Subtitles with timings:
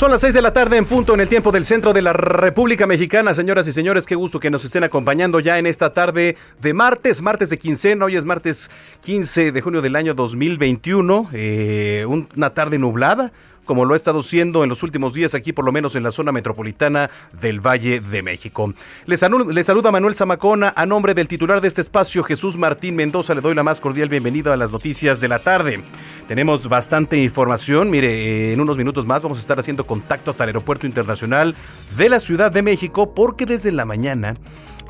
[0.00, 2.14] Son las 6 de la tarde en punto en el tiempo del centro de la
[2.14, 3.34] República Mexicana.
[3.34, 7.20] Señoras y señores, qué gusto que nos estén acompañando ya en esta tarde de martes,
[7.20, 8.06] martes de quincena.
[8.06, 8.70] Hoy es martes
[9.02, 11.28] 15 de junio del año 2021.
[11.34, 13.30] Eh, una tarde nublada
[13.64, 16.10] como lo ha estado siendo en los últimos días aquí, por lo menos en la
[16.10, 18.72] zona metropolitana del Valle de México.
[19.06, 23.34] Les, saluda Manuel Zamacona a nombre del titular de este espacio, Jesús Martín Mendoza.
[23.34, 25.82] Le doy la más cordial bienvenida a las noticias de la tarde.
[26.28, 27.90] Tenemos bastante información.
[27.90, 31.54] Mire, en unos minutos más vamos a estar haciendo contacto hasta el Aeropuerto Internacional
[31.96, 34.36] de la Ciudad de México porque desde la mañana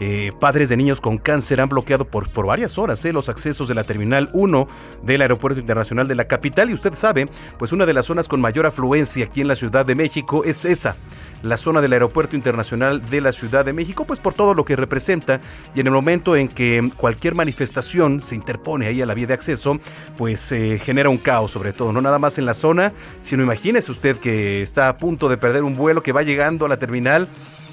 [0.00, 3.68] eh, padres de niños con cáncer han bloqueado por, por varias horas eh, los accesos
[3.68, 4.66] de la Terminal 1
[5.02, 6.70] del Aeropuerto Internacional de la capital.
[6.70, 9.84] Y usted sabe, pues una de las zonas con mayor afluencia aquí en la Ciudad
[9.84, 10.97] de México es esa,
[11.42, 14.75] la zona del Aeropuerto Internacional de la Ciudad de México, pues por todo lo que
[14.75, 15.41] representa.
[15.75, 19.34] Y en el momento en que cualquier manifestación se interpone ahí a la vía de
[19.34, 19.78] acceso,
[20.16, 23.91] pues eh, genera un caos sobre todo, no nada más en la zona, sino imagínese
[23.91, 27.28] usted que está a punto de perder un vuelo que va llegando a la terminal,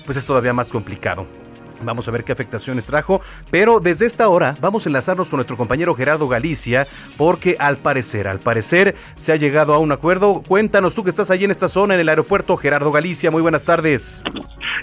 [0.05, 1.46] pues es todavía más complicado.
[1.81, 3.21] Vamos a ver qué afectaciones trajo,
[3.51, 8.27] pero desde esta hora vamos a enlazarnos con nuestro compañero Gerardo Galicia, porque al parecer,
[8.27, 10.41] al parecer se ha llegado a un acuerdo.
[10.47, 13.65] Cuéntanos tú que estás ahí en esta zona, en el aeropuerto Gerardo Galicia, muy buenas
[13.65, 14.23] tardes.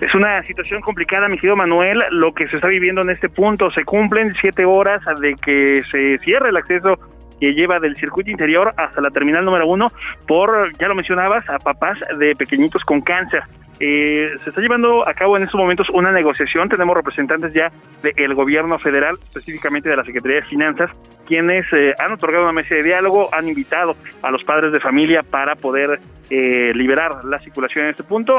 [0.01, 3.71] Es una situación complicada, mi querido Manuel, lo que se está viviendo en este punto.
[3.71, 6.99] Se cumplen siete horas de que se cierre el acceso
[7.41, 9.89] que lleva del circuito interior hasta la terminal número uno
[10.27, 13.43] por, ya lo mencionabas, a papás de pequeñitos con cáncer.
[13.87, 16.71] Eh, se está llevando a cabo en estos momentos una negociación.
[16.71, 17.71] Tenemos representantes ya
[18.03, 20.91] del gobierno federal, específicamente de la Secretaría de Finanzas,
[21.27, 25.23] quienes eh, han otorgado una mesa de diálogo, han invitado a los padres de familia
[25.23, 26.01] para poder
[26.31, 28.39] eh, liberar la circulación en este punto.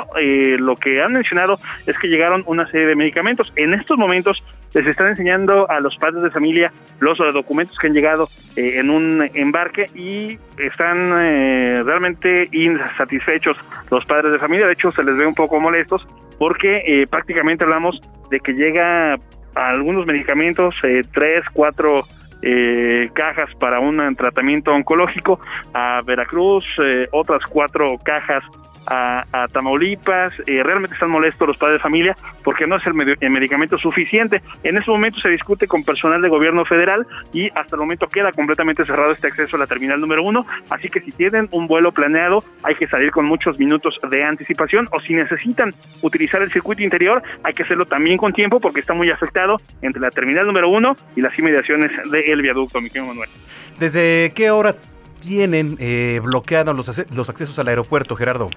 [0.58, 3.54] lo que han mencionado es que llegaron una serie de medicamentos.
[3.56, 4.44] En estos momentos
[4.76, 9.28] les están enseñando a los padres de familia los documentos que han llegado en un
[9.34, 11.10] embarque y están
[11.86, 13.58] realmente insatisfechos
[13.90, 14.68] los padres de familia.
[14.68, 16.06] De hecho, se les ve un poco molestos
[16.38, 18.00] porque eh, prácticamente hablamos
[18.30, 19.18] de que llega
[19.54, 22.04] algunos medicamentos, eh, tres, cuatro
[22.42, 25.40] eh, cajas para un tratamiento oncológico
[25.74, 26.66] a Veracruz,
[27.12, 28.44] otras cuatro cajas
[28.88, 32.94] a, Tamaulipas, eh, realmente están molestos los padres de familia porque no es el,
[33.32, 34.42] medicamento suficiente.
[34.64, 38.32] En este momento se discute con personal de gobierno federal y hasta el momento queda
[38.32, 41.92] completamente cerrado este acceso a la terminal número uno, así que si tienen un vuelo
[41.92, 46.84] planeado hay que salir con muchos minutos de anticipación o si necesitan utilizar el circuito
[46.84, 50.70] interior hay que hacerlo también con tiempo porque está muy afectado entre la terminal número
[50.70, 53.30] uno y las inmediaciones del viaducto, mi querido Manuel.
[53.80, 54.76] ¿Desde qué hora
[55.20, 58.50] tienen eh, bloqueados los, los accesos al aeropuerto, Gerardo?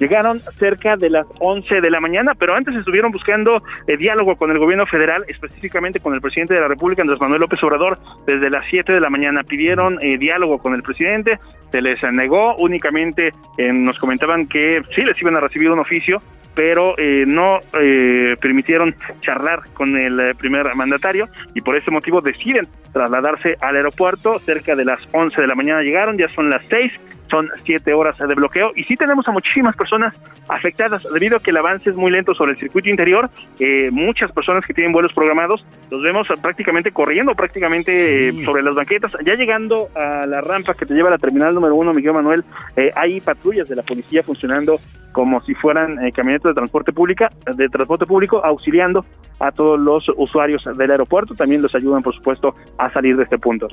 [0.00, 4.50] Llegaron cerca de las 11 de la mañana, pero antes estuvieron buscando eh, diálogo con
[4.50, 8.50] el gobierno federal, específicamente con el presidente de la República, Andrés Manuel López Obrador, desde
[8.50, 9.42] las 7 de la mañana.
[9.44, 11.38] Pidieron eh, diálogo con el presidente,
[11.70, 16.22] se les negó, únicamente eh, nos comentaban que sí les iban a recibir un oficio,
[16.54, 22.20] pero eh, no eh, permitieron charlar con el eh, primer mandatario y por ese motivo
[22.20, 24.38] deciden trasladarse al aeropuerto.
[24.40, 26.92] Cerca de las 11 de la mañana llegaron, ya son las 6
[27.34, 30.14] son siete horas de bloqueo y sí tenemos a muchísimas personas
[30.46, 33.28] afectadas debido a que el avance es muy lento sobre el circuito interior.
[33.58, 38.74] Eh, muchas personas que tienen vuelos programados los vemos prácticamente corriendo, prácticamente eh, sobre las
[38.74, 39.10] banquetas.
[39.26, 42.44] Ya llegando a la rampa que te lleva a la terminal número uno, Miguel Manuel,
[42.76, 44.78] eh, hay patrullas de la policía funcionando
[45.10, 49.04] como si fueran camionetas de transporte pública, de transporte público, auxiliando
[49.38, 51.34] a todos los usuarios del aeropuerto.
[51.34, 53.68] También los ayudan, por supuesto, a salir de este punto.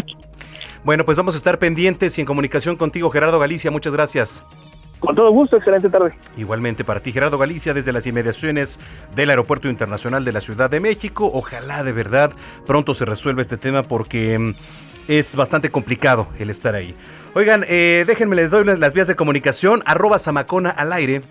[0.84, 3.70] Bueno, pues vamos a estar pendientes y en comunicación contigo, Gerardo Galicia.
[3.70, 4.44] Muchas gracias.
[5.02, 6.14] Con todo gusto, excelente tarde.
[6.38, 8.80] Igualmente para ti, Gerardo Galicia, desde las inmediaciones
[9.16, 11.30] del Aeropuerto Internacional de la Ciudad de México.
[11.34, 12.32] Ojalá de verdad
[12.68, 14.54] pronto se resuelva este tema porque mm,
[15.08, 16.96] es bastante complicado el estar ahí.
[17.34, 21.22] Oigan, eh, déjenme les doy las vías de comunicación, arroba Samacona al aire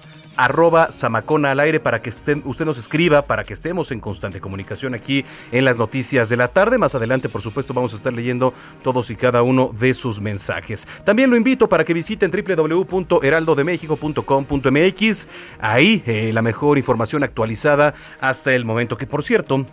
[0.40, 4.40] arroba Samacona al aire para que estén, usted nos escriba, para que estemos en constante
[4.40, 6.78] comunicación aquí en las noticias de la tarde.
[6.78, 10.88] Más adelante, por supuesto, vamos a estar leyendo todos y cada uno de sus mensajes.
[11.04, 15.28] También lo invito para que visiten www.heraldodemexico.com.mx.
[15.60, 19.66] Ahí eh, la mejor información actualizada hasta el momento, que por cierto,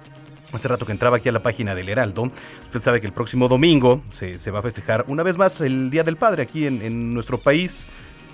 [0.54, 2.32] Hace rato que entraba aquí a la página del Heraldo.
[2.64, 6.04] Usted sabe que el próximo domingo se, va a festejar una vez más el Día
[6.04, 7.88] del Padre aquí en, en nuestro país.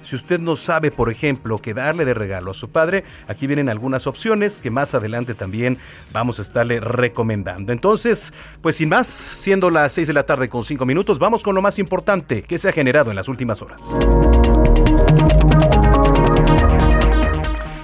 [0.03, 3.69] Si usted no sabe, por ejemplo, qué darle de regalo a su padre, aquí vienen
[3.69, 5.77] algunas opciones que más adelante también
[6.11, 7.71] vamos a estarle recomendando.
[7.71, 11.55] Entonces, pues sin más, siendo las 6 de la tarde con 5 minutos, vamos con
[11.55, 13.97] lo más importante que se ha generado en las últimas horas.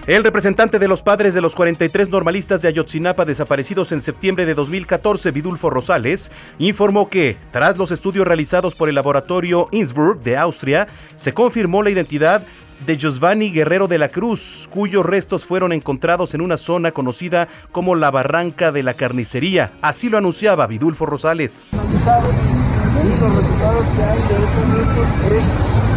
[0.09, 4.55] El representante de los padres de los 43 normalistas de Ayotzinapa desaparecidos en septiembre de
[4.55, 10.87] 2014, Vidulfo Rosales, informó que, tras los estudios realizados por el laboratorio Innsbruck de Austria,
[11.15, 12.41] se confirmó la identidad
[12.87, 17.93] de Giovanni Guerrero de la Cruz, cuyos restos fueron encontrados en una zona conocida como
[17.93, 19.73] la Barranca de la Carnicería.
[19.83, 21.69] Así lo anunciaba Vidulfo Rosales.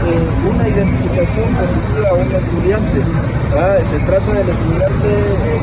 [0.06, 2.98] Eh, una identificación positiva a un estudiante.
[3.90, 5.60] Se trata del estudiante eh,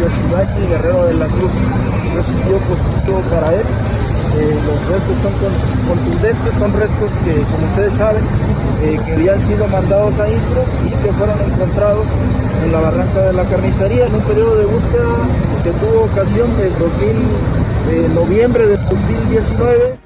[0.00, 1.52] Yoshibaki Guerrero de la Cruz.
[2.46, 3.62] Dio positivo para él.
[4.38, 5.32] Eh, los restos son
[5.88, 8.24] contundentes, son restos que, como ustedes saben,
[8.82, 12.06] eh, que habían sido mandados a Istro y que fueron encontrados
[12.64, 15.14] en la barranca de la carnicería en un periodo de búsqueda
[15.62, 19.98] que tuvo ocasión de 2000, noviembre de 2019.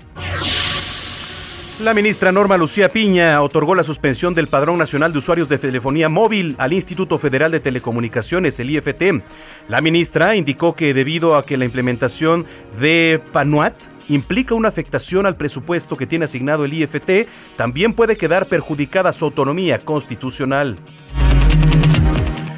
[1.83, 6.09] La ministra Norma Lucía Piña otorgó la suspensión del Padrón Nacional de Usuarios de Telefonía
[6.09, 9.03] Móvil al Instituto Federal de Telecomunicaciones, el IFT.
[9.69, 12.47] La ministra indicó que debido a que la implementación
[12.79, 13.75] de PANUAT
[14.09, 17.27] implica una afectación al presupuesto que tiene asignado el IFT,
[17.57, 20.79] también puede quedar perjudicada su autonomía constitucional.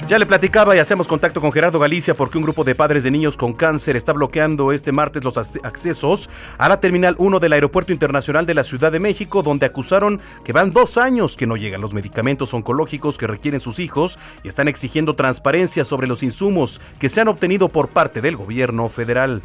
[0.07, 3.11] Ya le platicaba y hacemos contacto con Gerardo Galicia porque un grupo de padres de
[3.11, 6.29] niños con cáncer está bloqueando este martes los accesos
[6.59, 10.53] a la Terminal 1 del Aeropuerto Internacional de la Ciudad de México, donde acusaron que
[10.53, 14.69] van dos años que no llegan los medicamentos oncológicos que requieren sus hijos y están
[14.69, 19.41] exigiendo transparencia sobre los insumos que se han obtenido por parte del gobierno federal.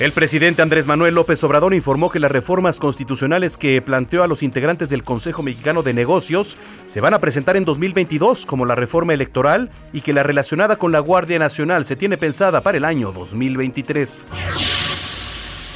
[0.00, 4.42] El presidente Andrés Manuel López Obrador informó que las reformas constitucionales que planteó a los
[4.42, 6.56] integrantes del Consejo Mexicano de Negocios
[6.86, 10.90] se van a presentar en 2022 como la reforma electoral y que la relacionada con
[10.90, 14.79] la Guardia Nacional se tiene pensada para el año 2023.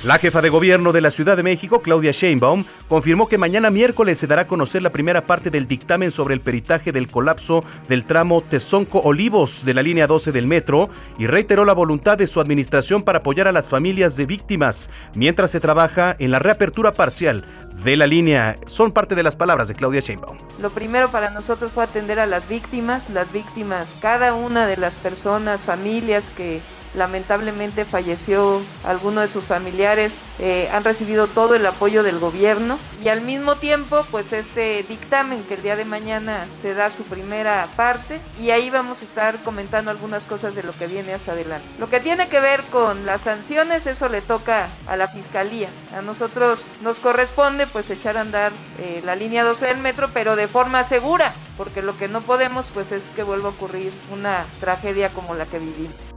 [0.05, 4.19] La jefa de gobierno de la Ciudad de México, Claudia Sheinbaum, confirmó que mañana miércoles
[4.19, 8.05] se dará a conocer la primera parte del dictamen sobre el peritaje del colapso del
[8.05, 13.03] tramo Tezonco-Olivos de la línea 12 del metro y reiteró la voluntad de su administración
[13.03, 17.47] para apoyar a las familias de víctimas mientras se trabaja en la reapertura parcial
[17.83, 18.59] de la línea.
[18.67, 20.37] Son parte de las palabras de Claudia Sheinbaum.
[20.61, 24.95] Lo primero para nosotros fue atender a las víctimas, las víctimas, cada una de las
[24.97, 26.61] personas, familias que
[26.95, 33.09] lamentablemente falleció alguno de sus familiares, eh, han recibido todo el apoyo del gobierno y
[33.09, 37.69] al mismo tiempo pues este dictamen que el día de mañana se da su primera
[37.77, 41.67] parte y ahí vamos a estar comentando algunas cosas de lo que viene hasta adelante.
[41.79, 45.69] Lo que tiene que ver con las sanciones, eso le toca a la fiscalía.
[45.97, 50.37] A nosotros nos corresponde pues echar a andar eh, la línea 12 del metro, pero
[50.37, 54.47] de forma segura, porque lo que no podemos pues es que vuelva a ocurrir una
[54.61, 56.14] tragedia como la que vivimos.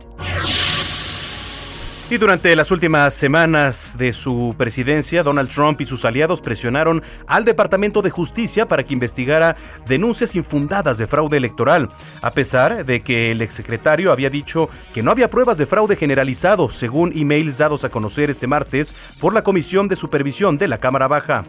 [2.09, 7.43] Y durante las últimas semanas de su presidencia, Donald Trump y sus aliados presionaron al
[7.43, 11.89] Departamento de Justicia para que investigara denuncias infundadas de fraude electoral,
[12.21, 16.71] a pesar de que el exsecretario había dicho que no había pruebas de fraude generalizado,
[16.71, 21.09] según emails dados a conocer este martes por la Comisión de Supervisión de la Cámara
[21.09, 21.43] Baja.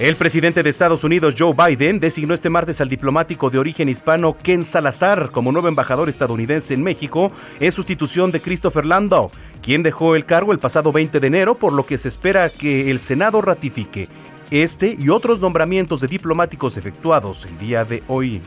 [0.00, 4.34] El presidente de Estados Unidos, Joe Biden, designó este martes al diplomático de origen hispano
[4.42, 7.30] Ken Salazar como nuevo embajador estadounidense en México
[7.60, 9.30] en sustitución de Christopher Landau,
[9.60, 12.90] quien dejó el cargo el pasado 20 de enero, por lo que se espera que
[12.90, 14.08] el Senado ratifique
[14.50, 18.40] este y otros nombramientos de diplomáticos efectuados el día de hoy.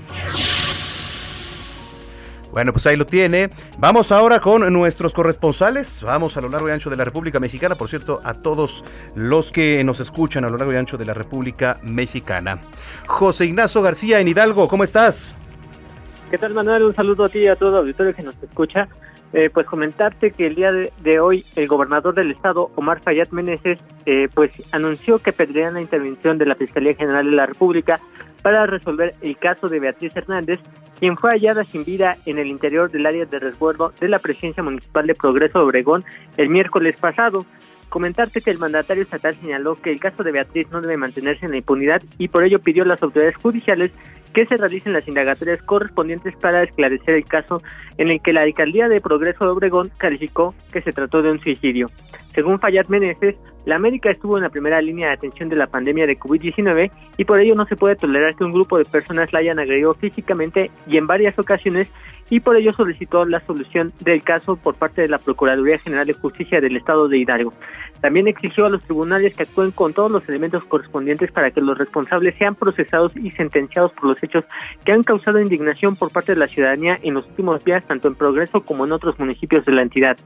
[2.53, 3.49] Bueno, pues ahí lo tiene.
[3.79, 6.03] Vamos ahora con nuestros corresponsales.
[6.03, 7.73] Vamos a lo largo y ancho de la República Mexicana.
[7.73, 11.15] Por cierto, a todos los que nos escuchan a lo largo y ancho de la
[11.15, 12.59] República Mexicana.
[13.07, 15.35] José Ignacio García en Hidalgo, ¿cómo estás?
[16.29, 16.83] ¿Qué tal, Manuel?
[16.83, 18.87] Un saludo a ti y a todo el auditorio que nos escucha.
[19.33, 23.79] Eh, pues comentarte que el día de, hoy el gobernador del estado, Omar Fayad Meneses,
[24.05, 27.99] eh, pues anunció que pediría la intervención de la Fiscalía General de la República
[28.43, 30.59] para resolver el caso de Beatriz Hernández,
[30.99, 34.61] quien fue hallada sin vida en el interior del área de resguardo de la Presidencia
[34.61, 36.05] Municipal de Progreso de Obregón
[36.37, 37.45] el miércoles pasado.
[37.89, 41.51] Comentarte que el mandatario estatal señaló que el caso de Beatriz no debe mantenerse en
[41.51, 43.91] la impunidad y por ello pidió a las autoridades judiciales
[44.33, 47.61] que se realicen las indagatorias correspondientes para esclarecer el caso
[47.97, 51.39] en el que la alcaldía de Progreso de Obregón calificó que se trató de un
[51.39, 51.89] suicidio.
[52.33, 53.35] Según Fayad Meneses,
[53.65, 57.25] la América estuvo en la primera línea de atención de la pandemia de COVID-19 y
[57.25, 60.71] por ello no se puede tolerar que un grupo de personas la hayan agredido físicamente
[60.87, 61.89] y en varias ocasiones
[62.33, 66.13] y por ello solicitó la solución del caso por parte de la Procuraduría General de
[66.13, 67.53] Justicia del Estado de Hidalgo.
[68.01, 71.77] También exigió a los tribunales que actúen con todos los elementos correspondientes para que los
[71.77, 74.45] responsables sean procesados y sentenciados por los hechos
[74.83, 78.15] que han causado indignación por parte de la ciudadanía en los últimos días, tanto en
[78.15, 80.17] Progreso como en otros municipios de la entidad.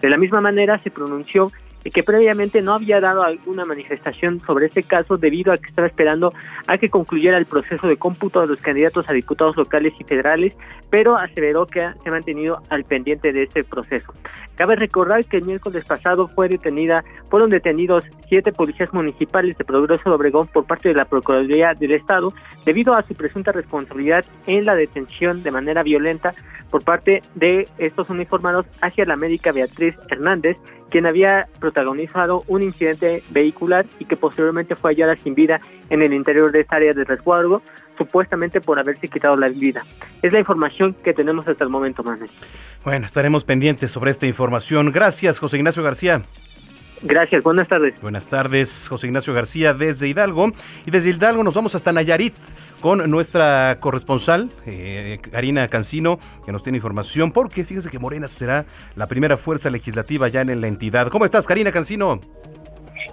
[0.00, 1.50] De la misma manera, se pronunció
[1.88, 6.34] que previamente no había dado alguna manifestación sobre este caso debido a que estaba esperando
[6.66, 10.54] a que concluyera el proceso de cómputo de los candidatos a diputados locales y federales,
[10.90, 14.12] pero aseveró que se ha mantenido al pendiente de este proceso.
[14.56, 20.10] Cabe recordar que el miércoles pasado fue detenida, fueron detenidos siete policías municipales de Progreso
[20.10, 22.34] de Obregón por parte de la Procuraduría del Estado
[22.66, 26.34] debido a su presunta responsabilidad en la detención de manera violenta
[26.70, 30.56] por parte de estos uniformados hacia la médica Beatriz Hernández,
[30.90, 36.12] quien había protagonizado un incidente vehicular y que posteriormente fue hallada sin vida en el
[36.12, 37.62] interior de esta área de resguardo,
[37.96, 39.82] supuestamente por haberse quitado la vida.
[40.22, 42.30] Es la información que tenemos hasta el momento, Manuel.
[42.84, 44.90] Bueno, estaremos pendientes sobre esta información.
[44.92, 46.22] Gracias, José Ignacio García.
[47.02, 47.98] Gracias, buenas tardes.
[48.02, 50.52] Buenas tardes, José Ignacio García desde Hidalgo.
[50.84, 52.34] Y desde Hidalgo nos vamos hasta Nayarit
[52.80, 58.66] con nuestra corresponsal, eh, Karina Cancino, que nos tiene información, porque fíjese que Morena será
[58.96, 61.08] la primera fuerza legislativa ya en la entidad.
[61.08, 62.20] ¿Cómo estás, Karina Cancino?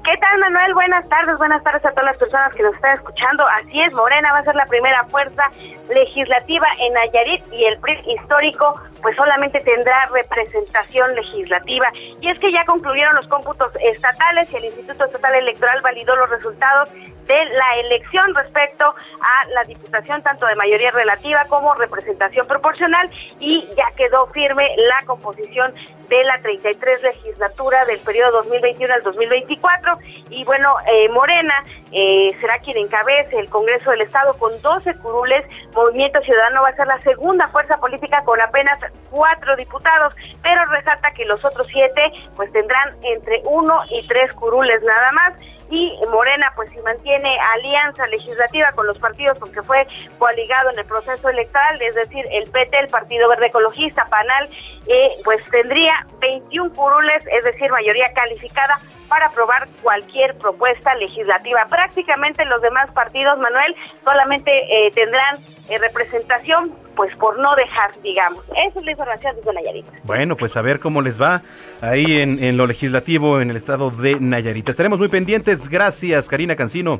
[0.07, 0.73] ¿Qué tal, Manuel?
[0.73, 3.45] Buenas tardes, buenas tardes a todas las personas que nos están escuchando.
[3.45, 5.43] Así es, Morena va a ser la primera fuerza
[5.89, 11.91] legislativa en Nayarit y el PRI histórico pues solamente tendrá representación legislativa.
[12.21, 16.29] Y es que ya concluyeron los cómputos estatales y el Instituto Estatal Electoral validó los
[16.29, 16.87] resultados
[17.27, 23.67] de la elección respecto a la diputación tanto de mayoría relativa como representación proporcional y
[23.75, 25.73] ya quedó firme la composición
[26.09, 32.59] de la 33 legislatura del periodo 2021 al 2024 y bueno, eh, Morena eh, será
[32.59, 37.01] quien encabece el Congreso del Estado con 12 curules, Movimiento Ciudadano va a ser la
[37.01, 38.77] segunda fuerza política con apenas
[39.09, 44.81] cuatro diputados, pero resalta que los otros siete pues tendrán entre uno y tres curules
[44.83, 45.33] nada más
[45.69, 49.85] y Morena pues si mantiene alianza legislativa con los partidos porque fue
[50.17, 54.49] coaligado en el proceso electoral, es decir, el PT, el Partido Verde Ecologista, PANAL,
[54.87, 61.65] eh, pues tendría 21 curules, es decir, mayoría calificada para aprobar cualquier propuesta legislativa.
[61.69, 64.51] Prácticamente los demás partidos, Manuel, solamente
[64.87, 65.37] eh, tendrán
[65.69, 68.43] eh, representación, pues por no dejar, digamos.
[68.67, 69.85] Esa es la información desde Nayarit.
[70.03, 71.43] Bueno, pues a ver cómo les va
[71.79, 74.67] ahí en, en lo legislativo en el estado de Nayarit.
[74.67, 75.69] Estaremos muy pendientes.
[75.69, 76.99] Gracias, Karina Cancino.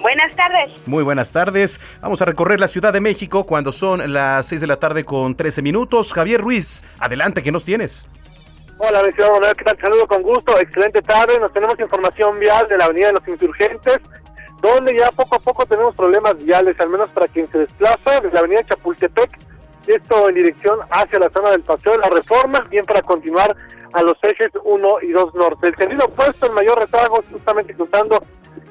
[0.00, 0.70] Buenas tardes.
[0.86, 1.80] Muy buenas tardes.
[2.00, 5.36] Vamos a recorrer la Ciudad de México cuando son las 6 de la tarde con
[5.36, 6.12] 13 minutos.
[6.12, 8.06] Javier Ruiz, adelante, ¿qué nos tienes?
[8.78, 9.76] Hola, mi ciudad ¿qué tal?
[9.80, 11.38] Saludo con gusto, excelente tarde.
[11.40, 13.98] Nos tenemos información vial de la Avenida de los Insurgentes,
[14.60, 18.32] donde ya poco a poco tenemos problemas viales, al menos para quien se desplaza desde
[18.32, 19.38] la Avenida Chapultepec,
[19.86, 23.56] esto en dirección hacia la zona del Paseo de la Reforma, bien para continuar
[23.92, 25.68] a los ejes 1 y 2 norte.
[25.68, 28.22] El sentido opuesto, el mayor rezago, justamente cruzando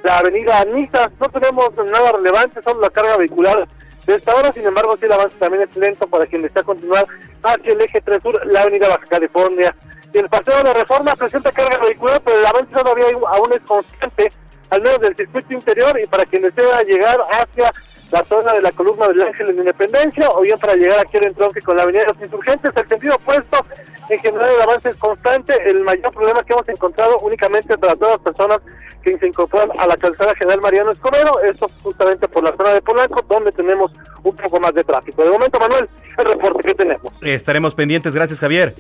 [0.04, 1.12] la avenida Anita.
[1.20, 3.68] No tenemos nada relevante, solo la carga vehicular
[4.06, 7.06] de esta hora, sin embargo, sí el avance también es lento para quien desea continuar
[7.44, 9.76] hacia el eje 3 sur, la avenida Baja California.
[10.14, 14.32] El paseo de la reforma presenta carga vehicular, pero el avance todavía aún es constante,
[14.70, 17.72] al menos del circuito interior, y para quien desea llegar hacia
[18.12, 21.28] la zona de la columna del Ángel en Independencia, o bien para llegar aquí al
[21.28, 23.66] entronque con la Avenida de los Insurgentes, el sentido opuesto,
[24.10, 28.14] en general el avance es constante, el mayor problema que hemos encontrado únicamente para todas
[28.14, 28.60] las personas
[29.04, 32.82] que se incorporan a la calzada General Mariano Escobedo, esto justamente por la zona de
[32.82, 33.92] Polanco, donde tenemos
[34.24, 35.24] un poco más de tráfico.
[35.24, 37.12] De momento, Manuel, el reporte que tenemos.
[37.22, 38.74] Estaremos pendientes, gracias Javier.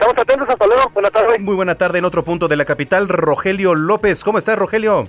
[0.00, 1.38] Estamos atentos, hasta luego, buena tarde.
[1.40, 4.22] Muy buena tarde en otro punto de la capital, Rogelio López.
[4.22, 5.08] ¿Cómo estás, Rogelio?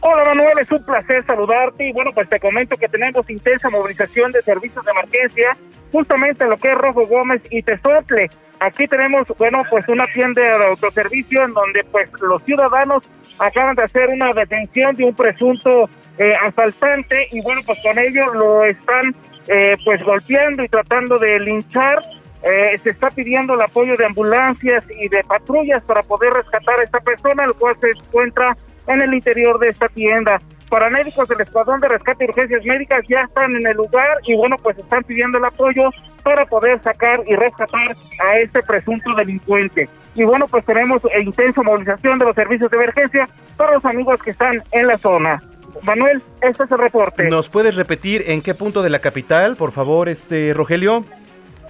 [0.00, 4.32] Hola Manuel, es un placer saludarte y bueno, pues te comento que tenemos intensa movilización
[4.32, 5.54] de servicios de emergencia
[5.92, 8.30] justamente en lo que es Rojo Gómez y Tezotle.
[8.58, 13.04] Aquí tenemos, bueno, pues una tienda de autoservicio en donde pues los ciudadanos
[13.38, 18.32] acaban de hacer una detención de un presunto eh, asaltante y bueno, pues con ello
[18.32, 19.14] lo están
[19.48, 22.02] eh, pues golpeando y tratando de linchar.
[22.42, 26.84] Eh, se está pidiendo el apoyo de ambulancias y de patrullas para poder rescatar a
[26.84, 28.56] esta persona, el cual se encuentra
[28.88, 30.40] en el interior de esta tienda.
[30.68, 34.56] Paramédicos del Escuadrón de Rescate y Urgencias Médicas ya están en el lugar y bueno,
[34.62, 35.90] pues están pidiendo el apoyo
[36.22, 37.94] para poder sacar y rescatar
[38.24, 39.88] a este presunto delincuente.
[40.14, 44.30] Y bueno, pues tenemos intensa movilización de los servicios de emergencia para los amigos que
[44.30, 45.42] están en la zona.
[45.84, 47.28] Manuel, este es el reporte.
[47.28, 51.04] ¿Nos puedes repetir en qué punto de la capital, por favor, este Rogelio?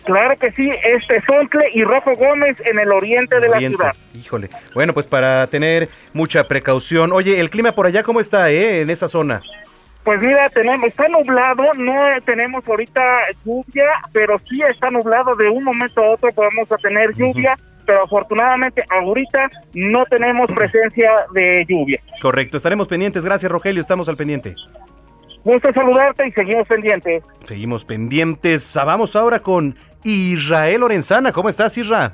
[0.04, 3.94] Claro que sí, este Sontle y Rojo Gómez en el oriente de la ciudad.
[4.14, 4.48] Híjole.
[4.74, 7.12] Bueno, pues para tener mucha precaución.
[7.12, 9.40] Oye, el clima por allá, ¿cómo está, eh, en esa zona?
[10.04, 11.94] Pues mira, tenemos, está nublado, no
[12.24, 13.02] tenemos ahorita
[13.44, 17.56] lluvia, pero sí está nublado, de un momento a otro podemos tener lluvia,
[17.86, 22.00] pero afortunadamente ahorita no tenemos presencia de lluvia.
[22.20, 24.56] Correcto, estaremos pendientes, gracias Rogelio, estamos al pendiente.
[25.44, 27.24] Gusto saludarte y seguimos pendientes.
[27.44, 28.76] Seguimos pendientes.
[28.76, 31.32] Ah, vamos ahora con Israel Lorenzana.
[31.32, 32.12] ¿Cómo estás, Isra?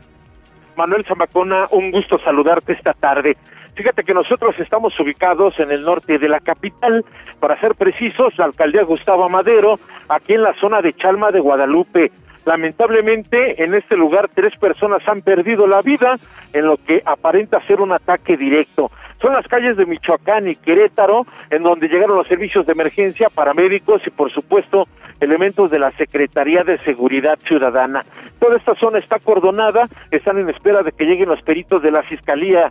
[0.76, 3.36] Manuel Zamacona, un gusto saludarte esta tarde.
[3.74, 7.04] Fíjate que nosotros estamos ubicados en el norte de la capital,
[7.38, 12.10] para ser precisos, la alcaldía Gustavo Madero, aquí en la zona de Chalma de Guadalupe.
[12.44, 16.16] Lamentablemente, en este lugar tres personas han perdido la vida
[16.52, 18.90] en lo que aparenta ser un ataque directo.
[19.20, 24.00] Son las calles de Michoacán y Querétaro, en donde llegaron los servicios de emergencia, paramédicos
[24.06, 24.86] y, por supuesto,
[25.20, 28.04] elementos de la Secretaría de Seguridad Ciudadana.
[28.38, 32.02] Toda esta zona está cordonada, están en espera de que lleguen los peritos de la
[32.04, 32.70] Fiscalía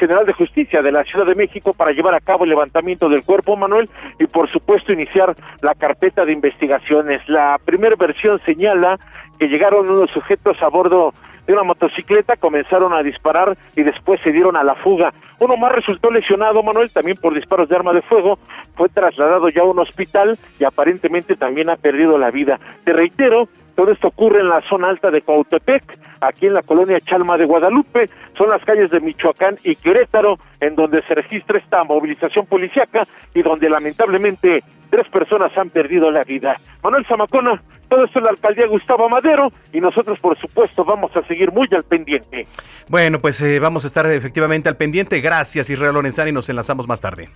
[0.00, 3.22] General de Justicia de la Ciudad de México para llevar a cabo el levantamiento del
[3.22, 7.22] cuerpo, Manuel, y por supuesto iniciar la carpeta de investigaciones.
[7.28, 8.98] La primera versión señala
[9.38, 11.14] que llegaron unos sujetos a bordo
[11.48, 15.14] de una motocicleta, comenzaron a disparar y después se dieron a la fuga.
[15.38, 18.38] Uno más resultó lesionado, Manuel, también por disparos de arma de fuego,
[18.76, 22.60] fue trasladado ya a un hospital y aparentemente también ha perdido la vida.
[22.84, 23.48] Te reitero,
[23.78, 25.84] todo esto ocurre en la zona alta de Cautepec,
[26.20, 30.74] aquí en la colonia Chalma de Guadalupe, son las calles de Michoacán y Querétaro, en
[30.74, 36.60] donde se registra esta movilización policiaca y donde lamentablemente tres personas han perdido la vida.
[36.82, 41.22] Manuel Zamacona, todo esto en la alcaldía Gustavo Madero y nosotros por supuesto vamos a
[41.28, 42.48] seguir muy al pendiente.
[42.88, 45.20] Bueno, pues eh, vamos a estar efectivamente al pendiente.
[45.20, 47.30] Gracias Israel Lorenzani y nos enlazamos más tarde.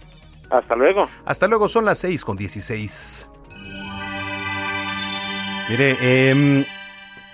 [0.50, 1.08] Hasta luego.
[1.24, 3.28] Hasta luego, son las seis con dieciséis.
[5.72, 6.66] Mire, eh,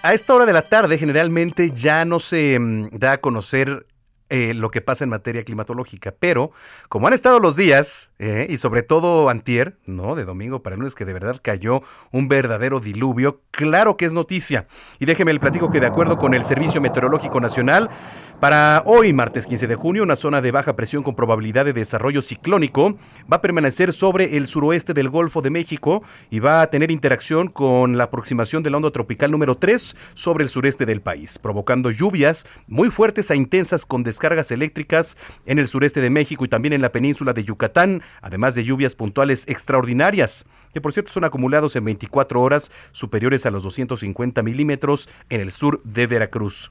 [0.04, 3.84] a esta hora de la tarde generalmente ya no se em, da a conocer
[4.30, 6.14] eh, lo que pasa en materia climatológica.
[6.16, 6.52] Pero,
[6.88, 10.14] como han estado los días, eh, y sobre todo antier, ¿no?
[10.14, 14.68] De domingo para lunes, que de verdad cayó un verdadero diluvio, claro que es noticia.
[15.00, 17.90] Y déjeme el platico que de acuerdo con el Servicio Meteorológico Nacional,
[18.40, 22.22] para hoy, martes 15 de junio, una zona de baja presión con probabilidad de desarrollo
[22.22, 22.96] ciclónico
[23.30, 27.48] va a permanecer sobre el suroeste del Golfo de México y va a tener interacción
[27.48, 31.90] con la aproximación de la onda tropical número 3 sobre el sureste del país, provocando
[31.90, 36.74] lluvias muy fuertes a intensas con descargas eléctricas en el sureste de México y también
[36.74, 41.74] en la península de Yucatán, además de lluvias puntuales extraordinarias, que por cierto son acumulados
[41.74, 46.70] en 24 horas superiores a los 250 milímetros en el sur de Veracruz.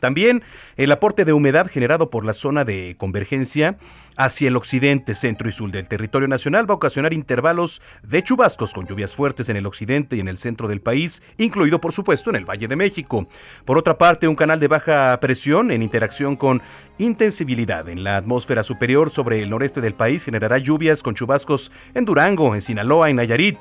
[0.00, 0.42] También
[0.76, 3.76] el aporte de humedad generado por la zona de convergencia
[4.16, 8.72] hacia el occidente, centro y sur del territorio nacional va a ocasionar intervalos de chubascos
[8.72, 12.30] con lluvias fuertes en el occidente y en el centro del país, incluido por supuesto
[12.30, 13.28] en el Valle de México.
[13.64, 16.62] Por otra parte, un canal de baja presión en interacción con
[16.98, 22.06] intensibilidad en la atmósfera superior sobre el noreste del país generará lluvias con chubascos en
[22.06, 23.58] Durango, en Sinaloa y Nayarit.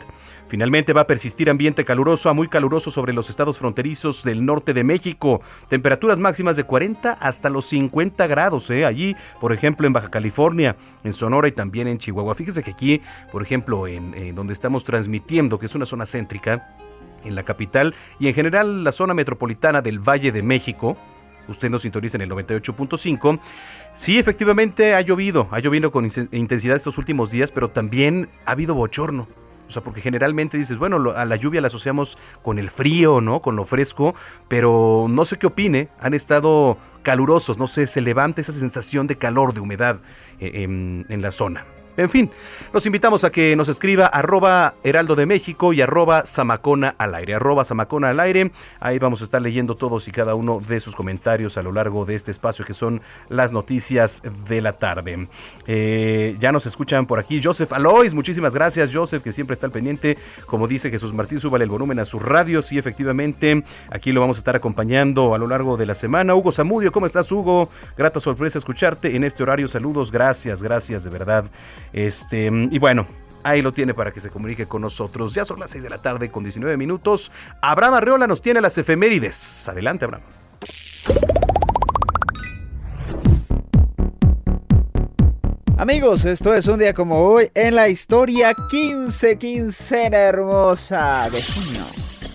[0.48, 4.74] Finalmente va a persistir ambiente caluroso a muy caluroso sobre los estados fronterizos del norte
[4.74, 5.42] de México.
[5.70, 8.86] Temperaturas máximas de 40 hasta los 50 grados, ¿eh?
[8.86, 12.36] allí, por ejemplo, en Baja California, en Sonora y también en Chihuahua.
[12.36, 16.76] Fíjese que aquí, por ejemplo, en, donde estamos transmitiendo, que es una zona céntrica,
[17.24, 20.96] en la capital y en general la zona metropolitana del Valle de México,
[21.48, 23.40] usted nos sintoniza en el 98.5.
[23.96, 28.76] Sí, efectivamente ha llovido, ha llovido con intensidad estos últimos días, pero también ha habido
[28.76, 29.28] bochorno.
[29.68, 33.42] O sea, porque generalmente dices, bueno, a la lluvia la asociamos con el frío, ¿no?
[33.42, 34.16] Con lo fresco,
[34.48, 39.18] pero no sé qué opine, han estado calurosos, no sé, se levanta esa sensación de
[39.18, 40.02] calor, de humedad
[40.40, 41.66] eh, en, la zona.
[41.98, 42.30] En fin,
[42.74, 47.36] los invitamos a que nos escriba arroba Heraldo de México y arroba Zamacona al aire.
[47.36, 47.64] Arroba
[48.04, 48.52] al aire.
[48.80, 52.06] Ahí vamos a estar leyendo todos y cada uno de sus comentarios a lo largo
[52.06, 55.28] de este espacio que son las noticias de la tarde.
[55.68, 58.14] Eh, ya nos escuchan por aquí Joseph Alois.
[58.14, 60.18] Muchísimas gracias, Joseph, que siempre está al pendiente.
[60.46, 62.62] Como dice Jesús Martín, súbale el volumen a su radio.
[62.62, 66.36] Sí, efectivamente, aquí lo vamos a estar acompañando a lo largo de la semana.
[66.36, 67.70] Hugo Zamudio, ¿cómo estás, Hugo?
[67.98, 69.68] Grata sorpresa escucharte en este horario.
[69.68, 71.46] Saludos, gracias, gracias, de verdad.
[71.96, 73.08] Este, y bueno,
[73.42, 75.34] ahí lo tiene para que se comunique con nosotros.
[75.34, 77.32] Ya son las 6 de la tarde con 19 minutos.
[77.62, 79.66] Abraham Arreola nos tiene las efemérides.
[79.70, 80.24] Adelante, Abraham.
[85.78, 91.86] Amigos, esto es un día como hoy en la historia 15 quincena hermosa de junio.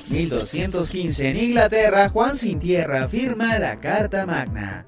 [0.08, 4.86] 1215 en Inglaterra, Juan Sin Tierra firma la Carta Magna.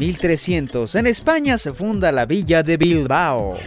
[0.00, 3.58] 1300 en España se funda la villa de Bilbao.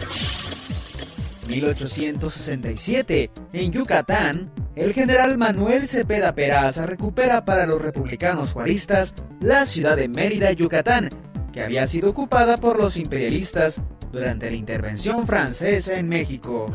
[1.46, 9.96] 1867 en Yucatán, el general Manuel Cepeda Peraza recupera para los republicanos juaristas la ciudad
[9.96, 11.08] de Mérida, Yucatán,
[11.52, 16.66] que había sido ocupada por los imperialistas durante la intervención francesa en México.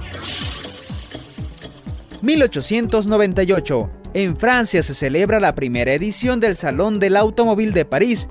[2.21, 3.98] 1898.
[4.13, 8.27] En Francia se celebra la primera edición del Salón del Automóvil de París,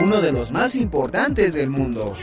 [0.00, 2.16] uno de los más importantes del mundo.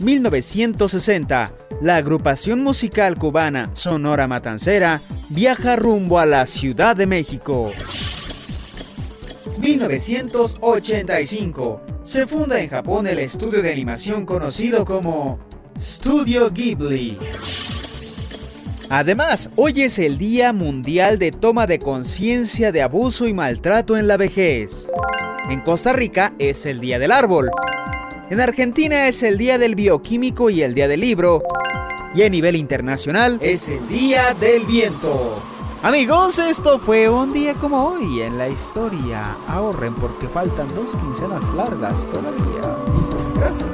[0.00, 1.52] 1960.
[1.80, 7.72] La agrupación musical cubana Sonora Matancera viaja rumbo a la Ciudad de México.
[9.58, 11.80] 1985.
[12.04, 15.40] Se funda en Japón el estudio de animación conocido como
[15.76, 17.18] Studio Ghibli.
[18.90, 24.06] Además, hoy es el Día Mundial de Toma de Conciencia de Abuso y Maltrato en
[24.06, 24.88] la Vejez.
[25.48, 27.50] En Costa Rica es el Día del Árbol.
[28.30, 31.40] En Argentina es el Día del Bioquímico y el Día del Libro.
[32.14, 35.42] Y a nivel internacional es el Día del Viento.
[35.82, 39.36] Amigos, esto fue un día como hoy en la historia.
[39.48, 42.76] Ahorren porque faltan dos quincenas largas todavía.
[43.36, 43.73] Gracias.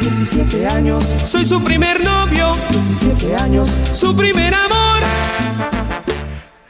[0.00, 1.02] 17 años.
[1.02, 3.68] Soy su primer novio, 17 años.
[3.92, 5.02] Su primer amor.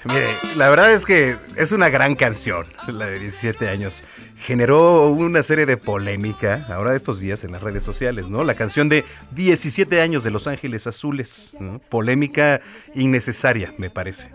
[0.05, 4.03] Mire, la verdad es que es una gran canción, la de 17 años.
[4.41, 8.45] Generó una serie de polémica ahora estos días en las redes sociales, ¿no?
[8.45, 11.81] La canción de 17 años de Los Ángeles Azules, ¿no?
[11.91, 12.63] Polémica
[12.95, 14.31] innecesaria, me parece,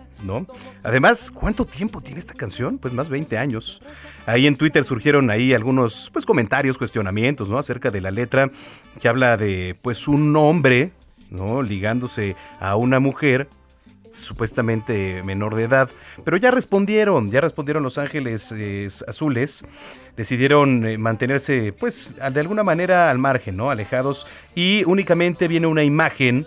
[0.83, 2.77] Además, ¿cuánto tiempo tiene esta canción?
[2.77, 3.81] Pues más 20 años.
[4.25, 7.57] Ahí en Twitter surgieron ahí algunos pues comentarios, cuestionamientos, ¿no?
[7.57, 8.51] Acerca de la letra
[9.01, 10.91] que habla de pues un hombre,
[11.29, 11.61] ¿no?
[11.61, 13.47] Ligándose a una mujer
[14.11, 15.89] supuestamente menor de edad.
[16.23, 18.53] Pero ya respondieron, ya respondieron Los Ángeles
[19.07, 19.65] Azules.
[20.15, 23.71] Decidieron eh, mantenerse, pues, de alguna manera al margen, ¿no?
[23.71, 24.27] Alejados.
[24.55, 26.45] Y únicamente viene una imagen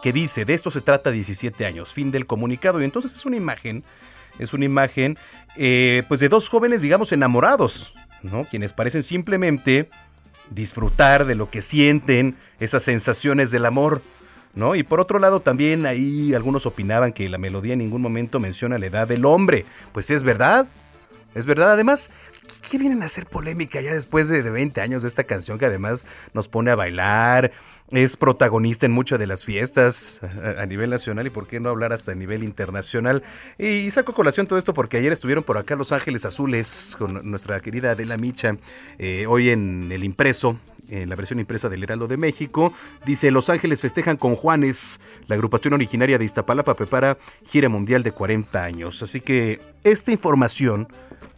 [0.00, 2.80] que dice, de esto se trata 17 años, fin del comunicado.
[2.80, 3.84] Y entonces es una imagen,
[4.38, 5.18] es una imagen,
[5.56, 8.44] eh, pues, de dos jóvenes, digamos, enamorados, ¿no?
[8.44, 9.88] Quienes parecen simplemente
[10.50, 14.02] disfrutar de lo que sienten, esas sensaciones del amor.
[14.54, 14.74] ¿no?
[14.74, 18.78] Y por otro lado también ahí algunos opinaban que la melodía en ningún momento menciona
[18.78, 19.66] la edad del hombre.
[19.92, 20.66] Pues es verdad,
[21.34, 21.72] es verdad.
[21.72, 22.10] Además,
[22.70, 25.66] ¿qué vienen a hacer polémica ya después de, de 20 años de esta canción que
[25.66, 27.52] además nos pone a bailar?
[27.90, 30.20] Es protagonista en muchas de las fiestas
[30.58, 33.22] a, nivel nacional y por qué no hablar hasta a nivel internacional.
[33.56, 37.30] Y, y saco colación todo esto porque ayer estuvieron por acá Los Ángeles Azules con
[37.30, 38.58] nuestra querida Adela Micha,
[38.98, 40.58] eh, hoy en el impreso,
[40.90, 42.74] en la versión impresa del Heraldo de México.
[43.06, 48.12] Dice, Los Ángeles festejan con Juanes, la agrupación originaria de Iztapalapa prepara gira mundial de
[48.12, 49.02] 40 años.
[49.02, 50.88] Así que esta información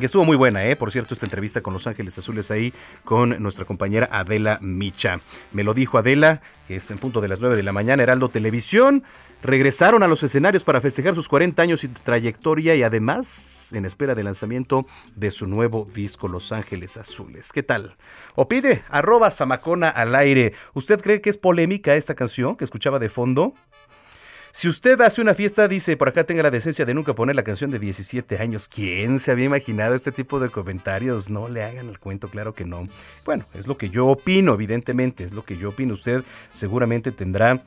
[0.00, 0.76] que estuvo muy buena, ¿eh?
[0.76, 2.72] Por cierto, esta entrevista con Los Ángeles Azules ahí
[3.04, 5.20] con nuestra compañera Adela Micha.
[5.52, 8.28] Me lo dijo Adela, que es en punto de las 9 de la mañana, Heraldo
[8.28, 9.04] Televisión.
[9.42, 14.14] Regresaron a los escenarios para festejar sus 40 años y trayectoria y además en espera
[14.14, 17.52] del lanzamiento de su nuevo disco Los Ángeles Azules.
[17.52, 17.96] ¿Qué tal?
[18.34, 20.54] Opine, arroba Samacona al aire.
[20.72, 23.54] ¿Usted cree que es polémica esta canción que escuchaba de fondo?
[24.56, 27.42] Si usted hace una fiesta, dice, por acá tenga la decencia de nunca poner la
[27.42, 28.68] canción de 17 años.
[28.68, 31.28] ¿Quién se había imaginado este tipo de comentarios?
[31.28, 32.86] No le hagan el cuento, claro que no.
[33.24, 35.94] Bueno, es lo que yo opino, evidentemente, es lo que yo opino.
[35.94, 37.64] Usted seguramente tendrá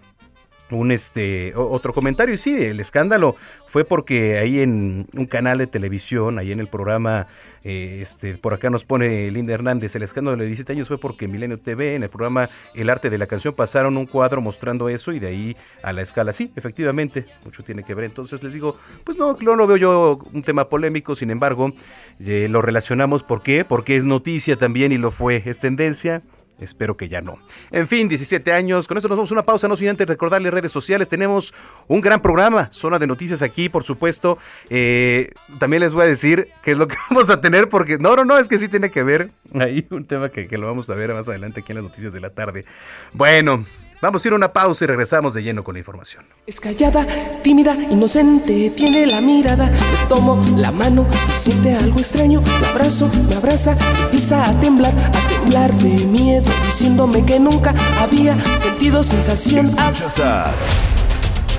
[0.72, 2.36] un este otro comentario.
[2.36, 3.36] Y sí el escándalo
[3.68, 7.28] fue porque ahí en un canal de televisión ahí en el programa
[7.64, 11.28] eh, este por acá nos pone Linda Hernández el escándalo de 17 años fue porque
[11.28, 15.12] Milenio TV en el programa El arte de la canción pasaron un cuadro mostrando eso
[15.12, 16.34] y de ahí a la escala.
[16.34, 18.06] Sí efectivamente mucho tiene que ver.
[18.06, 21.72] Entonces les digo pues no no veo yo un tema polémico sin embargo
[22.20, 23.24] eh, lo relacionamos.
[23.24, 23.66] ¿por qué?
[23.66, 25.44] porque es noticia también y lo fue.
[25.46, 26.22] Es tendencia
[26.60, 27.38] Espero que ya no.
[27.72, 28.88] En fin, 17 años.
[28.88, 29.68] Con eso nos vamos una pausa.
[29.68, 31.10] No sin antes recordarle redes sociales.
[31.10, 31.54] Tenemos
[31.88, 32.70] un gran programa.
[32.72, 34.38] Zona de noticias aquí, por supuesto.
[34.70, 37.70] Eh, también les voy a decir qué es lo que vamos a tener.
[37.70, 39.30] Porque no, no, no, es que sí tiene que ver.
[39.54, 42.14] Hay un tema que, que lo vamos a ver más adelante aquí en las noticias
[42.14, 42.66] de la tarde.
[43.14, 43.66] Bueno,
[44.00, 46.24] Vamos a ir a una pausa y regresamos de lleno con la información.
[46.46, 47.04] Es callada,
[47.42, 49.72] tímida, inocente, tiene la mirada.
[49.72, 52.42] Le tomo la mano y siente algo extraño.
[52.62, 58.40] Me abrazo, me abraza, empieza a temblar, a temblar de miedo, diciéndome que nunca había
[58.58, 60.22] sentido sensación así.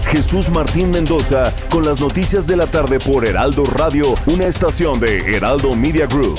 [0.06, 5.36] Jesús Martín Mendoza con las noticias de la tarde por Heraldo Radio, una estación de
[5.36, 6.38] Heraldo Media Group.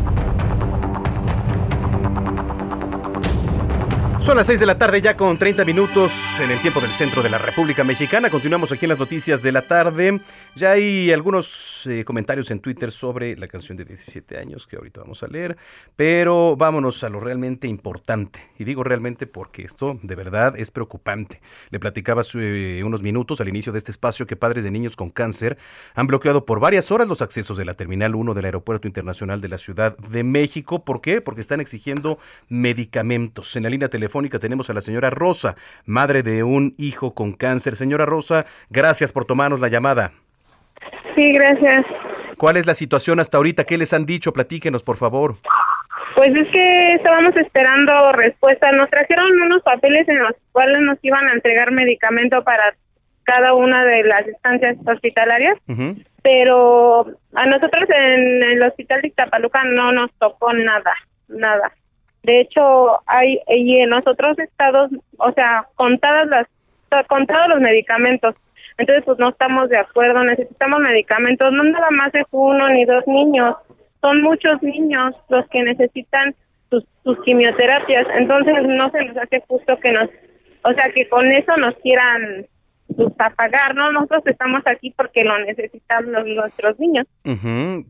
[4.21, 7.23] Son las 6 de la tarde ya con 30 minutos en el tiempo del centro
[7.23, 8.29] de la República Mexicana.
[8.29, 10.21] Continuamos aquí en las noticias de la tarde.
[10.55, 15.01] Ya hay algunos eh, comentarios en Twitter sobre la canción de 17 años que ahorita
[15.01, 15.57] vamos a leer,
[15.95, 18.51] pero vámonos a lo realmente importante.
[18.59, 21.41] Y digo realmente porque esto de verdad es preocupante.
[21.71, 25.09] Le platicaba hace unos minutos al inicio de este espacio que padres de niños con
[25.09, 25.57] cáncer
[25.95, 29.49] han bloqueado por varias horas los accesos de la Terminal 1 del Aeropuerto Internacional de
[29.49, 30.85] la Ciudad de México.
[30.85, 31.21] ¿Por qué?
[31.21, 33.55] Porque están exigiendo medicamentos.
[33.55, 37.75] En la línea telefónica tenemos a la señora Rosa, madre de un hijo con cáncer.
[37.75, 40.11] Señora Rosa, gracias por tomarnos la llamada.
[41.15, 41.85] Sí, gracias.
[42.37, 43.65] ¿Cuál es la situación hasta ahorita?
[43.65, 44.33] ¿Qué les han dicho?
[44.33, 45.35] Platíquenos, por favor.
[46.15, 48.71] Pues es que estábamos esperando respuesta.
[48.71, 52.75] Nos trajeron unos papeles en los cuales nos iban a entregar medicamento para
[53.23, 55.57] cada una de las estancias hospitalarias,
[56.21, 60.93] pero a nosotros en el hospital de Iztapaluca no nos tocó nada,
[61.27, 61.71] nada.
[62.23, 66.47] De hecho, hay y en los otros estados, o sea, contadas las
[67.07, 68.35] contados los medicamentos.
[68.77, 73.05] Entonces, pues no estamos de acuerdo, necesitamos medicamentos, no nada más de uno ni dos
[73.07, 73.55] niños,
[74.01, 76.33] son muchos niños los que necesitan
[76.69, 80.09] sus, sus quimioterapias, entonces no se nos hace justo que nos,
[80.63, 82.47] o sea, que con eso nos quieran
[82.95, 83.91] pues, a pagar, ¿no?
[83.91, 87.05] Nosotros estamos aquí porque lo necesitan los, nuestros niños.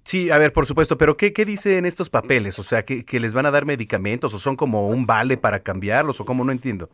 [0.03, 2.59] Sí, a ver, por supuesto, pero ¿qué, ¿qué dicen estos papeles?
[2.59, 5.59] O sea, ¿que, ¿que les van a dar medicamentos o son como un vale para
[5.59, 6.43] cambiarlos o cómo?
[6.43, 6.89] No entiendo.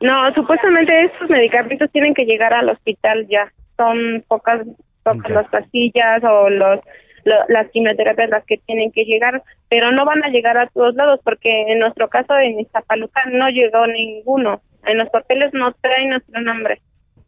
[0.00, 3.52] No, supuestamente estos medicamentos tienen que llegar al hospital ya.
[3.76, 4.66] Son pocas,
[5.02, 6.80] pocas las pastillas o los
[7.24, 11.20] las quimioterapias las que tienen que llegar, pero no van a llegar a todos lados
[11.22, 14.62] porque en nuestro caso en Iztapaluca no llegó ninguno.
[14.86, 16.80] En los papeles no trae nuestro nombre.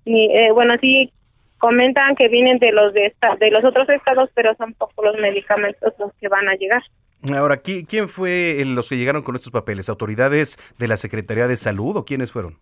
[0.05, 1.13] Eh, bueno, sí
[1.59, 5.95] comentan que vienen de los de, de los otros estados, pero son pocos los medicamentos
[5.99, 6.83] los que van a llegar.
[7.33, 9.89] Ahora, ¿quién fue los que llegaron con estos papeles?
[9.89, 12.59] ¿Autoridades de la Secretaría de Salud o quiénes fueron?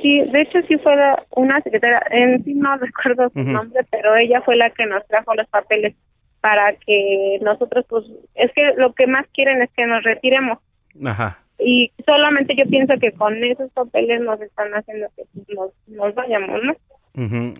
[0.00, 0.94] Sí, de hecho sí fue
[1.32, 5.34] una secretaria, en sí no recuerdo su nombre, pero ella fue la que nos trajo
[5.34, 5.94] los papeles
[6.40, 10.58] para que nosotros, pues, es que lo que más quieren es que nos retiremos.
[11.04, 16.62] Ajá y solamente yo pienso que con esos papeles nos están haciendo que nos, vayamos,
[16.62, 16.76] ¿no?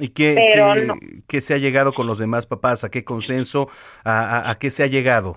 [0.01, 2.85] ¿Y qué, se ha llegado con los demás papás?
[2.85, 3.69] ¿A qué consenso?
[4.05, 5.37] ¿A, a, qué se ha llegado?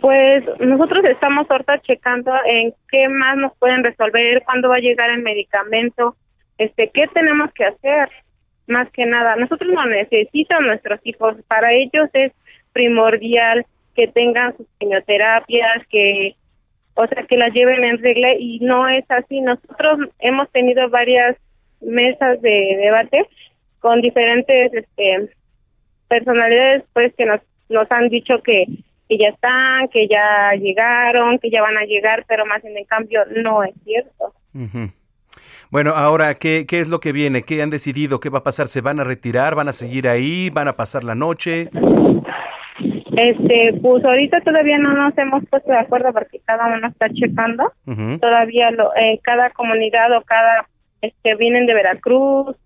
[0.00, 5.10] Pues nosotros estamos ahorita checando en qué más nos pueden resolver, cuándo va a llegar
[5.10, 6.16] el medicamento,
[6.58, 8.08] este, qué tenemos que hacer,
[8.66, 9.36] más que nada.
[9.36, 12.32] Nosotros no necesitan nuestros hijos, para ellos es
[12.72, 16.36] primordial que tengan sus quimioterapias, que
[16.94, 19.40] o sea, que las lleven en regla y no es así.
[19.40, 21.36] Nosotros hemos tenido varias
[21.80, 23.26] mesas de debate
[23.78, 25.30] con diferentes este,
[26.08, 28.66] personalidades pues que nos, nos han dicho que,
[29.08, 32.86] que ya están, que ya llegaron, que ya van a llegar, pero más en el
[32.86, 34.34] cambio no es cierto.
[35.70, 37.42] Bueno, ahora, ¿qué, ¿qué es lo que viene?
[37.42, 38.20] ¿Qué han decidido?
[38.20, 38.66] ¿Qué va a pasar?
[38.66, 39.54] ¿Se van a retirar?
[39.54, 40.50] ¿Van a seguir ahí?
[40.50, 41.70] ¿Van a pasar la noche?
[43.16, 47.72] Este, pues ahorita todavía no nos hemos puesto de acuerdo porque cada uno está checando.
[48.20, 50.66] Todavía lo, eh, cada comunidad o cada,
[51.00, 52.56] este, vienen de Veracruz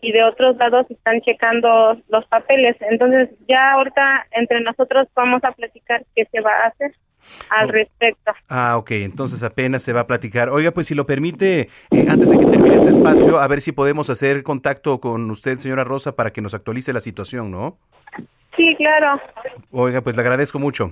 [0.00, 2.76] y de otros lados están checando los papeles.
[2.80, 6.92] Entonces ya ahorita entre nosotros vamos a platicar qué se va a hacer
[7.50, 8.32] al respecto.
[8.48, 10.48] Ah, ok, entonces apenas se va a platicar.
[10.48, 13.72] Oiga, pues si lo permite, eh, antes de que termine este espacio, a ver si
[13.72, 17.78] podemos hacer contacto con usted, señora Rosa, para que nos actualice la situación, ¿no?
[18.56, 19.20] Sí, claro.
[19.70, 20.90] Oiga, pues le agradezco mucho.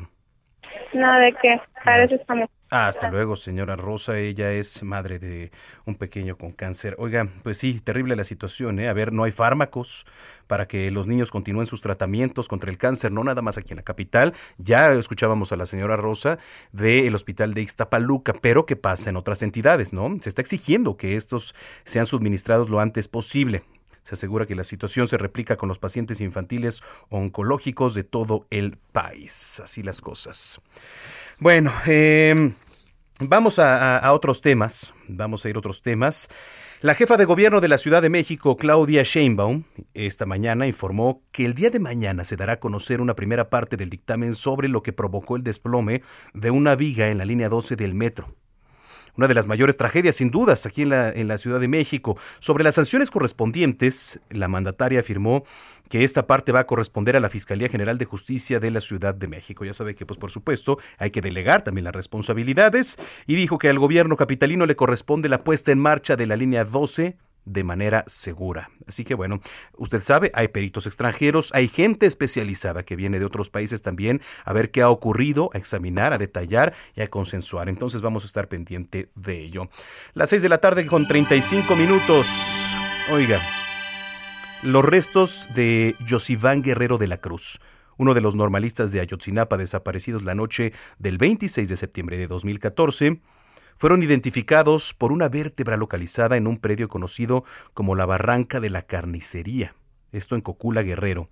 [0.93, 1.61] Nada de qué.
[1.85, 2.49] Para eso estamos.
[2.73, 4.17] Hasta luego, señora Rosa.
[4.19, 5.53] Ella es madre de
[5.85, 6.97] un pequeño con cáncer.
[6.99, 8.89] Oiga, pues sí, terrible la situación, ¿eh?
[8.89, 10.07] A ver, no hay fármacos
[10.47, 13.77] para que los niños continúen sus tratamientos contra el cáncer, no nada más aquí en
[13.77, 14.33] la capital.
[14.57, 16.39] Ya escuchábamos a la señora Rosa
[16.73, 20.17] del hospital de Ixtapaluca, pero ¿qué pasa en otras entidades, no?
[20.23, 21.55] Se está exigiendo que estos
[21.85, 23.65] sean suministrados lo antes posible.
[24.03, 28.79] Se asegura que la situación se replica con los pacientes infantiles oncológicos de todo el
[28.93, 29.61] país.
[29.61, 30.61] Así las cosas.
[31.43, 32.55] Bueno, em,
[33.19, 34.95] vamos a, otros temas.
[35.09, 36.29] Vamos a ir a otros temas.
[36.83, 41.45] La jefa de gobierno de la Ciudad de México, Claudia Sheinbaum, esta mañana informó que
[41.45, 44.85] el día de mañana se dará a conocer una primera parte del dictamen sobre lo
[44.85, 46.03] que provocó el desplome
[46.33, 48.37] de una viga en la línea 12 del metro
[49.17, 52.17] una de las mayores tragedias sin dudas aquí en la, en la Ciudad de México.
[52.39, 55.45] Sobre las sanciones correspondientes, la mandataria afirmó
[55.89, 59.15] que esta parte va a corresponder a la Fiscalía General de Justicia de la Ciudad
[59.15, 59.65] de México.
[59.65, 63.69] Ya sabe que, pues por supuesto, hay que delegar también las responsabilidades y dijo que
[63.69, 68.05] al gobierno capitalino le corresponde la puesta en marcha de la línea 12 de manera
[68.07, 68.71] segura.
[68.87, 69.41] Así que bueno,
[69.77, 74.53] usted sabe, hay peritos extranjeros, hay gente especializada que viene de otros países también a
[74.53, 77.69] ver qué ha ocurrido, a examinar, a detallar y a consensuar.
[77.69, 79.69] Entonces vamos a estar pendiente de ello.
[80.15, 82.29] Las 6 de la tarde con 35 minutos.
[83.11, 83.41] Oiga,
[84.63, 87.61] los restos de Josiván Guerrero de la Cruz
[87.99, 93.21] uno de los normalistas de Ayotzinapa desaparecidos la noche del 26 de septiembre de 2014,
[93.83, 97.43] fueron identificados por una vértebra localizada en un predio conocido
[97.75, 99.75] como la Barranca de la Carnicería.
[100.13, 101.29] Esto en Cocula Guerrero.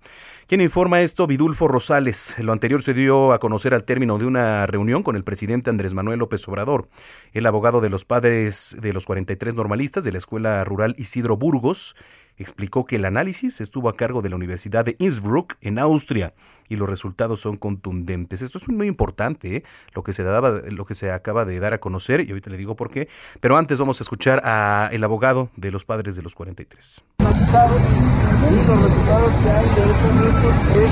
[0.47, 1.27] ¿Quién informa esto?
[1.27, 2.35] Vidulfo Rosales.
[2.39, 5.93] Lo anterior se dio a conocer al término de una reunión con el presidente Andrés
[5.93, 6.89] Manuel López Obrador.
[7.31, 11.95] El abogado de los padres de los 43 normalistas de la Escuela Rural Isidro Burgos
[12.41, 16.33] explicó que el análisis estuvo a cargo de la Universidad de Innsbruck en Austria
[16.71, 18.41] y los resultados son contundentes.
[18.41, 19.63] Esto es muy importante, ¿eh?
[19.93, 22.57] lo que se daba, lo que se acaba de dar a conocer y ahorita le
[22.57, 23.09] digo por qué.
[23.41, 27.03] Pero antes vamos a escuchar a el abogado de los padres de los 43.
[27.19, 30.91] Y los resultados que hay de esos restos es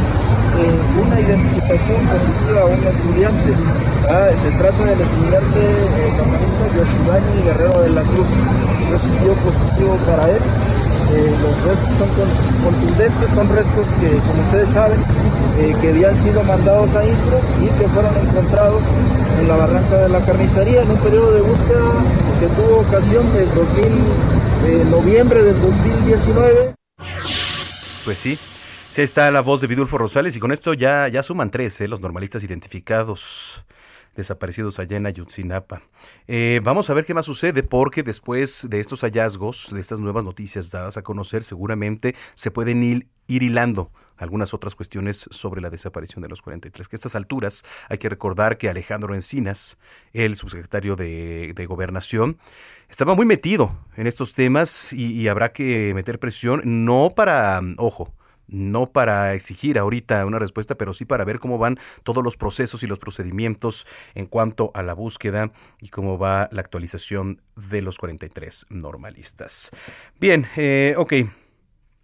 [0.59, 3.53] eh, una identificación positiva a un estudiante.
[4.09, 6.67] Ah, se trata del estudiante eh, camarista
[7.45, 8.27] Guerrero de la Cruz.
[8.91, 10.41] Recibió positivo para él
[11.11, 12.09] eh, los restos son
[12.63, 14.99] contundentes, son restos que, como ustedes saben,
[15.57, 18.83] eh, que habían sido mandados a Innsbruck y que fueron encontrados
[19.39, 22.05] en la barranca de la carnicería en un periodo de búsqueda
[22.39, 26.75] que tuvo ocasión del 2000, eh, noviembre del 2019.
[28.05, 28.37] Pues sí,
[28.91, 32.01] sí está la voz de Vidulfo Rosales y con esto ya, ya suman tres los
[32.01, 33.65] normalistas identificados
[34.19, 35.81] desaparecidos allá en Ayutzinapa.
[36.27, 40.23] Eh, vamos a ver qué más sucede porque después de estos hallazgos, de estas nuevas
[40.23, 46.21] noticias dadas a conocer, seguramente se pueden ir, hilando algunas otras cuestiones sobre la desaparición
[46.21, 46.87] de los 43.
[46.87, 49.77] Que a estas alturas hay que recordar que Alejandro Encinas,
[50.13, 52.37] el subsecretario de, Gobernación,
[52.89, 58.13] estaba muy metido en estos temas y, y habrá que meter presión, no para, ojo,
[58.51, 62.83] no para exigir ahorita una respuesta, pero sí para ver cómo van todos los procesos
[62.83, 67.97] y los procedimientos en cuanto a la búsqueda y cómo va la actualización de los
[67.97, 69.71] 43 normalistas.
[70.19, 71.13] Bien, eh, ok.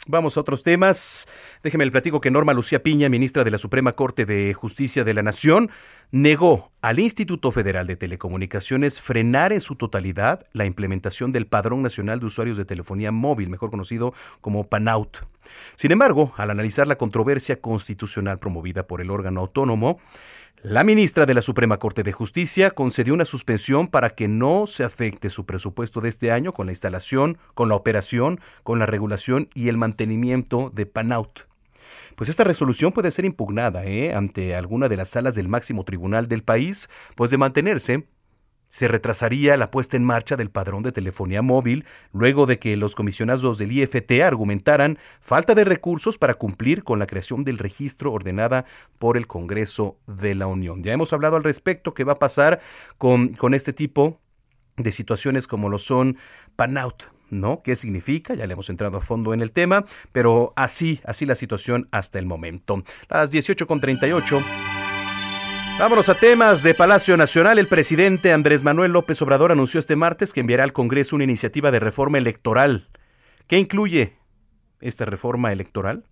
[0.08, 1.28] Vamos a otros temas.
[1.64, 5.16] Déjeme el platico que Norma Lucía Piña, ministra de la Suprema Corte de Justicia de
[5.16, 5.72] la Nación,
[6.12, 12.20] negó al Instituto Federal de Telecomunicaciones frenar en su totalidad la implementación del Padrón Nacional
[12.20, 15.18] de Usuarios de Telefonía Móvil, mejor conocido como PANAUT.
[15.76, 20.00] Sin embargo, al analizar la controversia constitucional promovida por el órgano autónomo,
[20.68, 24.84] la ministra de la Suprema Corte de Justicia concedió una suspensión para que no se
[24.84, 29.48] afecte su presupuesto de este año con la instalación, con la operación, con la regulación
[29.54, 31.42] y el mantenimiento de PANAUT.
[32.16, 34.16] Pues esta resolución puede ser impugnada ¿eh?
[34.16, 38.08] ante alguna de las salas del máximo tribunal del país, pues de mantenerse,
[38.68, 42.96] se retrasaría la puesta en marcha del padrón de telefonía móvil luego de que los
[42.96, 48.66] comisionados del IFT argumentaran falta de recursos para cumplir con la creación del registro ordenada
[49.00, 50.84] por el Congreso de la Unión.
[50.84, 52.60] Ya hemos hablado al respecto qué va a pasar
[52.98, 54.20] con, con este tipo
[54.78, 56.18] de situaciones como lo son
[56.56, 57.62] PANAUT, ¿no?
[57.64, 58.34] ¿Qué significa?
[58.34, 62.20] Ya le hemos entrado a fondo en el tema, pero así, así la situación hasta
[62.20, 62.84] el momento.
[63.10, 64.75] Las 18.38.
[65.78, 67.60] Vámonos a temas de Palacio Nacional.
[67.60, 71.70] El presidente Andrés Manuel López Obrador anunció este martes que enviará al Congreso una iniciativa
[71.70, 72.88] de reforma electoral.
[73.48, 74.14] ¿Qué incluye
[74.80, 76.06] esta reforma electoral?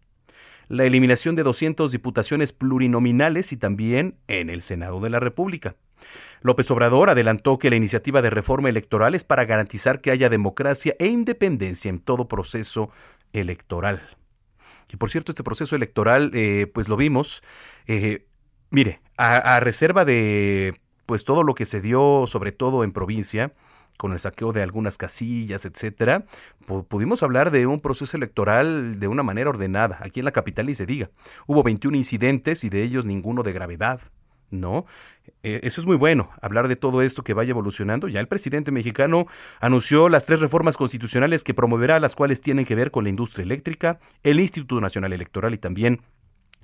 [0.67, 5.77] La eliminación de 200 diputaciones plurinominales y también en el Senado de la República.
[6.41, 10.93] López Obrador adelantó que la iniciativa de reforma electoral es para garantizar que haya democracia
[10.99, 12.89] e independencia en todo proceso
[13.31, 14.17] electoral.
[14.91, 17.43] Y por cierto, este proceso electoral, eh, pues lo vimos,
[17.87, 18.25] eh,
[18.73, 20.73] Mire, a, reserva de
[21.05, 23.53] pues todo lo que se dio, sobre todo en provincia,
[23.97, 26.25] con el saqueo de algunas casillas, etcétera,
[26.87, 29.99] pudimos hablar de un proceso electoral de una manera ordenada.
[30.01, 31.11] Aquí en la capital y se diga.
[31.45, 34.01] Hubo 21 incidentes y de ellos ninguno de gravedad.
[34.49, 34.85] ¿No?
[35.43, 38.07] E, eso es muy bueno, hablar de todo esto que vaya evolucionando.
[38.07, 39.27] Ya el presidente mexicano
[39.59, 43.43] anunció las tres reformas constitucionales que promoverá, las cuales tienen que ver con la industria
[43.43, 46.01] eléctrica, el Instituto Nacional Electoral y también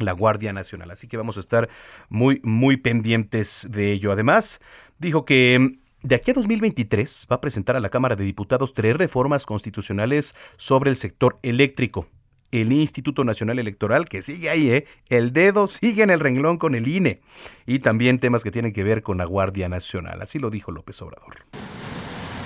[0.01, 0.91] la Guardia Nacional.
[0.91, 1.69] Así que vamos a estar
[2.09, 4.11] muy, muy pendientes de ello.
[4.11, 4.61] Además,
[4.97, 8.73] dijo que mm, de aquí a 2023 va a presentar a la Cámara de Diputados
[8.73, 12.07] tres reformas constitucionales sobre el sector eléctrico.
[12.51, 14.87] El Instituto Nacional Electoral, que sigue ahí, ¿eh?
[15.09, 17.21] el dedo sigue en el renglón con el INE.
[17.67, 20.19] Y también temas que tienen que ver con la Guardia Nacional.
[20.21, 21.45] Así lo dijo López Obrador.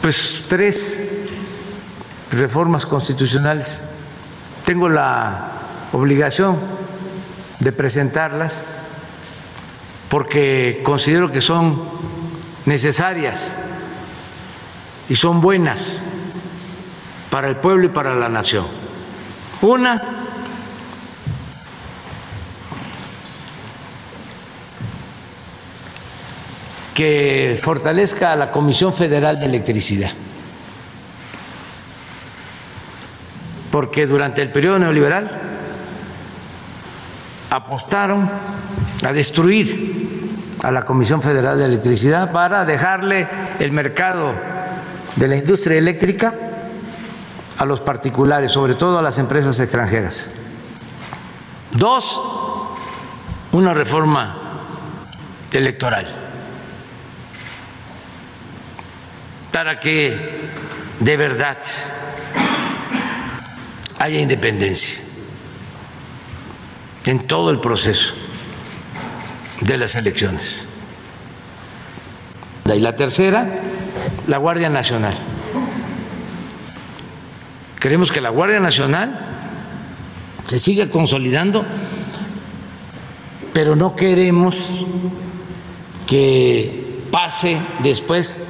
[0.02, 1.30] Pues tres
[2.32, 3.82] reformas constitucionales.
[4.66, 5.52] Tengo la
[5.94, 6.58] obligación
[7.64, 8.66] de presentarlas
[10.10, 11.82] porque considero que son
[12.66, 13.56] necesarias
[15.10, 16.02] y son buenas
[17.32, 18.68] para el pueblo y para la nación.
[19.62, 20.02] Una,
[26.94, 30.12] que fortalezca a la Comisión Federal de Electricidad,
[33.72, 35.53] porque durante el periodo neoliberal
[37.54, 38.28] apostaron
[39.06, 43.28] a destruir a la Comisión Federal de Electricidad para dejarle
[43.60, 44.34] el mercado
[45.16, 46.34] de la industria eléctrica
[47.60, 50.34] a los particulares, sobre todo a las empresas extranjeras.
[51.74, 52.20] Dos,
[53.52, 54.64] una reforma
[55.52, 56.08] electoral
[59.52, 60.50] para que
[61.00, 61.60] de verdad
[64.00, 65.03] haya independencia
[67.06, 68.14] en todo el proceso
[69.62, 70.66] de las elecciones.
[72.74, 73.48] Y la tercera,
[74.28, 75.16] la Guardia Nacional.
[77.80, 79.20] Queremos que la Guardia Nacional
[80.46, 81.66] se siga consolidando,
[83.54, 84.86] pero no queremos
[86.08, 88.44] que pase después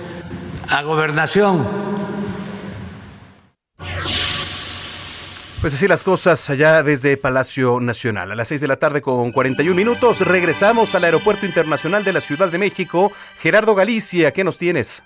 [0.69, 1.65] a gobernación
[5.63, 8.29] Pues así las cosas allá desde Palacio Nacional.
[8.33, 12.19] A las 6 de la tarde con 41 minutos regresamos al Aeropuerto Internacional de la
[12.19, 13.11] Ciudad de México.
[13.39, 15.01] Gerardo Galicia, ¿qué nos tienes?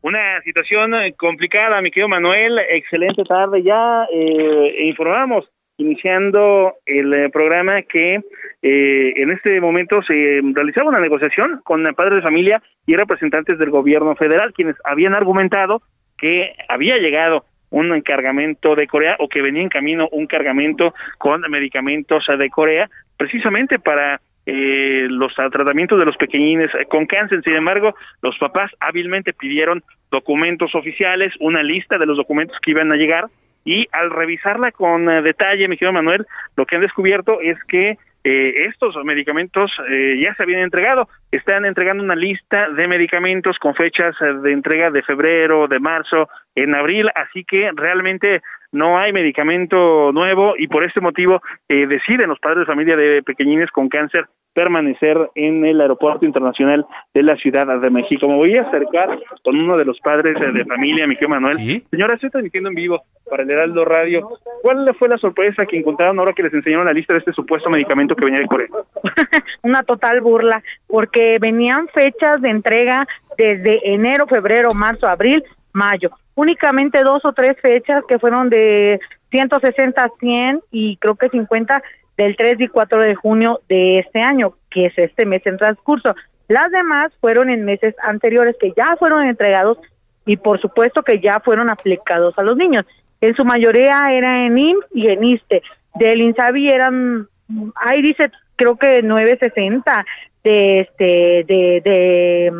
[0.00, 2.60] Una situación eh, complicada, mi querido Manuel.
[2.70, 3.62] Excelente tarde.
[3.62, 5.44] Ya eh, informamos,
[5.76, 8.20] iniciando el eh, programa, que
[8.62, 13.68] eh, en este momento se realizaba una negociación con padres de familia y representantes del
[13.68, 15.82] gobierno federal, quienes habían argumentado
[16.16, 21.40] que había llegado un cargamento de Corea o que venía en camino un cargamento con
[21.50, 27.42] medicamentos de Corea, precisamente para eh, los tratamientos de los pequeñines con cáncer.
[27.44, 32.92] Sin embargo, los papás hábilmente pidieron documentos oficiales, una lista de los documentos que iban
[32.92, 33.26] a llegar
[33.64, 37.96] y al revisarla con eh, detalle, mi querido Manuel, lo que han descubierto es que
[38.24, 41.08] eh, estos medicamentos eh, ya se habían entregado.
[41.30, 46.28] Están entregando una lista de medicamentos con fechas eh, de entrega de febrero, de marzo,
[46.54, 48.42] en abril, así que realmente
[48.72, 53.70] no hay medicamento nuevo y por este motivo deciden los padres de familia de pequeñines
[53.70, 58.28] con cáncer permanecer en el aeropuerto internacional de la Ciudad de México.
[58.28, 61.82] Me voy a acercar con uno de los padres de familia, Miguel Manuel.
[61.90, 64.28] Señora, estoy transmitiendo en vivo para el Heraldo Radio.
[64.62, 67.70] ¿Cuál fue la sorpresa que encontraron ahora que les enseñaron la lista de este supuesto
[67.70, 68.68] medicamento que venía de Corea?
[69.62, 73.06] Una total burla, porque venían fechas de entrega
[73.38, 75.42] desde enero, febrero, marzo, abril,
[75.72, 76.10] mayo.
[76.34, 81.82] Únicamente dos o tres fechas que fueron de 160 a 100 y creo que 50
[82.16, 86.14] del 3 y 4 de junio de este año, que es este mes en transcurso.
[86.48, 89.78] Las demás fueron en meses anteriores que ya fueron entregados
[90.26, 92.86] y por supuesto que ya fueron aplicados a los niños.
[93.20, 95.62] En su mayoría era en IMSS y en ISTE.
[95.94, 97.28] Del INSABI eran,
[97.76, 100.04] ahí dice, creo que 960
[100.44, 102.52] de este de, de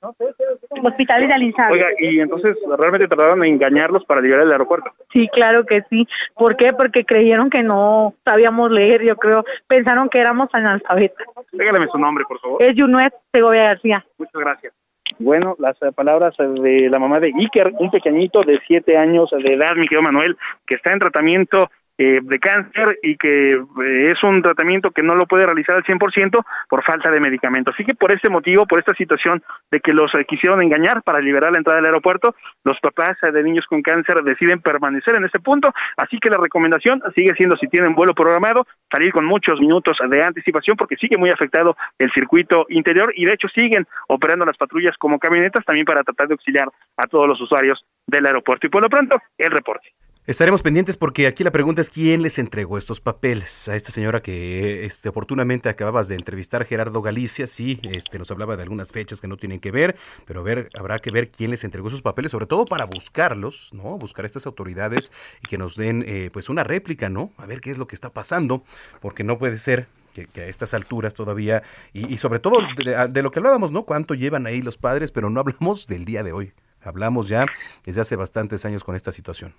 [0.00, 1.72] Hospital de Linzado.
[1.72, 4.90] Oiga, y entonces realmente trataron de engañarlos para llegar al aeropuerto.
[5.12, 6.06] Sí, claro que sí.
[6.34, 6.72] ¿Por qué?
[6.72, 9.44] Porque creyeron que no sabíamos leer, yo creo.
[9.66, 11.26] Pensaron que éramos analfabetas.
[11.52, 12.62] Dígame su nombre, por favor.
[12.62, 14.04] Es Junuet Segovia García.
[14.18, 14.74] Muchas gracias.
[15.18, 19.30] Bueno, las eh, palabras eh, de la mamá de Iker, un pequeñito de siete años
[19.30, 20.36] de edad, mi querido Manuel,
[20.66, 25.14] que está en tratamiento eh, de cáncer y que eh, es un tratamiento que no
[25.14, 27.74] lo puede realizar al 100% por falta de medicamentos.
[27.74, 31.20] Así que por este motivo, por esta situación de que los eh, quisieron engañar para
[31.20, 32.34] liberar la entrada del aeropuerto,
[32.64, 35.72] los papás de niños con cáncer deciden permanecer en ese punto.
[35.96, 40.22] Así que la recomendación sigue siendo si tienen vuelo programado, salir con muchos minutos de
[40.22, 44.96] anticipación porque sigue muy afectado el circuito interior y de hecho siguen operando las patrullas
[44.98, 48.66] como camionetas también para tratar de auxiliar a todos los usuarios del aeropuerto.
[48.66, 49.88] Y por lo pronto, el reporte.
[50.26, 54.22] Estaremos pendientes porque aquí la pregunta es quién les entregó estos papeles a esta señora
[54.22, 59.20] que este, oportunamente acababas de entrevistar, Gerardo Galicia, sí, este, nos hablaba de algunas fechas
[59.20, 62.32] que no tienen que ver, pero ver, habrá que ver quién les entregó esos papeles,
[62.32, 63.98] sobre todo para buscarlos, ¿no?
[63.98, 65.12] Buscar a estas autoridades
[65.44, 67.30] y que nos den eh, pues una réplica, ¿no?
[67.36, 68.64] A ver qué es lo que está pasando,
[69.00, 71.62] porque no puede ser que, que, a estas alturas todavía,
[71.92, 73.84] y, y sobre todo de, de, lo que hablábamos, ¿no?
[73.84, 76.52] Cuánto llevan ahí los padres, pero no hablamos del día de hoy.
[76.80, 77.46] Hablamos ya
[77.84, 79.54] desde hace bastantes años con esta situación.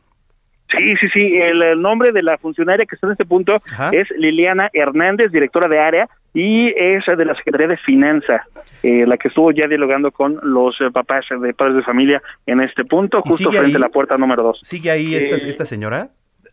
[0.78, 1.34] Sí, sí, sí.
[1.36, 3.90] El, el, nombre de la funcionaria que está en este punto Ajá.
[3.92, 8.42] es Liliana Hernández, directora de área, y es de la Secretaría de Finanzas,
[8.84, 12.62] eh, la que estuvo ya dialogando con los eh, papás de padres de familia en
[12.62, 14.60] este punto, justo frente ahí, a la puerta número dos.
[14.62, 16.10] ¿Sigue ahí eh, esta, esta señora?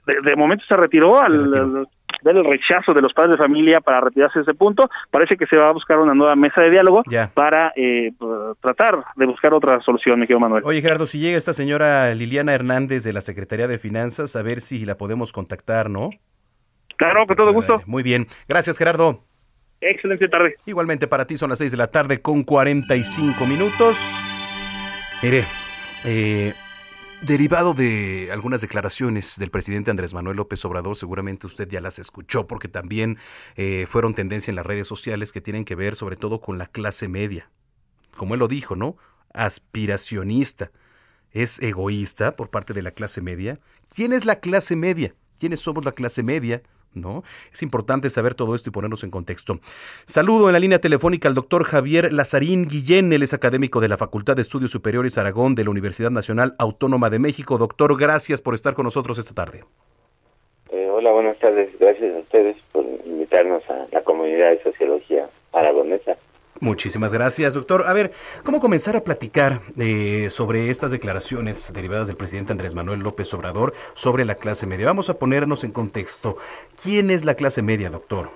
[0.07, 1.87] De, de, momento se retiró, se al,
[2.23, 5.47] ver el rechazo de los padres de familia para retirarse de ese punto, parece que
[5.47, 7.31] se va a buscar una nueva mesa de diálogo ya.
[7.35, 8.13] para eh,
[8.61, 10.63] tratar de buscar otra solución, mi querido Manuel.
[10.65, 14.61] Oye, Gerardo, si llega esta señora Liliana Hernández de la Secretaría de Finanzas, a ver
[14.61, 16.11] si la podemos contactar, ¿no?
[16.97, 17.83] Claro, con todo gusto.
[17.87, 18.27] Muy bien.
[18.49, 19.25] Gracias, Gerardo.
[19.81, 20.55] Excelente tarde.
[20.65, 23.99] Igualmente para ti son las 6 de la tarde con 45 minutos.
[25.23, 25.45] Mire,
[26.05, 26.53] eh,
[27.27, 32.47] Derivado de algunas declaraciones del presidente Andrés Manuel López Obrador, seguramente usted ya las escuchó
[32.47, 33.17] porque también
[33.57, 36.67] eh, fueron tendencia en las redes sociales que tienen que ver sobre todo con la
[36.67, 37.51] clase media.
[38.15, 38.99] Como él lo dijo, ¿no?
[39.33, 40.71] Aspiracionista.
[41.31, 43.59] Es egoísta por parte de la clase media.
[43.89, 45.15] ¿Quién es la clase media?
[45.41, 46.63] ¿Quiénes somos la clase media?
[46.95, 47.23] ¿No?
[47.53, 49.59] Es importante saber todo esto y ponernos en contexto.
[50.07, 53.97] Saludo en la línea telefónica al doctor Javier Lazarín Guillén, él es académico de la
[53.97, 57.59] Facultad de Estudios Superiores Aragón de la Universidad Nacional Autónoma de México.
[57.59, 59.65] Doctor, gracias por estar con nosotros esta tarde.
[60.71, 61.71] Eh, hola, buenas tardes.
[61.79, 66.17] Gracias a ustedes por invitarnos a la comunidad de sociología aragonesa.
[66.61, 67.85] Muchísimas gracias, doctor.
[67.87, 68.13] A ver,
[68.45, 73.75] ¿cómo comenzar a platicar eh, sobre estas declaraciones derivadas del presidente Andrés Manuel López Obrador
[73.95, 74.87] sobre la clase media?
[74.87, 76.37] Vamos a ponernos en contexto.
[76.81, 78.31] ¿Quién es la clase media, doctor?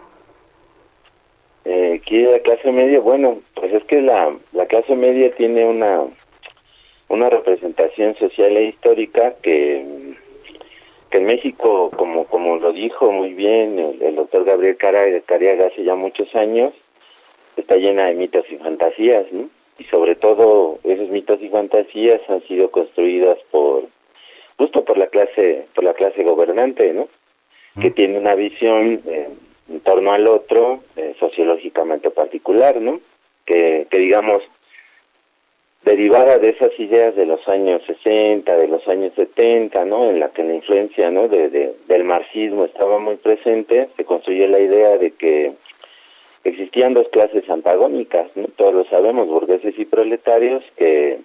[1.65, 3.01] Eh, ¿Quién es la clase media?
[3.01, 6.03] Bueno, pues es que la, la clase media tiene una,
[7.09, 10.15] una representación social e histórica que,
[11.11, 15.85] que en México, como, como lo dijo muy bien el, el doctor Gabriel Cariaga hace
[15.85, 16.75] ya muchos años,
[17.61, 19.49] está llena de mitos y fantasías, ¿no?
[19.79, 23.85] Y sobre todo esos mitos y fantasías han sido construidas por
[24.57, 27.09] justo por la clase por la clase gobernante, ¿no?
[27.81, 29.29] Que tiene una visión eh,
[29.69, 33.01] en torno al otro eh, sociológicamente particular, ¿no?
[33.45, 34.43] Que, que digamos
[35.85, 40.11] derivada de esas ideas de los años 60, de los años 70, ¿no?
[40.11, 41.29] En la que la influencia, ¿no?
[41.29, 45.53] De, de, del marxismo estaba muy presente, se construye la idea de que
[46.45, 51.19] existían dos clases antagónicas, todos lo sabemos, burgueses y proletarios, que,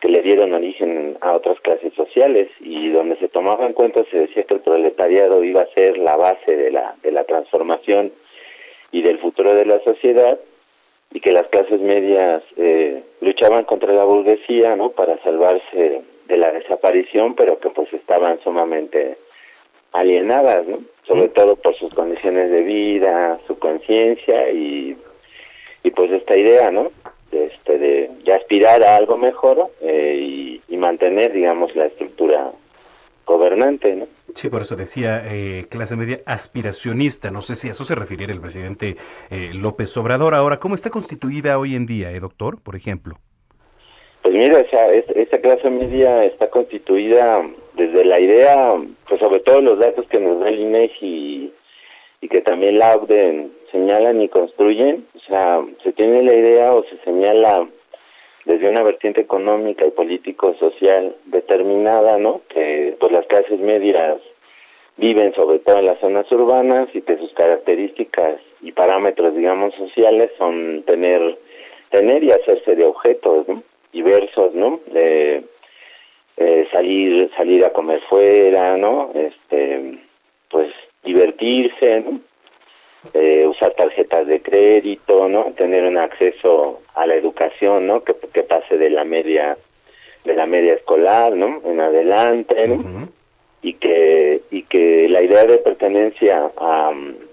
[0.00, 4.18] que le dieron origen a otras clases sociales y donde se tomaba en cuenta se
[4.18, 8.12] decía que el proletariado iba a ser la base de la, de la transformación
[8.92, 10.38] y del futuro de la sociedad
[11.12, 16.52] y que las clases medias eh, luchaban contra la burguesía no para salvarse de la
[16.52, 19.16] desaparición pero que pues estaban sumamente
[19.94, 20.80] alienadas, ¿no?
[21.06, 24.96] Sobre todo por sus condiciones de vida, su conciencia y,
[25.82, 26.90] y pues esta idea, ¿no?
[27.30, 32.52] De, este, de, de aspirar a algo mejor eh, y, y, mantener, digamos, la estructura
[33.24, 34.06] gobernante, ¿no?
[34.34, 37.30] Sí, por eso decía eh, clase media aspiracionista.
[37.30, 38.96] No sé si a eso se refiriera el presidente
[39.30, 40.34] eh, López Obrador.
[40.34, 43.18] Ahora, ¿cómo está constituida hoy en día, eh, doctor, por ejemplo?
[44.34, 48.74] Pues mira, esa, esa clase media está constituida desde la idea,
[49.06, 51.52] pues sobre todo los datos que nos da el INEGI y,
[52.20, 56.82] y que también la OCDE señalan y construyen, o sea, se tiene la idea o
[56.82, 57.68] se señala
[58.44, 62.40] desde una vertiente económica y político-social determinada, ¿no?
[62.48, 64.16] Que pues las clases medias
[64.96, 70.32] viven sobre todo en las zonas urbanas y que sus características y parámetros, digamos, sociales
[70.38, 71.38] son tener
[71.90, 73.62] tener y hacerse de objetos ¿no?
[73.94, 74.80] Diversos, ¿no?
[76.36, 79.12] Eh, salir salir a comer fuera, ¿no?
[79.14, 79.98] Este,
[80.50, 80.72] pues
[81.04, 82.20] divertirse, ¿no?
[83.12, 85.52] Eh, usar tarjetas de crédito, ¿no?
[85.56, 88.02] Tener un acceso a la educación, ¿no?
[88.02, 89.56] Que, que pase de la media
[90.24, 91.62] de la media escolar, ¿no?
[91.64, 93.08] En adelante, ¿no?
[93.62, 96.92] Y que y que la idea de pertenencia a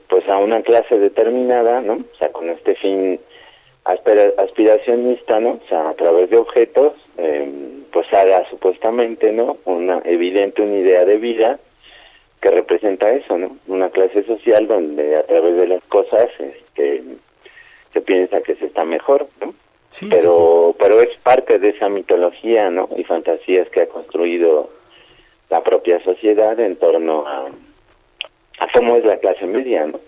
[0.10, 1.94] pues a una clase determinada, ¿no?
[1.94, 3.20] O sea, con este fin
[3.86, 5.60] aspiracionista, ¿no?
[5.64, 7.50] O sea, a través de objetos, eh,
[7.92, 9.58] pues haga supuestamente, ¿no?
[9.66, 11.60] Una evidente una idea de vida
[12.42, 13.58] que representa eso, ¿no?
[13.68, 17.04] Una clase social donde a través de las cosas este,
[17.94, 19.54] se piensa que se está mejor, ¿no?
[19.90, 22.90] Sí, pero pero es parte de esa mitología, ¿no?
[22.96, 24.70] Y fantasías que ha construido
[25.50, 27.50] la propia sociedad en torno a
[28.62, 30.00] a cómo es la clase media, ¿no?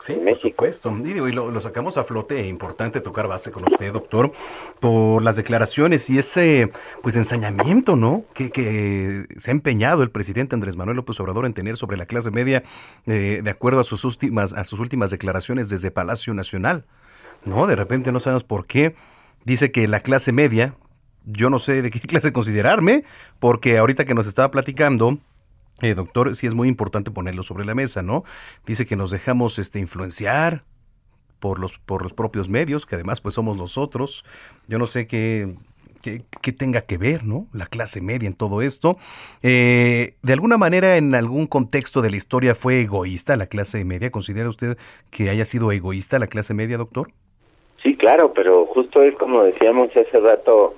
[0.00, 0.96] sí, por supuesto.
[1.04, 4.30] Y, lo, sacamos a flote, e importante tocar base con usted, doctor,
[4.78, 6.70] por las declaraciones y ese
[7.02, 8.22] pues ensañamiento, ¿no?
[8.34, 12.06] Que, que se ha empeñado el presidente Andrés Manuel López Obrador en tener sobre la
[12.06, 12.62] clase media,
[13.08, 16.84] eh, de acuerdo a sus últimas, a sus últimas declaraciones desde Palacio Nacional,
[17.44, 17.66] ¿no?
[17.66, 18.94] De repente no sabemos por qué.
[19.44, 20.74] Dice que la clase media,
[21.24, 23.02] yo no sé de qué clase considerarme,
[23.40, 25.18] porque ahorita que nos estaba platicando,
[25.82, 28.24] eh, doctor, sí es muy importante ponerlo sobre la mesa, ¿no?
[28.66, 30.64] Dice que nos dejamos este, influenciar
[31.38, 34.24] por los, por los propios medios, que además pues somos nosotros.
[34.68, 35.54] Yo no sé qué,
[36.40, 37.46] qué, tenga que ver, ¿no?
[37.52, 38.96] La clase media en todo esto.
[39.42, 44.10] Eh, de alguna manera, en algún contexto de la historia fue egoísta la clase media.
[44.10, 44.78] ¿Considera usted
[45.10, 47.10] que haya sido egoísta la clase media, doctor?
[47.82, 50.74] Sí, claro, pero justo es como decíamos hace rato,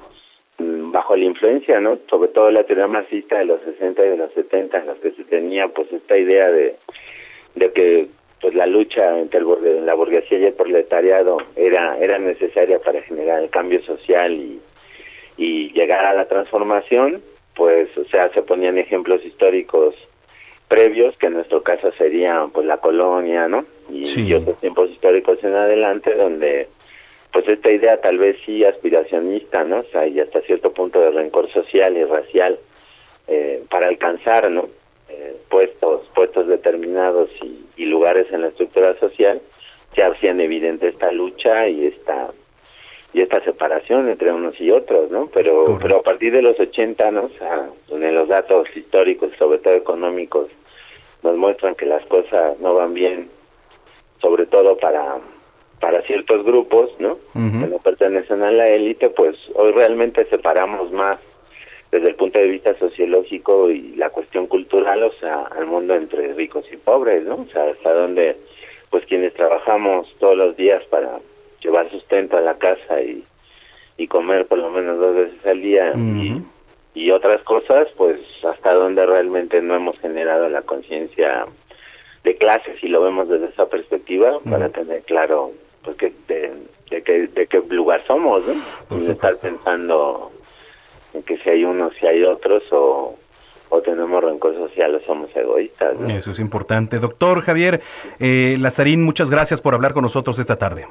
[0.59, 1.99] bajo la influencia, ¿no?
[2.11, 5.13] Sobre todo la teoría marxista de los 60 y de los 70, en los que
[5.13, 6.77] se tenía pues esta idea de,
[7.55, 8.09] de que
[8.41, 13.43] pues la lucha entre el, la burguesía y el proletariado era era necesaria para generar
[13.43, 14.61] el cambio social y,
[15.37, 17.23] y llegar a la transformación,
[17.55, 19.95] pues o sea, se ponían ejemplos históricos
[20.67, 23.65] previos, que en nuestro caso serían pues la colonia, ¿no?
[23.91, 26.69] y otros tiempos históricos en adelante donde
[27.33, 29.81] pues esta idea tal vez sí aspiracionista, ¿no?
[29.81, 32.59] O sea, y hasta cierto punto de rencor social y racial
[33.27, 34.69] eh, para alcanzar, ¿no?
[35.09, 39.41] Eh, puestos, puestos determinados y, lugares en la estructura social,
[39.95, 42.31] se hacían evidente esta lucha y esta
[43.15, 45.31] y esta separación entre unos y otros, ¿no?
[45.33, 47.25] Pero pero a partir de los 80, ¿no?
[47.25, 50.49] O sea, donde los datos históricos, sobre todo económicos,
[51.23, 53.31] nos muestran que las cosas no van bien,
[54.21, 55.19] sobre todo para
[55.81, 57.19] para ciertos grupos, ¿no?
[57.35, 61.19] Que no pertenecen a la élite, pues hoy realmente separamos más
[61.91, 66.35] desde el punto de vista sociológico y la cuestión cultural, o sea, al mundo entre
[66.35, 67.37] ricos y pobres, ¿no?
[67.37, 68.37] O sea, hasta donde,
[68.91, 71.21] pues quienes trabajamos todos los días para
[71.63, 73.25] llevar sustento a la casa y,
[73.97, 76.43] y comer por lo menos dos veces al día y,
[76.95, 81.47] y otras cosas, pues hasta donde realmente no hemos generado la conciencia
[82.25, 85.53] de clase, si lo vemos desde esa perspectiva, para tener claro
[85.83, 86.53] pues de,
[86.91, 88.97] de, qué, de qué lugar somos, ¿no?
[88.97, 90.33] estar pensando
[91.15, 93.17] en que si hay unos, si hay otros, o,
[93.71, 95.97] o tenemos rencor social o somos egoístas.
[96.09, 96.99] Eso es importante.
[96.99, 97.81] Doctor Javier
[98.19, 100.87] eh, Lazarín, muchas gracias por hablar con nosotros esta tarde.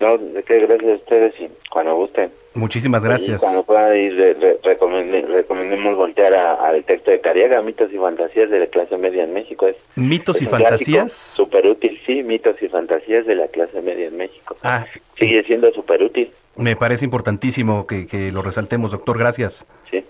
[0.00, 2.30] No, qué gracias a ustedes y cuando gusten.
[2.54, 3.42] Muchísimas gracias.
[3.42, 8.66] Y cuando pueda ir, recomendemos voltear al texto de Cariaga, Mitos y Fantasías de la
[8.66, 9.66] clase media en México.
[9.66, 11.12] Es, ¿Mitos y Fantasías?
[11.12, 14.56] Súper útil, sí, Mitos y Fantasías de la clase media en México.
[14.62, 14.86] Ah.
[15.18, 16.30] Sigue siendo súper útil.
[16.56, 19.18] Me parece importantísimo que, que lo resaltemos, doctor.
[19.18, 19.66] Gracias.
[19.90, 20.04] Sí.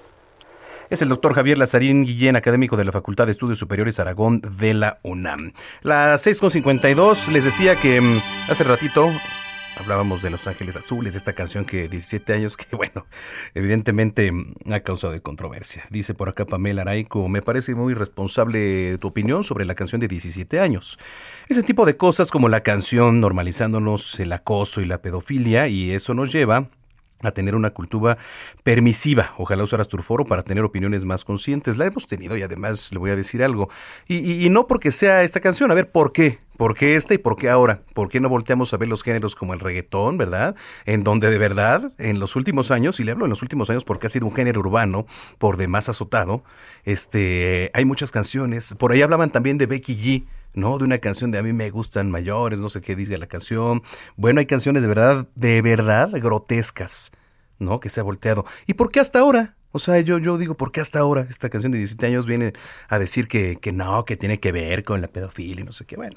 [0.90, 4.74] Es el doctor Javier Lazarín Guillén, académico de la Facultad de Estudios Superiores Aragón de
[4.74, 5.52] la UNAM.
[5.82, 8.20] Las 6.52, les decía que mm,
[8.50, 9.10] hace ratito
[9.78, 13.06] hablábamos de Los Ángeles Azules, esta canción que 17 años que, bueno,
[13.54, 14.32] evidentemente
[14.70, 15.84] ha causado controversia.
[15.90, 20.08] Dice por acá Pamela Araico, me parece muy responsable tu opinión sobre la canción de
[20.08, 20.98] 17 años.
[21.48, 26.14] Ese tipo de cosas como la canción normalizándonos el acoso y la pedofilia, y eso
[26.14, 26.68] nos lleva
[27.20, 28.18] a tener una cultura
[28.62, 29.34] permisiva.
[29.38, 31.76] Ojalá usaras tu foro para tener opiniones más conscientes.
[31.76, 33.68] La hemos tenido y además le voy a decir algo.
[34.08, 36.40] Y, y, no porque sea esta canción, a ver, ¿por qué?
[36.56, 37.82] ¿Por qué esta y por qué ahora?
[37.94, 40.54] ¿Por qué no volteamos a ver los géneros como el reggaetón, verdad?
[40.84, 43.84] En donde de verdad, en los últimos años, y le hablo en los últimos años
[43.84, 45.06] porque ha sido un género urbano
[45.38, 46.44] por demás azotado,
[46.84, 48.74] este, hay muchas canciones.
[48.78, 50.78] Por ahí hablaban también de Becky G, ¿no?
[50.78, 53.82] De una canción de a mí me gustan mayores, no sé qué dice la canción.
[54.16, 57.12] Bueno, hay canciones de verdad, de verdad grotescas,
[57.58, 57.80] ¿no?
[57.80, 58.44] Que se ha volteado.
[58.66, 59.56] ¿Y por qué hasta ahora?
[59.76, 62.52] O sea, yo, yo digo, ¿por qué hasta ahora esta canción de 17 años viene
[62.88, 65.84] a decir que, que no, que tiene que ver con la pedofilia y no sé
[65.84, 65.96] qué?
[65.96, 66.16] Bueno,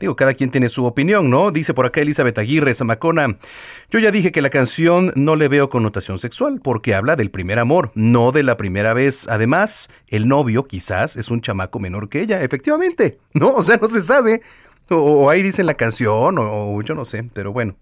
[0.00, 1.52] digo, cada quien tiene su opinión, ¿no?
[1.52, 3.38] Dice por acá Elizabeth Aguirre, Zamacona.
[3.90, 7.60] Yo ya dije que la canción no le veo connotación sexual porque habla del primer
[7.60, 9.28] amor, no de la primera vez.
[9.28, 13.54] Además, el novio quizás es un chamaco menor que ella, efectivamente, ¿no?
[13.54, 14.42] O sea, no se sabe.
[14.88, 17.76] O, ahí dice la canción, o yo no sé, pero bueno.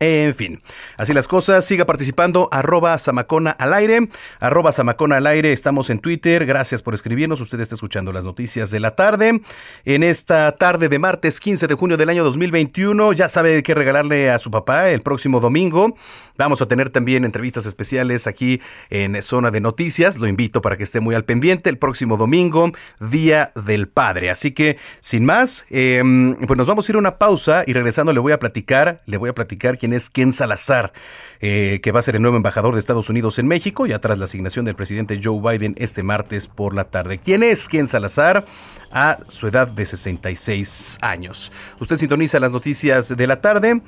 [0.00, 0.62] En fin,
[0.96, 5.98] así las cosas, siga participando, arroba Samacona al aire, arroba Samacona al aire, estamos en
[5.98, 9.40] Twitter, gracias por escribirnos, usted está escuchando las noticias de la tarde,
[9.84, 14.30] en esta tarde de martes 15 de junio del año 2021, ya sabe qué regalarle
[14.30, 15.96] a su papá el próximo domingo,
[16.36, 20.84] vamos a tener también entrevistas especiales aquí en Zona de Noticias, lo invito para que
[20.84, 22.70] esté muy al pendiente, el próximo domingo,
[23.00, 27.18] Día del Padre, así que sin más, em, pues nos vamos a ir a una
[27.18, 30.92] pausa y regresando le voy a platicar, le voy a platicar quién es Ken Salazar,
[31.40, 34.18] eh, que va a ser el nuevo embajador de Estados Unidos en México, ya tras
[34.18, 37.18] la asignación del presidente Joe Biden este martes por la tarde.
[37.18, 38.46] ¿Quién es Ken Salazar?
[38.90, 41.52] A su edad de 66 años.
[41.78, 43.82] Usted sintoniza las noticias de la tarde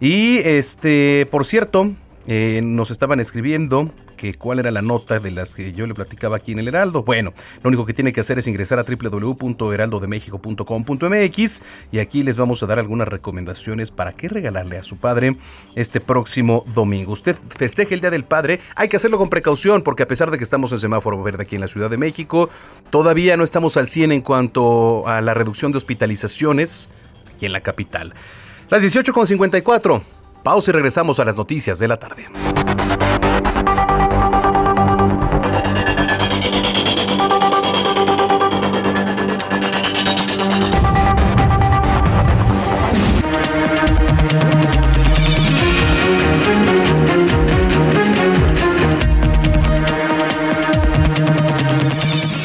[0.00, 1.94] y, este, por cierto,
[2.26, 6.36] eh, nos estaban escribiendo que cuál era la nota de las que yo le platicaba
[6.36, 7.02] aquí en el Heraldo.
[7.02, 11.62] Bueno, lo único que tiene que hacer es ingresar a www.heraldodemexico.com.mx
[11.92, 15.36] y aquí les vamos a dar algunas recomendaciones para qué regalarle a su padre
[15.74, 17.12] este próximo domingo.
[17.12, 20.38] Usted festeje el Día del Padre, hay que hacerlo con precaución porque a pesar de
[20.38, 22.50] que estamos en semáforo verde aquí en la Ciudad de México,
[22.90, 26.88] todavía no estamos al 100 en cuanto a la reducción de hospitalizaciones
[27.34, 28.14] aquí en la capital.
[28.68, 30.02] Las 18.54.
[30.46, 32.28] Pausa y regresamos a las noticias de la tarde.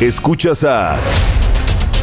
[0.02, 0.97] Escuchas a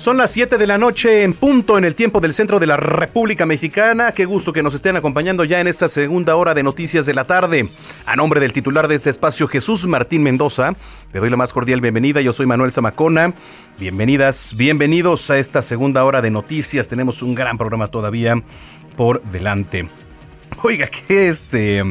[0.00, 2.78] Son las 7 de la noche en punto en el tiempo del centro de la
[2.78, 4.12] República Mexicana.
[4.12, 7.26] Qué gusto que nos estén acompañando ya en esta segunda hora de noticias de la
[7.26, 7.68] tarde.
[8.06, 10.74] A nombre del titular de este espacio, Jesús Martín Mendoza,
[11.12, 12.22] le doy la más cordial bienvenida.
[12.22, 13.34] Yo soy Manuel Zamacona.
[13.78, 16.88] Bienvenidas, bienvenidos a esta segunda hora de noticias.
[16.88, 18.42] Tenemos un gran programa todavía
[18.96, 19.86] por delante.
[20.62, 21.84] Oiga, que este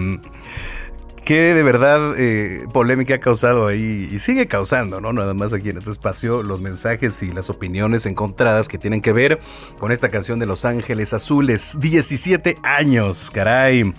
[1.24, 5.13] qué de verdad eh, polémica ha causado ahí y sigue causando, ¿no?
[5.13, 9.13] Nada más aquí en este espacio los mensajes y las opiniones encontradas que tienen que
[9.13, 9.39] ver
[9.80, 11.78] con esta canción de Los Ángeles Azules.
[11.80, 13.93] 17 años, caray.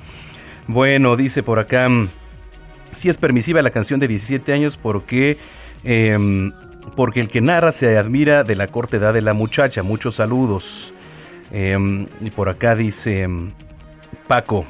[0.67, 1.89] Bueno, dice por acá,
[2.93, 5.39] si es permisiva la canción de 17 años porque...
[5.85, 6.53] Em,
[6.97, 9.83] porque el que narra se admira de la corta de la muchacha.
[9.83, 10.93] Muchos saludos.
[11.53, 13.29] Em, y por acá dice
[14.27, 14.65] Paco,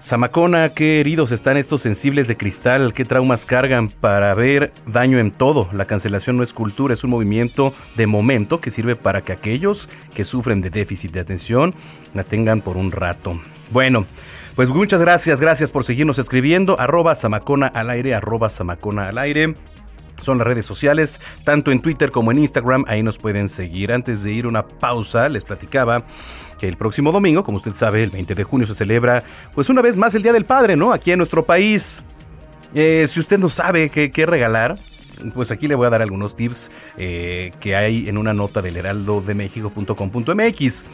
[0.00, 5.30] Samacona, qué heridos están estos sensibles de cristal, qué traumas cargan para ver daño en
[5.30, 5.68] todo.
[5.74, 9.90] La cancelación no es cultura, es un movimiento de momento que sirve para que aquellos
[10.14, 11.74] que sufren de déficit de atención
[12.14, 13.38] la tengan por un rato.
[13.70, 14.06] Bueno,
[14.56, 16.80] pues muchas gracias, gracias por seguirnos escribiendo.
[16.80, 19.54] Arroba Samacona al aire, arroba Samacona al aire
[20.22, 23.92] son las redes sociales, tanto en Twitter como en Instagram, ahí nos pueden seguir.
[23.92, 26.04] Antes de ir una pausa, les platicaba
[26.60, 29.80] que el próximo domingo, como usted sabe, el 20 de junio se celebra, pues una
[29.80, 30.92] vez más el Día del Padre, ¿no?
[30.92, 32.02] Aquí en nuestro país.
[32.74, 34.78] Eh, si usted no sabe qué, regalar,
[35.34, 38.76] pues aquí le voy a dar algunos tips eh, que hay en una nota del
[38.76, 40.84] heraldodemexico.com.mx.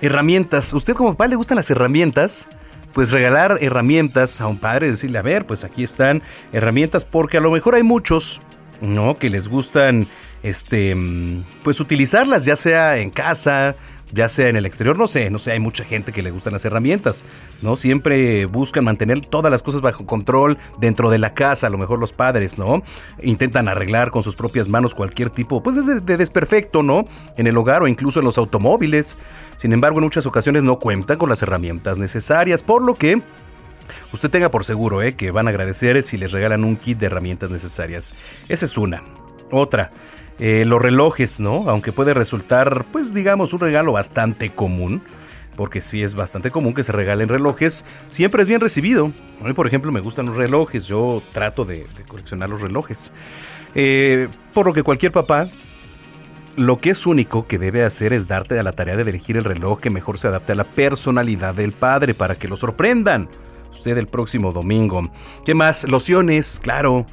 [0.00, 0.72] Herramientas.
[0.72, 2.48] ¿Usted como papá le gustan las herramientas?
[2.94, 6.22] Pues regalar herramientas a un padre, decirle, a ver, pues aquí están
[6.52, 8.40] herramientas, porque a lo mejor hay muchos
[8.80, 9.18] ¿no?
[9.18, 10.08] Que les gustan,
[10.42, 13.76] este, mm, pues utilizarlas, ya sea en casa,
[14.12, 16.52] ya sea en el exterior, no sé, no sé, hay mucha gente que le gustan
[16.52, 17.24] las herramientas,
[17.62, 17.76] ¿no?
[17.76, 21.98] Siempre buscan mantener todas las cosas bajo control dentro de la casa, a lo mejor
[21.98, 22.82] los padres, ¿no?
[23.22, 27.06] Intentan arreglar con sus propias manos cualquier tipo, pues de, de desperfecto, ¿no?
[27.36, 29.18] En el hogar o incluso en los automóviles.
[29.56, 33.22] Sin embargo, en muchas ocasiones no cuentan con las herramientas necesarias, por lo que
[34.12, 37.06] Usted tenga por seguro eh, que van a agradecer si les regalan un kit de
[37.06, 38.14] herramientas necesarias.
[38.48, 39.02] Esa es una.
[39.50, 39.92] Otra,
[40.38, 41.68] eh, los relojes, ¿no?
[41.68, 45.02] Aunque puede resultar, pues digamos, un regalo bastante común,
[45.56, 49.12] porque sí es bastante común que se regalen relojes, siempre es bien recibido.
[49.42, 53.12] A mí, por ejemplo, me gustan los relojes, yo trato de, coleccionar los relojes.
[53.74, 55.48] Eh, por lo que cualquier papá
[56.56, 59.44] lo que es único que debe hacer es darte a la tarea de elegir el
[59.44, 63.28] reloj que mejor se adapte a la personalidad del padre para que lo sorprendan.
[63.70, 65.02] Usted el próximo domingo.
[65.44, 65.84] ¿Qué más?
[65.84, 67.06] Lociones, claro.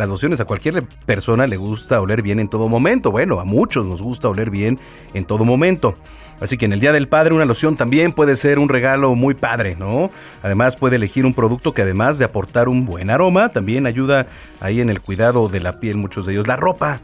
[0.00, 3.10] Las lociones a cualquier persona le gusta oler bien en todo momento.
[3.10, 4.78] Bueno, a muchos nos gusta oler bien
[5.12, 5.94] en todo momento.
[6.40, 9.34] Así que en el Día del Padre una loción también puede ser un regalo muy
[9.34, 10.10] padre, ¿no?
[10.42, 14.26] Además puede elegir un producto que además de aportar un buen aroma, también ayuda
[14.58, 16.48] ahí en el cuidado de la piel, muchos de ellos.
[16.48, 17.02] La ropa,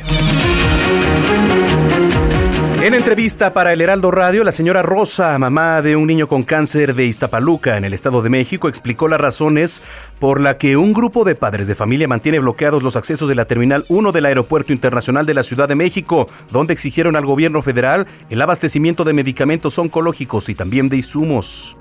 [2.86, 6.94] En entrevista para el Heraldo Radio, la señora Rosa, mamá de un niño con cáncer
[6.94, 9.82] de Iztapaluca en el Estado de México, explicó las razones
[10.20, 13.46] por la que un grupo de padres de familia mantiene bloqueados los accesos de la
[13.46, 18.06] Terminal 1 del Aeropuerto Internacional de la Ciudad de México, donde exigieron al gobierno federal
[18.30, 21.76] el abastecimiento de medicamentos oncológicos y también de insumos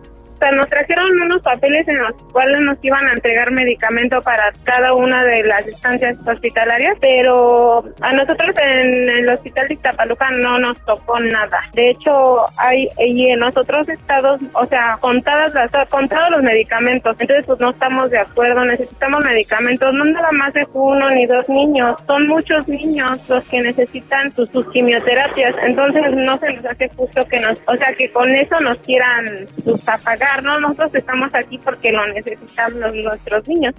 [0.52, 5.22] nos trajeron unos papeles en los cuales nos iban a entregar medicamento para cada una
[5.24, 11.18] de las instancias hospitalarias, pero a nosotros en el hospital de Iztapaluca no nos tocó
[11.20, 11.60] nada.
[11.74, 17.16] De hecho, hay y en los otros estados, o sea, contadas las contados los medicamentos.
[17.18, 21.48] Entonces, pues no estamos de acuerdo, necesitamos medicamentos, no nada más de uno ni dos
[21.48, 25.54] niños, son muchos niños los que necesitan sus, quimioterapias.
[25.62, 29.46] Entonces, no se nos hace justo que nos, o sea, que con eso nos quieran
[29.64, 30.58] sus apagar ¿no?
[30.60, 33.74] Nosotros estamos aquí porque lo necesitan nuestros niños.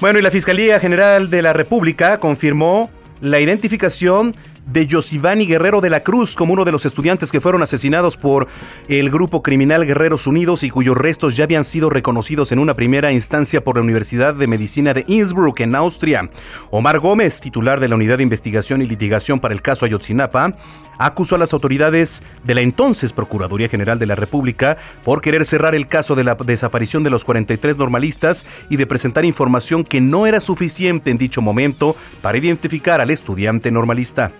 [0.00, 2.90] Bueno, y la Fiscalía General de la República confirmó
[3.20, 4.34] la identificación
[4.72, 8.48] de Yosivani Guerrero de la Cruz como uno de los estudiantes que fueron asesinados por
[8.88, 13.12] el grupo criminal Guerreros Unidos y cuyos restos ya habían sido reconocidos en una primera
[13.12, 16.30] instancia por la Universidad de Medicina de Innsbruck en Austria.
[16.70, 20.54] Omar Gómez, titular de la Unidad de Investigación y Litigación para el caso Ayotzinapa,
[20.98, 25.74] acusó a las autoridades de la entonces Procuraduría General de la República por querer cerrar
[25.74, 30.26] el caso de la desaparición de los 43 normalistas y de presentar información que no
[30.26, 34.32] era suficiente en dicho momento para identificar al estudiante normalista.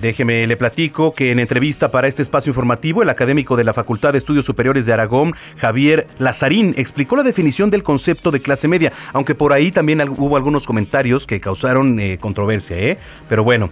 [0.00, 4.12] Déjeme le platico que en entrevista para este espacio informativo, el académico de la Facultad
[4.12, 8.92] de Estudios Superiores de Aragón, Javier Lazarín, explicó la definición del concepto de clase media,
[9.12, 12.98] aunque por ahí también hubo algunos comentarios que causaron eh, controversia, ¿eh?
[13.28, 13.70] Pero bueno,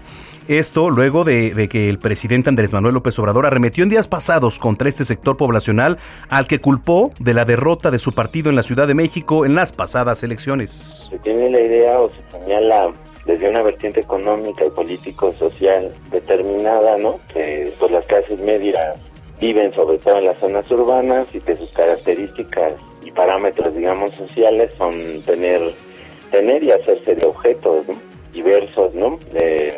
[0.48, 4.58] esto luego de, de, que el presidente Andrés Manuel López Obrador arremetió en días pasados
[4.58, 5.98] contra este sector poblacional
[6.28, 9.54] al que culpó de la derrota de su partido en la Ciudad de México en
[9.54, 11.08] las pasadas elecciones.
[11.08, 12.92] Se tiene la idea o se señala
[13.26, 17.20] desde una vertiente económica y político-social determinada, ¿no?
[17.32, 18.96] Que pues las clases medias
[19.40, 22.74] viven sobre todo en las zonas urbanas y que sus características
[23.04, 25.74] y parámetros, digamos, sociales son tener,
[26.30, 27.86] tener y hacerse de objetos
[28.32, 29.18] diversos, ¿no?
[29.32, 29.76] De,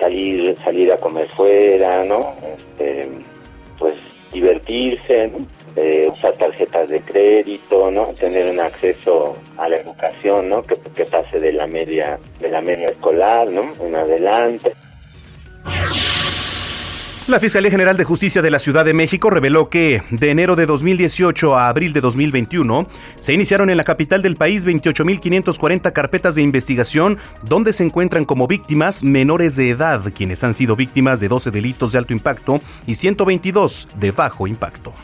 [0.00, 2.34] salir, salir a comer fuera, ¿no?
[2.56, 3.08] Este,
[3.78, 3.94] pues
[4.32, 5.46] divertirse, ¿no?
[5.76, 8.06] Eh, usar tarjetas de crédito, ¿no?
[8.18, 10.62] Tener un acceso a la educación, ¿no?
[10.62, 13.72] Que, que pase de la media de la media escolar, ¿no?
[13.80, 14.72] En adelante.
[17.28, 20.64] La Fiscalía General de Justicia de la Ciudad de México reveló que de enero de
[20.64, 22.88] 2018 a abril de 2021
[23.18, 28.46] se iniciaron en la capital del país 28.540 carpetas de investigación donde se encuentran como
[28.46, 32.94] víctimas menores de edad, quienes han sido víctimas de 12 delitos de alto impacto y
[32.94, 34.94] 122 de bajo impacto.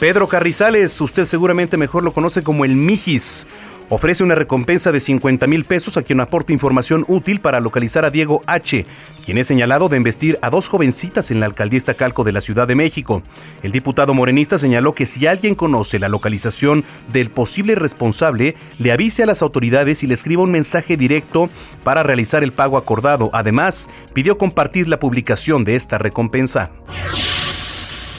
[0.00, 3.46] Pedro Carrizales, usted seguramente mejor lo conoce como el Mijis
[3.90, 8.10] ofrece una recompensa de 50 mil pesos a quien aporte información útil para localizar a
[8.10, 8.86] Diego H.,
[9.24, 12.66] quien es señalado de embestir a dos jovencitas en la alcaldía Calco de la Ciudad
[12.66, 13.22] de México.
[13.62, 19.22] El diputado morenista señaló que si alguien conoce la localización del posible responsable, le avise
[19.22, 21.48] a las autoridades y le escriba un mensaje directo
[21.84, 23.30] para realizar el pago acordado.
[23.32, 26.70] Además, pidió compartir la publicación de esta recompensa.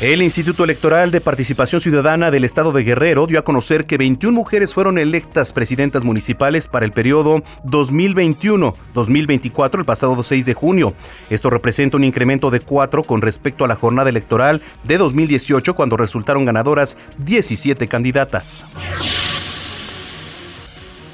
[0.02, 4.34] El Instituto Electoral de Participación Ciudadana del Estado de Guerrero dio a conocer que 21
[4.34, 10.94] mujeres fueron electas presidentas municipales para el periodo 2021-2024 el pasado 6 de junio.
[11.30, 15.98] Esto representa un incremento de 4 con respecto a la jornada electoral de 2018 cuando
[15.98, 18.66] resultaron ganadoras 17 candidatas.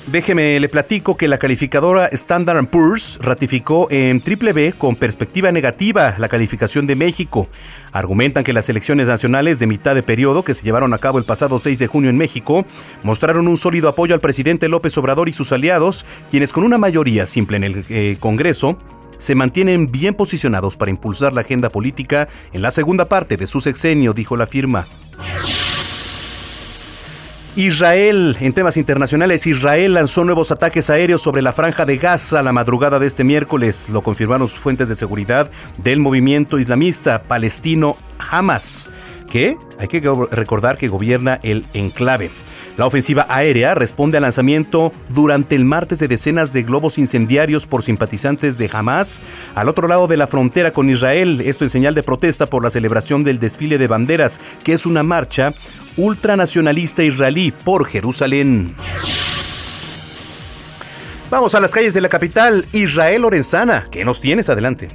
[0.07, 6.13] Déjeme le platico que la calificadora Standard Poor's ratificó en triple B con perspectiva negativa
[6.19, 7.47] la calificación de México.
[7.91, 11.23] Argumentan que las elecciones nacionales de mitad de periodo que se llevaron a cabo el
[11.23, 12.65] pasado 6 de junio en México
[13.01, 17.25] mostraron un sólido apoyo al presidente López Obrador y sus aliados, quienes con una mayoría
[17.25, 18.77] simple en el eh, Congreso
[19.17, 23.59] se mantienen bien posicionados para impulsar la agenda política en la segunda parte de su
[23.59, 24.85] sexenio, dijo la firma.
[27.55, 32.51] Israel, en temas internacionales, Israel lanzó nuevos ataques aéreos sobre la franja de Gaza la
[32.51, 38.89] madrugada de este miércoles, lo confirmaron fuentes de seguridad del movimiento islamista palestino Hamas,
[39.31, 40.01] que hay que
[40.31, 42.29] recordar que gobierna el enclave.
[42.77, 47.83] La ofensiva aérea responde al lanzamiento durante el martes de decenas de globos incendiarios por
[47.83, 49.21] simpatizantes de Hamas
[49.55, 52.69] al otro lado de la frontera con Israel, esto en señal de protesta por la
[52.69, 55.53] celebración del desfile de banderas, que es una marcha
[55.95, 58.75] ultranacionalista israelí por Jerusalén.
[61.29, 63.85] Vamos a las calles de la capital, Israel Lorenzana.
[63.89, 64.49] ¿Qué nos tienes?
[64.49, 64.89] Adelante.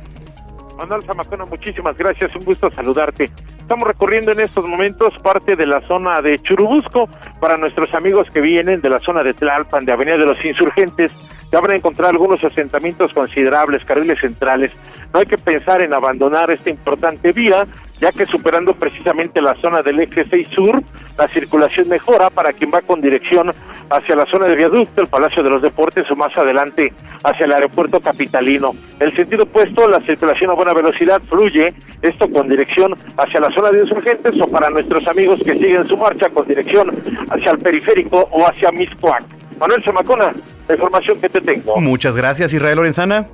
[0.81, 3.31] Manuel Zamacona, muchísimas gracias, un gusto saludarte.
[3.59, 7.07] Estamos recorriendo en estos momentos parte de la zona de Churubusco
[7.39, 11.13] para nuestros amigos que vienen de la zona de Tlalpan, de Avenida de los Insurgentes.
[11.53, 14.73] Ya van a encontrar algunos asentamientos considerables, carriles centrales.
[15.13, 17.67] No hay que pensar en abandonar esta importante vía,
[18.01, 20.83] ya que superando precisamente la zona del eje 6 sur,
[21.19, 23.53] la circulación mejora para quien va con dirección
[23.91, 26.93] hacia la zona de viaducto, el Palacio de los Deportes o más adelante
[27.23, 28.73] hacia el aeropuerto capitalino.
[28.99, 33.71] El sentido opuesto, la circulación a buena velocidad fluye, esto con dirección hacia la zona
[33.71, 36.91] de insurgentes o para nuestros amigos que siguen su marcha con dirección
[37.31, 39.25] hacia el periférico o hacia Miscoac.
[39.59, 40.33] Manuel Zamacona,
[40.69, 41.77] la información que te tengo.
[41.79, 43.27] Muchas gracias, Israel Lorenzana.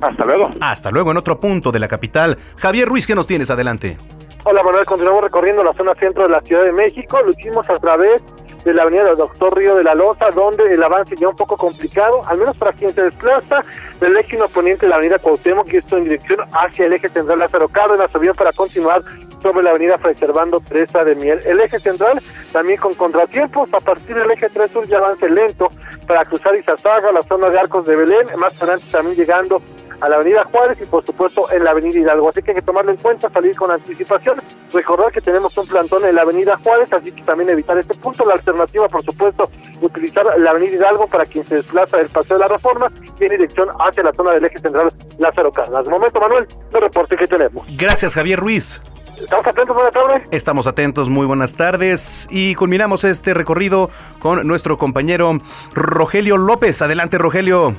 [0.00, 0.50] Hasta luego.
[0.60, 2.38] Hasta luego en otro punto de la capital.
[2.56, 3.98] Javier Ruiz, ¿qué nos tienes adelante?
[4.44, 7.18] Hola Manuel, continuamos recorriendo la zona centro de la Ciudad de México.
[7.22, 8.22] Lo hicimos a través
[8.64, 11.56] de la avenida del Doctor Río de la Loza, donde el avance ya un poco
[11.56, 13.64] complicado, al menos para quien se desplaza
[14.00, 17.38] del eje oponente de la avenida Cuauhtémoc, que esto en dirección hacia el eje central
[17.38, 19.02] Lázaro Cárdenas, o bien para continuar
[19.42, 21.40] sobre la avenida Fray Servando Teresa de Miel.
[21.44, 22.22] El eje central
[22.52, 25.70] también con contratiempos, a partir del eje 3 sur ya avance lento
[26.06, 29.62] para cruzar Izazaga, la zona de Arcos de Belén, más adelante también llegando
[30.00, 32.28] a la avenida Juárez y por supuesto en la avenida Hidalgo.
[32.28, 34.40] Así que hay que tomarlo en cuenta, salir con anticipación.
[34.72, 38.24] Recordar que tenemos un plantón en la avenida Juárez, así que también evitar este punto.
[38.24, 42.40] La alternativa, por supuesto, utilizar la avenida Hidalgo para quien se desplaza del Paseo de
[42.40, 45.84] la Reforma y en dirección hacia la zona del eje central Lázaro Cárdenas.
[45.84, 47.66] De momento, Manuel, el reporte que tenemos.
[47.76, 48.82] Gracias, Javier Ruiz.
[49.20, 50.22] Estamos atentos, buenas tardes.
[50.30, 52.26] Estamos atentos, muy buenas tardes.
[52.30, 55.40] Y culminamos este recorrido con nuestro compañero
[55.74, 56.80] Rogelio López.
[56.80, 57.74] Adelante, Rogelio.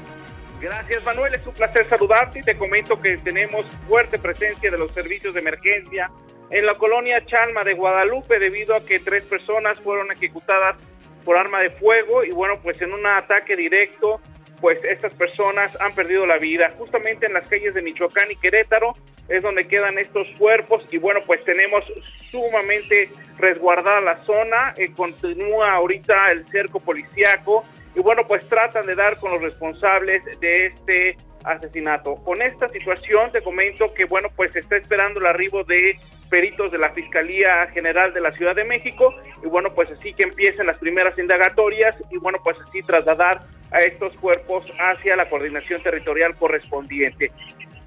[0.62, 4.92] Gracias Manuel, es un placer saludarte y te comento que tenemos fuerte presencia de los
[4.92, 6.12] servicios de emergencia
[6.52, 10.78] en la colonia Chalma de Guadalupe debido a que tres personas fueron ejecutadas
[11.26, 14.22] por arma de fuego y bueno, pues en un ataque directo,
[14.60, 16.72] pues estas personas han perdido la vida.
[16.78, 18.94] Justamente en las calles de Michoacán y Querétaro
[19.30, 21.84] es donde quedan estos cuerpos y bueno, pues tenemos
[22.30, 23.10] sumamente
[23.40, 27.66] resguardada la zona, eh, continúa ahorita el cerco policiaco
[27.96, 32.16] y bueno, pues tratan de dar con los responsables de este asesinato.
[32.24, 35.98] Con esta situación te comento que bueno, pues se está esperando el arribo de
[36.30, 39.14] peritos de la Fiscalía General de la Ciudad de México
[39.44, 43.78] y bueno, pues así que empiecen las primeras indagatorias y bueno, pues así trasladar a
[43.80, 47.32] estos cuerpos hacia la coordinación territorial correspondiente.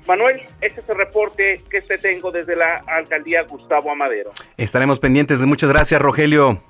[0.07, 4.33] Manuel, este es el reporte que te tengo desde la alcaldía Gustavo Amadero.
[4.59, 5.41] Estaremos pendientes.
[5.43, 6.63] Muchas gracias, Rogelio.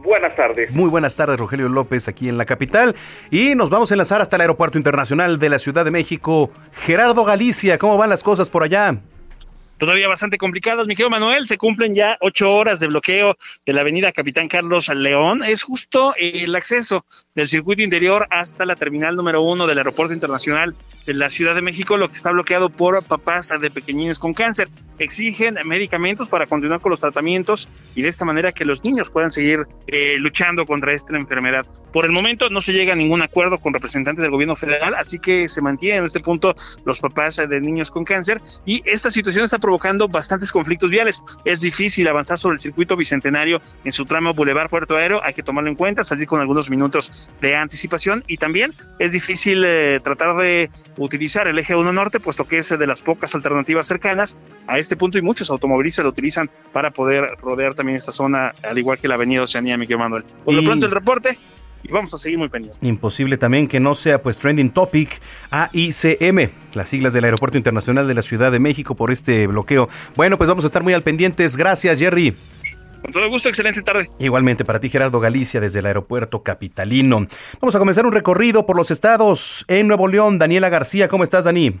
[0.00, 0.70] Buenas tardes.
[0.72, 2.94] Muy buenas tardes, Rogelio López, aquí en la capital.
[3.30, 6.50] Y nos vamos a enlazar hasta el Aeropuerto Internacional de la Ciudad de México.
[6.72, 8.96] Gerardo Galicia, ¿cómo van las cosas por allá?
[9.82, 10.86] Todavía bastante complicadas.
[10.86, 14.88] Mi querido Manuel, se cumplen ya ocho horas de bloqueo de la avenida Capitán Carlos
[14.88, 15.42] León.
[15.42, 17.04] Es justo el acceso
[17.34, 21.62] del circuito interior hasta la terminal número uno del Aeropuerto Internacional de la Ciudad de
[21.62, 24.68] México, lo que está bloqueado por papás de pequeñines con cáncer.
[25.00, 29.32] Exigen medicamentos para continuar con los tratamientos y de esta manera que los niños puedan
[29.32, 31.66] seguir eh, luchando contra esta enfermedad.
[31.92, 35.18] Por el momento no se llega a ningún acuerdo con representantes del gobierno federal, así
[35.18, 36.54] que se mantienen en este punto
[36.84, 39.71] los papás de niños con cáncer y esta situación está provocando
[40.08, 41.22] bastantes conflictos viales.
[41.44, 45.42] Es difícil avanzar sobre el circuito bicentenario en su tramo Boulevard Puerto Aéreo, hay que
[45.42, 50.36] tomarlo en cuenta, salir con algunos minutos de anticipación y también es difícil eh, tratar
[50.36, 54.78] de utilizar el eje 1 norte, puesto que es de las pocas alternativas cercanas a
[54.78, 58.98] este punto y muchos automovilistas lo utilizan para poder rodear también esta zona, al igual
[58.98, 60.24] que la avenida Oceanía, Miguel Manuel.
[60.44, 61.38] Por lo pronto el reporte
[61.82, 62.82] y vamos a seguir muy pendientes.
[62.82, 65.20] Imposible también que no sea pues trending topic
[65.50, 69.88] AICM, las siglas del Aeropuerto Internacional de la Ciudad de México por este bloqueo.
[70.16, 71.56] Bueno, pues vamos a estar muy al pendientes.
[71.56, 72.36] Gracias, Jerry.
[73.02, 74.08] Con todo gusto, excelente tarde.
[74.20, 77.26] Igualmente para ti, Gerardo Galicia, desde el aeropuerto capitalino.
[77.60, 80.38] Vamos a comenzar un recorrido por los estados en Nuevo León.
[80.38, 81.74] Daniela García, ¿cómo estás, Dani?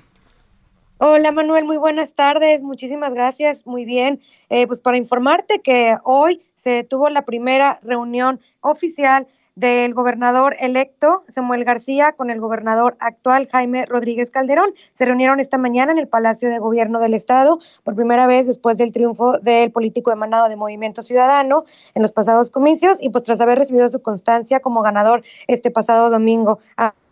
[0.98, 4.20] Hola Manuel, muy buenas tardes, muchísimas gracias, muy bien.
[4.50, 11.24] Eh, pues para informarte que hoy se tuvo la primera reunión oficial del gobernador electo
[11.28, 14.74] Samuel García con el gobernador actual Jaime Rodríguez Calderón.
[14.94, 18.78] Se reunieron esta mañana en el Palacio de Gobierno del Estado por primera vez después
[18.78, 23.40] del triunfo del político emanado de Movimiento Ciudadano en los pasados comicios y pues tras
[23.40, 26.58] haber recibido su constancia como ganador este pasado domingo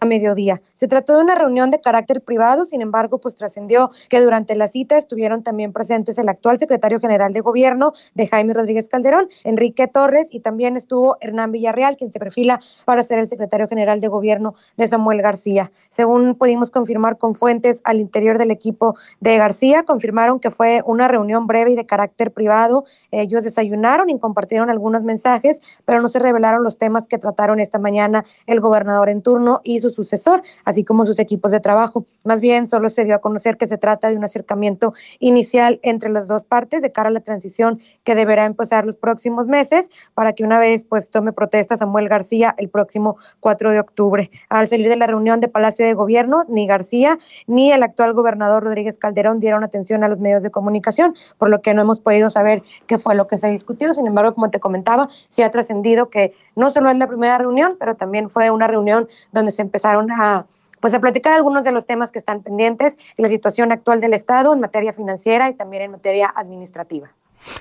[0.01, 0.61] a mediodía.
[0.74, 4.66] Se trató de una reunión de carácter privado, sin embargo, pues trascendió que durante la
[4.66, 9.86] cita estuvieron también presentes el actual secretario general de gobierno de Jaime Rodríguez Calderón, Enrique
[9.88, 14.09] Torres, y también estuvo Hernán Villarreal, quien se perfila para ser el secretario general de
[14.09, 15.70] gobierno de Samuel García.
[15.90, 21.09] Según pudimos confirmar con fuentes al interior del equipo de García, confirmaron que fue una
[21.09, 22.84] reunión breve y de carácter privado.
[23.11, 27.78] Ellos desayunaron y compartieron algunos mensajes, pero no se revelaron los temas que trataron esta
[27.78, 32.07] mañana el gobernador en turno y su sucesor, así como sus equipos de trabajo.
[32.24, 36.11] Más bien, solo se dio a conocer que se trata de un acercamiento inicial entre
[36.11, 40.32] las dos partes de cara a la transición que deberá empezar los próximos meses para
[40.32, 44.30] que una vez pues tome protesta Samuel García el próximo 4 de octubre.
[44.49, 48.64] Al salir de la reunión de Palacio de Gobierno, ni García ni el actual gobernador
[48.64, 52.30] Rodríguez Calderón dieron atención a los medios de comunicación, por lo que no hemos podido
[52.30, 53.93] saber qué fue lo que se discutió.
[53.95, 57.76] Sin embargo, como te comentaba, sí ha trascendido que no solo es la primera reunión,
[57.78, 60.47] pero también fue una reunión donde se empezó empezaron a
[60.81, 64.14] pues a platicar algunos de los temas que están pendientes en la situación actual del
[64.14, 67.11] Estado en materia financiera y también en materia administrativa.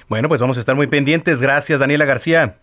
[0.07, 1.41] Bueno, pues vamos a estar muy pendientes.
[1.41, 2.55] Gracias, Daniela García.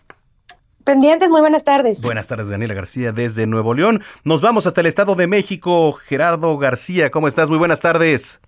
[0.83, 2.01] Pendientes, muy buenas tardes.
[2.01, 4.01] Buenas tardes, Daniela García, desde Nuevo León.
[4.23, 5.91] Nos vamos hasta el Estado de México.
[5.93, 7.49] Gerardo García, ¿cómo estás?
[7.49, 8.41] Muy buenas tardes.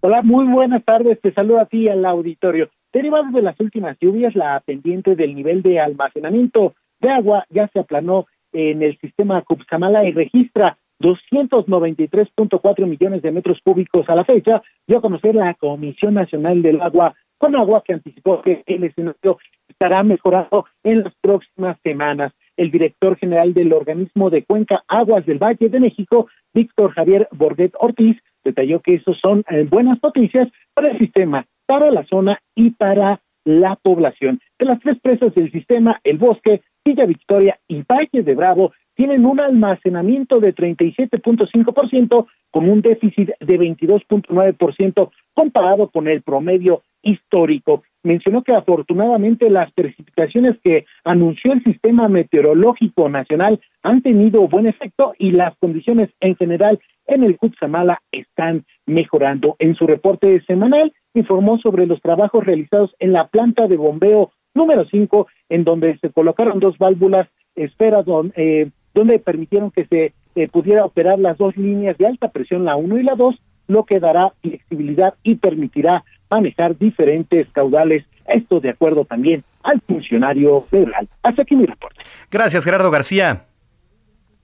[0.00, 1.20] Hola, muy buenas tardes.
[1.20, 2.70] Te saludo a ti al auditorio.
[2.92, 7.78] Derivado de las últimas lluvias, la pendiente del nivel de almacenamiento de agua ya se
[7.78, 14.62] aplanó en el sistema Cupsamala y registra 293.4 millones de metros cúbicos a la fecha,
[14.86, 19.36] dio a conocer la Comisión Nacional del Agua con agua que anticipó que el escenario
[19.68, 22.32] estará mejorado en las próximas semanas.
[22.56, 27.74] El director general del organismo de cuenca Aguas del Valle de México, Víctor Javier Borget
[27.80, 32.70] Ortiz, detalló que esos son eh, buenas noticias para el sistema, para la zona y
[32.70, 34.38] para la población.
[34.56, 39.24] De las tres presas del sistema, el bosque, Villa Victoria y Valle de Bravo tienen
[39.24, 47.82] un almacenamiento de 37.5% con un déficit de 22.9% comparado con el promedio histórico.
[48.02, 55.14] Mencionó que afortunadamente las precipitaciones que anunció el Sistema Meteorológico Nacional han tenido buen efecto
[55.18, 59.56] y las condiciones en general en el Cutzamala están mejorando.
[59.58, 64.84] En su reporte semanal informó sobre los trabajos realizados en la planta de bombeo número
[64.88, 68.04] 5, en donde se colocaron dos válvulas esferas
[68.36, 72.76] eh, donde permitieron que se eh, pudiera operar las dos líneas de alta presión, la
[72.76, 73.34] 1 y la 2,
[73.68, 78.04] lo que dará flexibilidad y permitirá manejar diferentes caudales.
[78.26, 81.08] Esto de acuerdo también al funcionario federal.
[81.22, 82.02] Hasta aquí mi reporte.
[82.30, 83.46] Gracias, Gerardo García.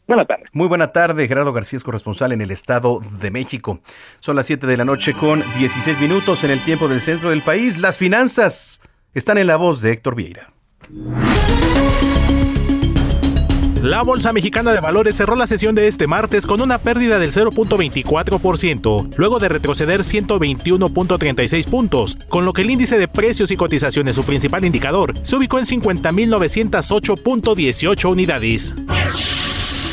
[0.06, 0.48] Buenas tardes.
[0.54, 3.80] Muy buena tarde, Gerardo García es corresponsal en el Estado de México.
[4.20, 7.42] Son las 7 de la noche con 16 minutos en el tiempo del centro del
[7.42, 7.76] país.
[7.76, 8.80] Las finanzas
[9.14, 10.52] están en la voz de Héctor Vieira.
[13.82, 17.30] La Bolsa Mexicana de Valores cerró la sesión de este martes con una pérdida del
[17.30, 24.16] 0.24%, luego de retroceder 121.36 puntos, con lo que el índice de precios y cotizaciones,
[24.16, 28.74] su principal indicador, se ubicó en 50.908.18 unidades.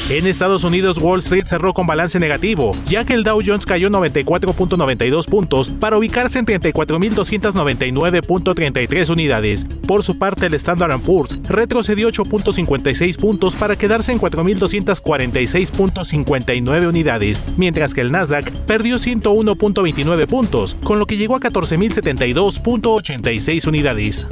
[0.07, 3.89] En Estados Unidos, Wall Street cerró con balance negativo, ya que el Dow Jones cayó
[3.89, 9.65] 94.92 puntos para ubicarse en 34.299.33 unidades.
[9.87, 17.95] Por su parte, el Standard Poor's retrocedió 8.56 puntos para quedarse en 4.246.59 unidades, mientras
[17.95, 24.27] que el Nasdaq perdió 101.29 puntos, con lo que llegó a 14.072.86 unidades.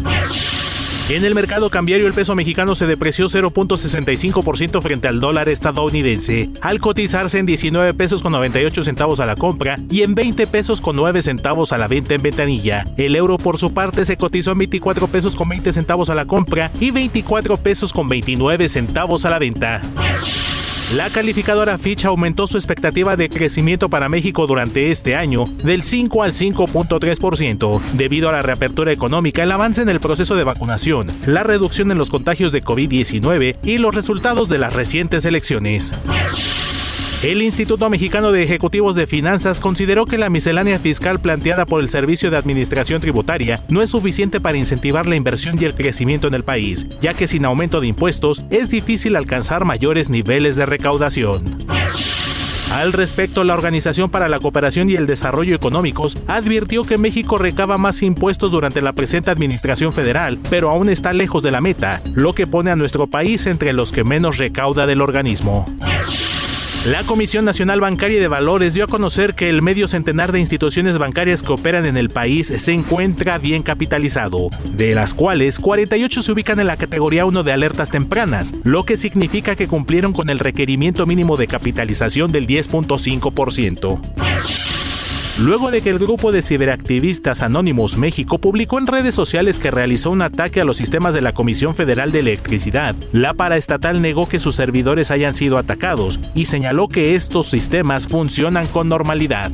[1.09, 6.79] En el mercado cambiario el peso mexicano se depreció 0.65% frente al dólar estadounidense, al
[6.79, 10.95] cotizarse en 19 pesos con 98 centavos a la compra y en 20 pesos con
[10.95, 12.85] 9 centavos a la venta en ventanilla.
[12.95, 16.23] El euro por su parte se cotizó en 24 pesos con 20 centavos a la
[16.23, 19.81] compra y 24 pesos con 29 centavos a la venta.
[20.95, 26.21] La calificadora Fitch aumentó su expectativa de crecimiento para México durante este año del 5
[26.21, 31.41] al 5.3%, debido a la reapertura económica, el avance en el proceso de vacunación, la
[31.41, 35.93] reducción en los contagios de COVID-19 y los resultados de las recientes elecciones.
[37.23, 41.87] El Instituto Mexicano de Ejecutivos de Finanzas consideró que la miscelánea fiscal planteada por el
[41.87, 46.33] Servicio de Administración Tributaria no es suficiente para incentivar la inversión y el crecimiento en
[46.33, 51.45] el país, ya que sin aumento de impuestos es difícil alcanzar mayores niveles de recaudación.
[52.73, 57.77] Al respecto, la Organización para la Cooperación y el Desarrollo Económicos advirtió que México recaba
[57.77, 62.33] más impuestos durante la presente administración federal, pero aún está lejos de la meta, lo
[62.33, 65.65] que pone a nuestro país entre los que menos recauda del organismo.
[66.85, 70.97] La Comisión Nacional Bancaria de Valores dio a conocer que el medio centenar de instituciones
[70.97, 76.31] bancarias que operan en el país se encuentra bien capitalizado, de las cuales 48 se
[76.33, 80.39] ubican en la categoría 1 de alertas tempranas, lo que significa que cumplieron con el
[80.39, 84.72] requerimiento mínimo de capitalización del 10.5%.
[85.39, 90.11] Luego de que el grupo de ciberactivistas Anonymous México publicó en redes sociales que realizó
[90.11, 94.39] un ataque a los sistemas de la Comisión Federal de Electricidad, la paraestatal negó que
[94.39, 99.51] sus servidores hayan sido atacados y señaló que estos sistemas funcionan con normalidad.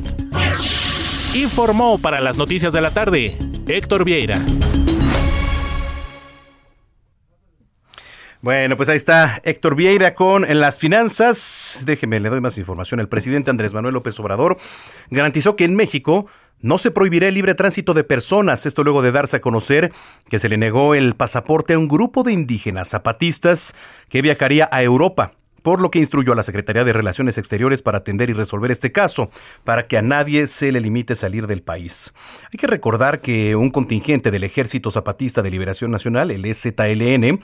[1.34, 4.38] Informó para las noticias de la tarde Héctor Vieira.
[8.42, 11.82] Bueno, pues ahí está Héctor Vieira con las finanzas.
[11.84, 12.98] Déjeme, le doy más información.
[12.98, 14.56] El presidente Andrés Manuel López Obrador
[15.10, 16.26] garantizó que en México
[16.62, 18.64] no se prohibirá el libre tránsito de personas.
[18.64, 19.92] Esto luego de darse a conocer
[20.30, 23.74] que se le negó el pasaporte a un grupo de indígenas zapatistas
[24.08, 27.98] que viajaría a Europa por lo que instruyó a la Secretaría de Relaciones Exteriores para
[27.98, 29.30] atender y resolver este caso,
[29.62, 32.14] para que a nadie se le limite salir del país.
[32.44, 37.40] Hay que recordar que un contingente del Ejército Zapatista de Liberación Nacional, el EZLN,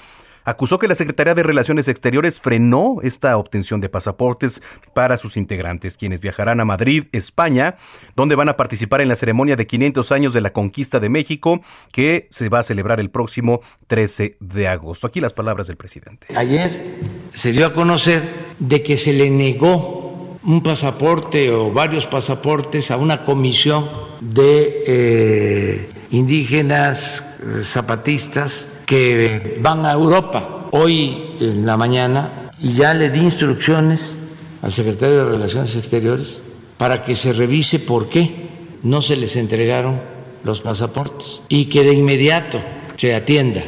[0.47, 4.63] acusó que la Secretaría de Relaciones Exteriores frenó esta obtención de pasaportes
[4.95, 7.77] para sus integrantes, quienes viajarán a Madrid, España,
[8.15, 11.61] donde van a participar en la ceremonia de 500 años de la conquista de México,
[11.93, 15.09] que se va a celebrar el próximo 13 de agosto.
[15.09, 16.29] Aquí las palabras del presidente.
[16.35, 17.01] Ayer
[17.33, 18.23] se dio a conocer
[18.61, 23.89] de que se le negó un pasaporte o varios pasaportes a una comisión
[24.21, 32.95] de eh, indígenas eh, zapatistas que van a Europa hoy en la mañana y ya
[32.95, 34.17] le di instrucciones
[34.63, 36.41] al secretario de Relaciones Exteriores
[36.79, 38.49] para que se revise por qué
[38.83, 40.01] no se les entregaron
[40.45, 42.61] los pasaportes y que de inmediato
[42.97, 43.63] se atienda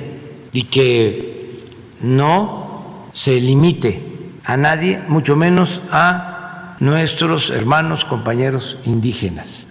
[0.52, 1.60] y que
[2.00, 4.02] no se limite
[4.44, 9.67] a nadie, mucho menos a nuestros hermanos, compañeros indígenas.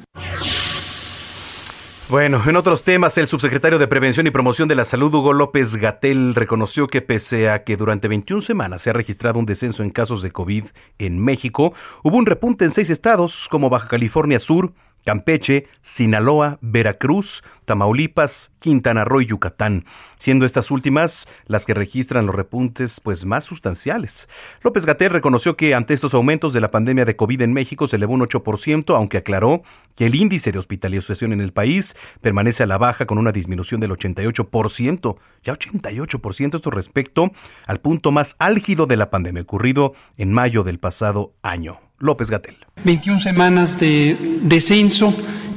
[2.10, 5.76] Bueno, en otros temas, el subsecretario de Prevención y Promoción de la Salud, Hugo López
[5.76, 9.90] Gatel, reconoció que pese a que durante 21 semanas se ha registrado un descenso en
[9.90, 10.68] casos de COVID
[11.00, 11.74] en México,
[12.04, 14.72] hubo un repunte en seis estados como Baja California Sur,
[15.08, 19.86] Campeche, Sinaloa, Veracruz, Tamaulipas, Quintana Roo y Yucatán,
[20.18, 24.28] siendo estas últimas las que registran los repuntes pues más sustanciales.
[24.64, 27.96] López Gatel reconoció que ante estos aumentos de la pandemia de COVID en México se
[27.96, 29.64] elevó un 8%, aunque aclaró
[29.96, 33.80] que el índice de hospitalización en el país permanece a la baja con una disminución
[33.80, 37.32] del 88%, ya 88% esto respecto
[37.66, 41.87] al punto más álgido de la pandemia ocurrido en mayo del pasado año.
[42.00, 42.56] López Gatel.
[42.84, 45.14] 21 semanas de descenso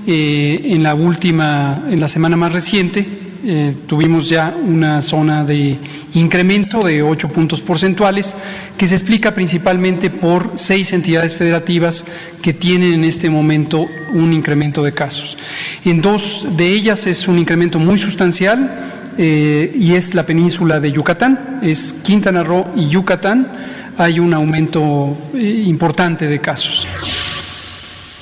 [0.06, 3.06] eh, en la última, en la semana más reciente.
[3.42, 5.78] Eh, tuvimos ya una zona de
[6.12, 8.36] incremento de 8 puntos porcentuales
[8.76, 12.04] que se explica principalmente por seis entidades federativas
[12.42, 15.38] que tienen en este momento un incremento de casos.
[15.86, 20.92] En dos de ellas es un incremento muy sustancial eh, y es la península de
[20.92, 23.52] Yucatán, es Quintana Roo y Yucatán
[24.00, 26.86] hay un aumento eh, importante de casos.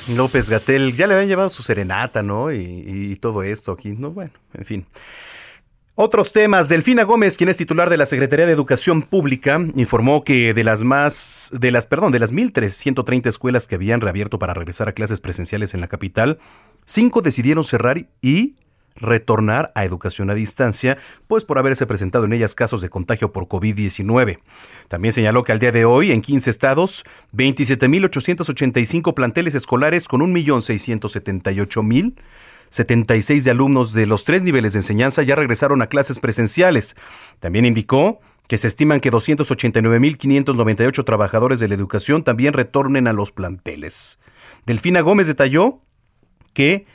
[0.09, 2.53] López Gatel, ya le habían llevado su serenata, ¿no?
[2.53, 4.11] Y, todo esto aquí, ¿no?
[4.11, 4.87] Bueno, en fin.
[5.95, 6.69] Otros temas.
[6.69, 10.83] Delfina Gómez, quien es titular de la Secretaría de Educación Pública, informó que de las
[10.83, 15.21] más, de las, perdón, de las 1.330 escuelas que habían reabierto para regresar a clases
[15.21, 16.39] presenciales en la capital,
[16.87, 18.57] cinco decidieron cerrar y
[19.01, 23.49] retornar a educación a distancia, pues por haberse presentado en ellas casos de contagio por
[23.49, 24.39] COVID-19.
[24.89, 27.05] También señaló que al día de hoy, en 15 estados,
[27.35, 32.15] 27.885 planteles escolares con 1.678.000
[32.71, 36.97] 76 de alumnos de los tres niveles de enseñanza ya regresaron a clases presenciales.
[37.41, 43.31] También indicó que se estiman que 289.598 trabajadores de la educación también retornen a los
[43.31, 44.19] planteles.
[44.67, 45.83] Delfina Gómez detalló
[46.55, 46.87] que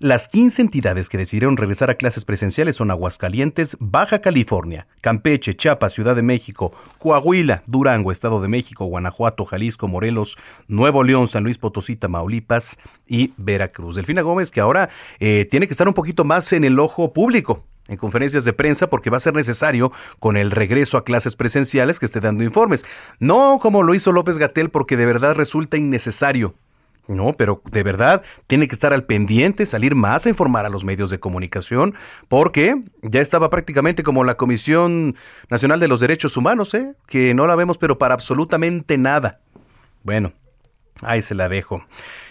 [0.00, 5.92] las 15 entidades que decidieron regresar a clases presenciales son Aguascalientes, Baja California, Campeche, Chiapas,
[5.92, 11.58] Ciudad de México, Coahuila, Durango, Estado de México, Guanajuato, Jalisco, Morelos, Nuevo León, San Luis
[11.58, 12.76] Potosí, Tamaulipas
[13.06, 13.94] y Veracruz.
[13.94, 14.90] Delfina Gómez, que ahora
[15.20, 18.88] eh, tiene que estar un poquito más en el ojo público en conferencias de prensa
[18.88, 22.84] porque va a ser necesario con el regreso a clases presenciales que esté dando informes.
[23.20, 26.54] No como lo hizo López Gatel porque de verdad resulta innecesario
[27.06, 30.84] no, pero de verdad tiene que estar al pendiente, salir más a informar a los
[30.84, 31.94] medios de comunicación,
[32.28, 35.16] porque ya estaba prácticamente como la Comisión
[35.50, 36.94] Nacional de los Derechos Humanos, ¿eh?
[37.06, 39.40] que no la vemos pero para absolutamente nada.
[40.02, 40.32] Bueno,
[41.02, 41.84] ahí se la dejo.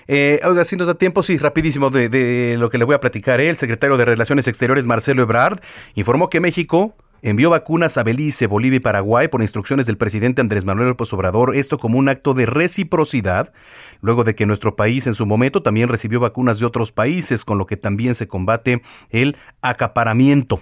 [0.07, 2.99] Eh, oiga, si nos da tiempo, sí, rapidísimo de, de lo que le voy a
[2.99, 3.39] platicar.
[3.41, 3.49] ¿eh?
[3.49, 5.59] El secretario de Relaciones Exteriores, Marcelo Ebrard,
[5.95, 10.65] informó que México envió vacunas a Belice, Bolivia y Paraguay por instrucciones del presidente Andrés
[10.65, 13.53] Manuel López Obrador, esto como un acto de reciprocidad,
[14.01, 17.57] luego de que nuestro país en su momento también recibió vacunas de otros países, con
[17.57, 20.61] lo que también se combate el acaparamiento.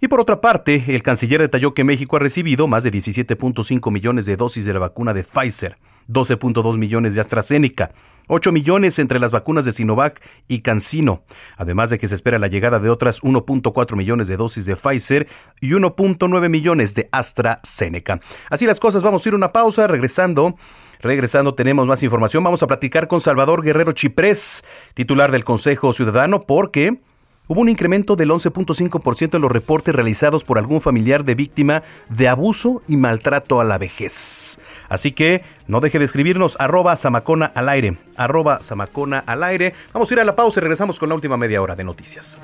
[0.00, 4.26] Y por otra parte, el canciller detalló que México ha recibido más de 17.5 millones
[4.26, 5.76] de dosis de la vacuna de Pfizer,
[6.08, 7.92] 12.2 millones de AstraZeneca,
[8.30, 11.24] 8 millones entre las vacunas de Sinovac y CanSino,
[11.56, 15.26] además de que se espera la llegada de otras 1.4 millones de dosis de Pfizer
[15.60, 18.20] y 1.9 millones de AstraZeneca.
[18.48, 20.56] Así las cosas, vamos a ir a una pausa, regresando.
[21.00, 22.44] Regresando tenemos más información.
[22.44, 24.64] Vamos a platicar con Salvador Guerrero Chiprés,
[24.94, 27.00] titular del Consejo Ciudadano, porque
[27.48, 32.28] hubo un incremento del 11.5% en los reportes realizados por algún familiar de víctima de
[32.28, 34.60] abuso y maltrato a la vejez.
[34.90, 39.72] Así que no deje de escribirnos arroba samacona al aire, arroba samacona al aire.
[39.94, 42.38] Vamos a ir a la pausa y regresamos con la última media hora de noticias.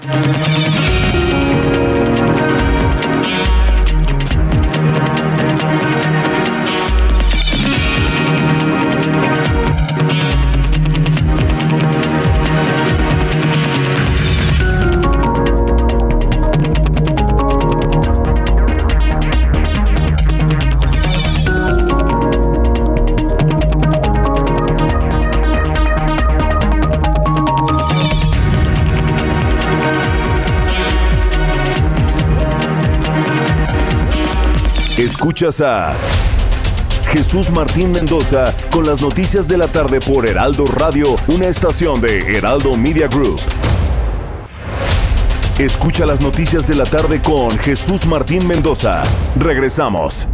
[35.36, 35.94] Escuchas a
[37.10, 42.38] Jesús Martín Mendoza con las noticias de la tarde por Heraldo Radio, una estación de
[42.38, 43.38] Heraldo Media Group.
[45.58, 49.02] Escucha las noticias de la tarde con Jesús Martín Mendoza.
[49.38, 50.26] Regresamos.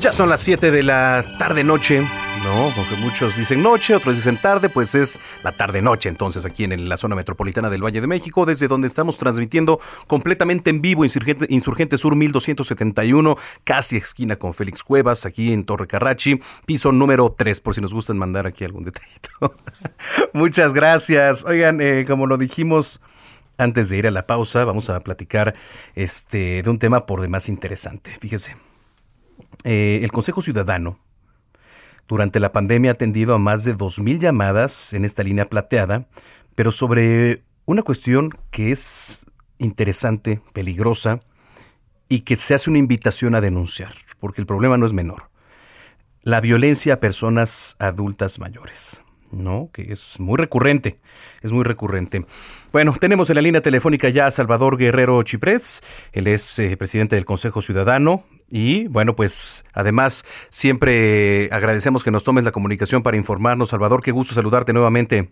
[0.00, 2.06] Ya son las 7 de la tarde noche
[2.46, 6.88] no, porque muchos dicen noche, otros dicen tarde, pues es la tarde-noche entonces aquí en
[6.88, 11.46] la zona metropolitana del Valle de México, desde donde estamos transmitiendo completamente en vivo Insurgente,
[11.48, 17.60] Insurgente Sur 1271, casi esquina con Félix Cuevas, aquí en Torre Carrachi, piso número 3,
[17.60, 19.56] por si nos gustan mandar aquí algún detallito.
[20.32, 21.44] Muchas gracias.
[21.44, 23.02] Oigan, eh, como lo dijimos...
[23.58, 25.54] Antes de ir a la pausa, vamos a platicar
[25.94, 28.14] este, de un tema por demás interesante.
[28.20, 28.54] Fíjese,
[29.64, 30.98] eh, el Consejo Ciudadano
[32.08, 36.06] durante la pandemia ha atendido a más de 2.000 llamadas en esta línea plateada,
[36.54, 39.26] pero sobre una cuestión que es
[39.58, 41.20] interesante, peligrosa
[42.08, 45.30] y que se hace una invitación a denunciar, porque el problema no es menor.
[46.22, 49.02] La violencia a personas adultas mayores.
[49.32, 49.70] ¿no?
[49.72, 51.00] Que es muy recurrente,
[51.42, 52.24] es muy recurrente.
[52.72, 57.16] Bueno, tenemos en la línea telefónica ya a Salvador Guerrero Chiprés, él es eh, presidente
[57.16, 63.16] del Consejo Ciudadano y bueno, pues además siempre agradecemos que nos tomes la comunicación para
[63.16, 63.70] informarnos.
[63.70, 65.30] Salvador, qué gusto saludarte nuevamente.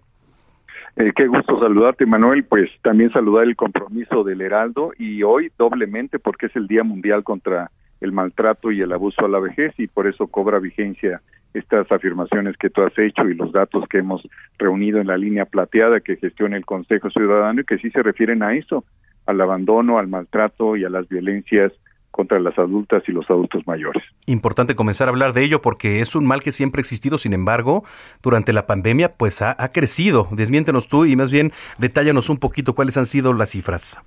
[0.96, 2.44] Eh, qué gusto saludarte, Manuel.
[2.44, 7.24] Pues también saludar el compromiso del Heraldo y hoy doblemente porque es el Día Mundial
[7.24, 7.70] contra
[8.00, 11.20] el Maltrato y el Abuso a la Vejez y por eso cobra vigencia
[11.54, 14.28] estas afirmaciones que tú has hecho y los datos que hemos
[14.58, 18.42] reunido en la línea plateada que gestiona el Consejo Ciudadano y que sí se refieren
[18.42, 18.84] a eso,
[19.26, 21.72] al abandono, al maltrato y a las violencias
[22.14, 24.04] contra las adultas y los adultos mayores.
[24.26, 27.32] Importante comenzar a hablar de ello porque es un mal que siempre ha existido, sin
[27.32, 27.82] embargo,
[28.22, 30.28] durante la pandemia pues ha, ha crecido.
[30.30, 33.98] Desmiéntenos tú y más bien detállanos un poquito cuáles han sido las cifras.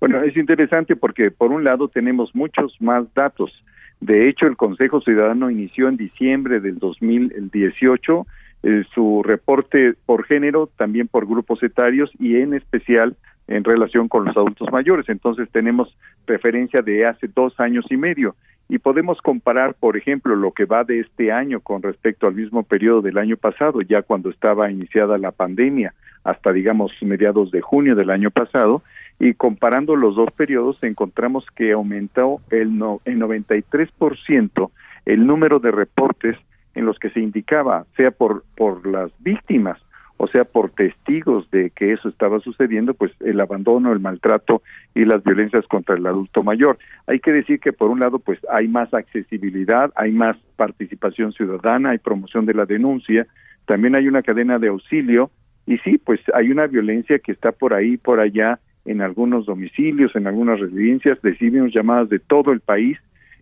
[0.00, 3.52] Bueno, es interesante porque por un lado tenemos muchos más datos.
[4.00, 8.26] De hecho, el Consejo Ciudadano inició en diciembre del 2018
[8.64, 13.16] eh, su reporte por género, también por grupos etarios y en especial
[13.48, 15.08] en relación con los adultos mayores.
[15.08, 15.96] Entonces tenemos
[16.26, 18.36] referencia de hace dos años y medio
[18.68, 22.62] y podemos comparar, por ejemplo, lo que va de este año con respecto al mismo
[22.62, 27.96] periodo del año pasado, ya cuando estaba iniciada la pandemia, hasta digamos mediados de junio
[27.96, 28.82] del año pasado,
[29.18, 34.70] y comparando los dos periodos encontramos que aumentó el, no, el 93%
[35.06, 36.36] el número de reportes
[36.74, 39.78] en los que se indicaba, sea por, por las víctimas
[40.18, 44.62] o sea por testigos de que eso estaba sucediendo, pues el abandono, el maltrato
[44.94, 46.76] y las violencias contra el adulto mayor.
[47.06, 51.90] Hay que decir que por un lado pues hay más accesibilidad, hay más participación ciudadana,
[51.90, 53.26] hay promoción de la denuncia,
[53.64, 55.30] también hay una cadena de auxilio
[55.66, 60.16] y sí, pues hay una violencia que está por ahí, por allá, en algunos domicilios,
[60.16, 62.98] en algunas residencias, recibimos llamadas de todo el país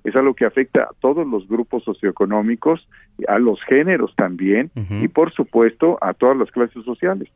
[0.07, 2.89] es algo que afecta a todos los grupos socioeconómicos,
[3.27, 4.71] a los géneros también
[5.03, 7.29] y por supuesto a todas las clases sociales.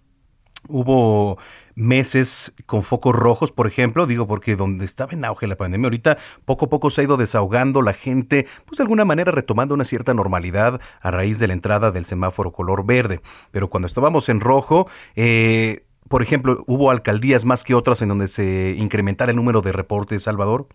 [0.69, 1.39] Hubo
[1.75, 6.19] meses con focos rojos, por ejemplo, digo porque donde estaba en auge la pandemia, ahorita
[6.45, 9.85] poco a poco se ha ido desahogando la gente, pues de alguna manera retomando una
[9.85, 13.21] cierta normalidad a raíz de la entrada del semáforo color verde.
[13.51, 14.87] Pero cuando estábamos en rojo,
[15.17, 19.73] eh, por ejemplo, hubo alcaldías más que otras en donde se incrementara el número de
[19.73, 20.69] reportes, Salvador.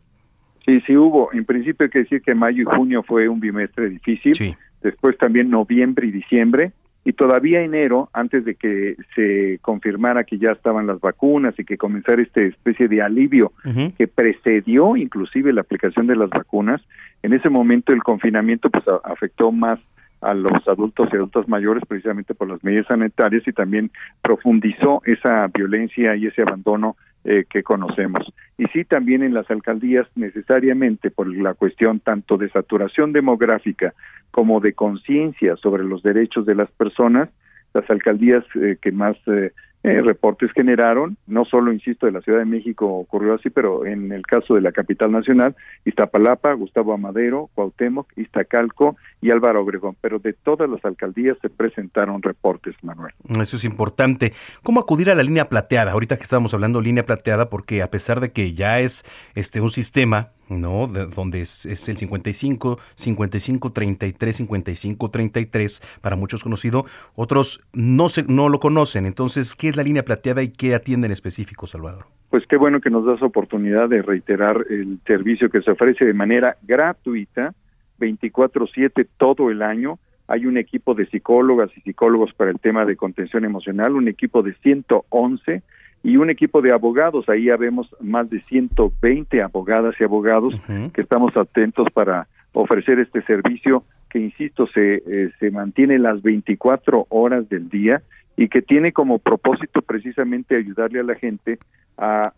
[0.65, 1.31] Sí, sí hubo.
[1.31, 4.55] En principio hay que decir que mayo y junio fue un bimestre difícil.
[4.81, 6.71] Después también noviembre y diciembre.
[7.07, 11.77] Y todavía enero, antes de que se confirmara que ya estaban las vacunas y que
[11.77, 13.51] comenzara esta especie de alivio
[13.95, 16.81] que precedió inclusive la aplicación de las vacunas,
[17.21, 19.79] en ese momento el confinamiento pues afectó más
[20.21, 23.91] a los adultos y adultas mayores precisamente por las medidas sanitarias y también
[24.23, 26.95] profundizó esa violencia y ese abandono
[27.27, 28.31] eh, que conocemos.
[28.55, 33.95] Y sí, también en las alcaldías, necesariamente por la cuestión tanto de saturación demográfica
[34.29, 37.29] como de conciencia sobre los derechos de las personas,
[37.73, 39.53] las alcaldías eh, que más eh,
[39.85, 44.11] eh, reportes generaron, no solo, insisto, de la Ciudad de México ocurrió así, pero en
[44.11, 45.55] el caso de la capital nacional,
[45.85, 52.23] Iztapalapa, Gustavo Amadero, Cuauhtémoc, Iztacalco y Álvaro Obregón, pero de todas las alcaldías se presentaron
[52.23, 53.13] reportes, Manuel.
[53.39, 54.33] Eso es importante.
[54.63, 55.91] ¿Cómo acudir a la línea plateada?
[55.91, 59.05] Ahorita que estamos hablando línea plateada, porque a pesar de que ya es
[59.35, 60.87] este un sistema ¿no?
[60.87, 66.85] De, donde es, el 55, 55, 33, 55, 33, para muchos conocido,
[67.15, 69.05] otros no, se, no lo conocen.
[69.05, 72.05] Entonces, ¿qué es la línea plateada y qué atiende en específico, Salvador?
[72.29, 76.13] Pues qué bueno que nos das oportunidad de reiterar el servicio que se ofrece de
[76.13, 77.53] manera gratuita,
[77.99, 79.99] 24/7 todo el año.
[80.27, 84.41] Hay un equipo de psicólogas y psicólogos para el tema de contención emocional, un equipo
[84.41, 85.61] de 111
[86.03, 87.29] y un equipo de abogados.
[87.29, 90.55] Ahí ya vemos más de 120 abogadas y abogados
[90.93, 97.05] que estamos atentos para ofrecer este servicio que, insisto, se, eh, se mantiene las 24
[97.09, 98.01] horas del día
[98.37, 101.59] y que tiene como propósito precisamente ayudarle a la gente
[101.97, 102.33] a,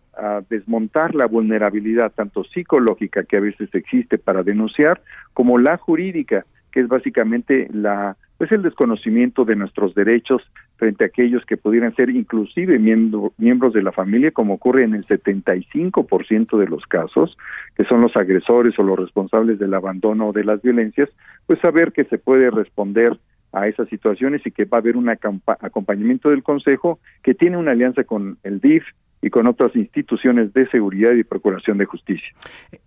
[0.50, 5.00] desmontar la vulnerabilidad tanto psicológica que a veces existe para denunciar
[5.32, 10.42] como la jurídica que es básicamente la pues el desconocimiento de nuestros derechos
[10.76, 15.04] frente a aquellos que pudieran ser inclusive miembros de la familia, como ocurre en el
[15.06, 17.36] 75% de los casos,
[17.76, 21.08] que son los agresores o los responsables del abandono o de las violencias,
[21.46, 23.18] pues saber que se puede responder
[23.52, 27.72] a esas situaciones y que va a haber un acompañamiento del Consejo que tiene una
[27.72, 28.84] alianza con el DIF,
[29.20, 32.28] y con otras instituciones de seguridad y procuración de justicia.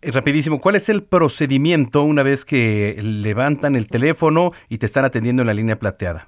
[0.02, 5.06] Eh, rapidísimo, ¿cuál es el procedimiento una vez que levantan el teléfono y te están
[5.06, 6.28] atendiendo en la línea plateada?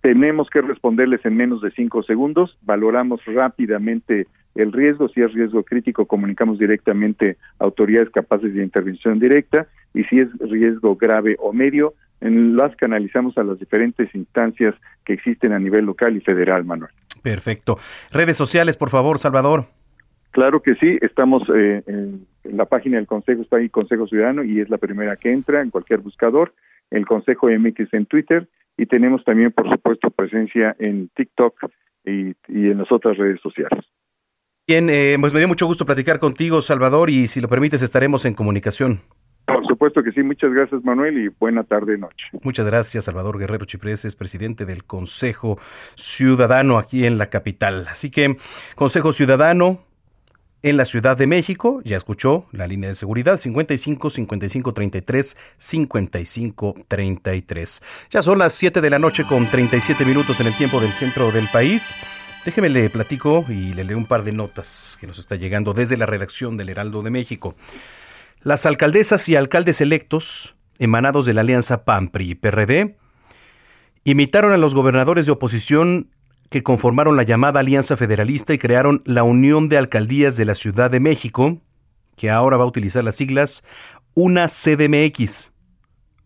[0.00, 5.62] Tenemos que responderles en menos de cinco segundos, valoramos rápidamente el riesgo, si es riesgo
[5.62, 11.52] crítico, comunicamos directamente a autoridades capaces de intervención directa y si es riesgo grave o
[11.52, 14.74] medio, en las canalizamos a las diferentes instancias
[15.04, 16.92] que existen a nivel local y federal, Manuel.
[17.22, 17.78] Perfecto.
[18.12, 19.66] Redes sociales, por favor, Salvador.
[20.30, 24.60] Claro que sí, estamos eh, en, la página del Consejo, está ahí Consejo Ciudadano y
[24.60, 26.54] es la primera que entra en cualquier buscador,
[26.90, 31.70] el Consejo MX en Twitter y tenemos también, por supuesto, presencia en TikTok
[32.04, 33.84] y, en las otras redes sociales.
[34.66, 38.24] Bien, eh, pues me dio mucho gusto platicar contigo, Salvador, y si lo permites estaremos
[38.24, 39.00] en comunicación.
[39.54, 40.22] Por supuesto que sí.
[40.22, 42.26] Muchas gracias, Manuel, y buena tarde noche.
[42.42, 45.58] Muchas gracias, Salvador Guerrero Chiprés, es presidente del Consejo
[45.94, 47.86] Ciudadano aquí en la capital.
[47.88, 48.36] Así que,
[48.76, 49.80] Consejo Ciudadano,
[50.62, 56.74] en la Ciudad de México, ya escuchó la línea de seguridad 55 55 33 55
[56.86, 57.82] 33.
[58.10, 61.32] Ya son las 7 de la noche con 37 minutos en el tiempo del centro
[61.32, 61.94] del país.
[62.44, 65.96] Déjeme le platico y le leo un par de notas que nos está llegando desde
[65.96, 67.54] la redacción del Heraldo de México.
[68.42, 72.96] Las alcaldesas y alcaldes electos emanados de la alianza PAN PRI y PRD
[74.04, 76.08] imitaron a los gobernadores de oposición
[76.48, 80.90] que conformaron la llamada Alianza Federalista y crearon la Unión de Alcaldías de la Ciudad
[80.90, 81.58] de México,
[82.16, 83.62] que ahora va a utilizar las siglas
[84.14, 85.52] una CDMX.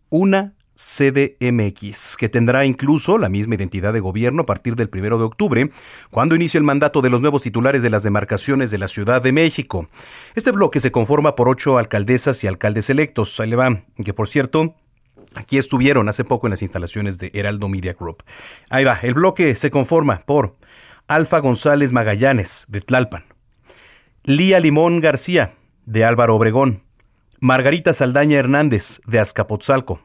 [0.09, 5.23] Una CDMX, que tendrá incluso la misma identidad de gobierno a partir del primero de
[5.23, 5.69] octubre,
[6.11, 9.31] cuando inicia el mandato de los nuevos titulares de las demarcaciones de la Ciudad de
[9.31, 9.87] México.
[10.35, 13.39] Este bloque se conforma por ocho alcaldesas y alcaldes electos.
[13.39, 14.75] Ahí le va, que por cierto,
[15.35, 18.23] Aquí estuvieron hace poco en las instalaciones de Heraldo Media Group.
[18.69, 20.55] Ahí va, el bloque se conforma por
[21.07, 23.25] Alfa González Magallanes, de Tlalpan,
[24.23, 26.83] Lía Limón García, de Álvaro Obregón,
[27.39, 29.99] Margarita Saldaña Hernández, de Azcapotzalco,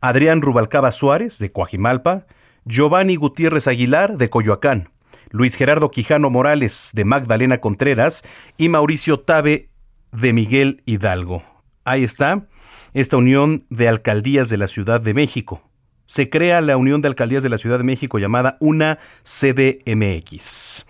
[0.00, 2.26] Adrián Rubalcaba Suárez, de Coajimalpa,
[2.64, 4.90] Giovanni Gutiérrez Aguilar, de Coyoacán,
[5.30, 8.24] Luis Gerardo Quijano Morales, de Magdalena Contreras,
[8.56, 9.68] y Mauricio Tabe,
[10.12, 11.44] de Miguel Hidalgo.
[11.84, 12.46] Ahí está
[12.92, 15.62] esta Unión de Alcaldías de la Ciudad de México.
[16.06, 20.86] Se crea la Unión de Alcaldías de la Ciudad de México llamada una CDMX.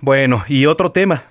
[0.00, 1.24] Bueno, y otro tema,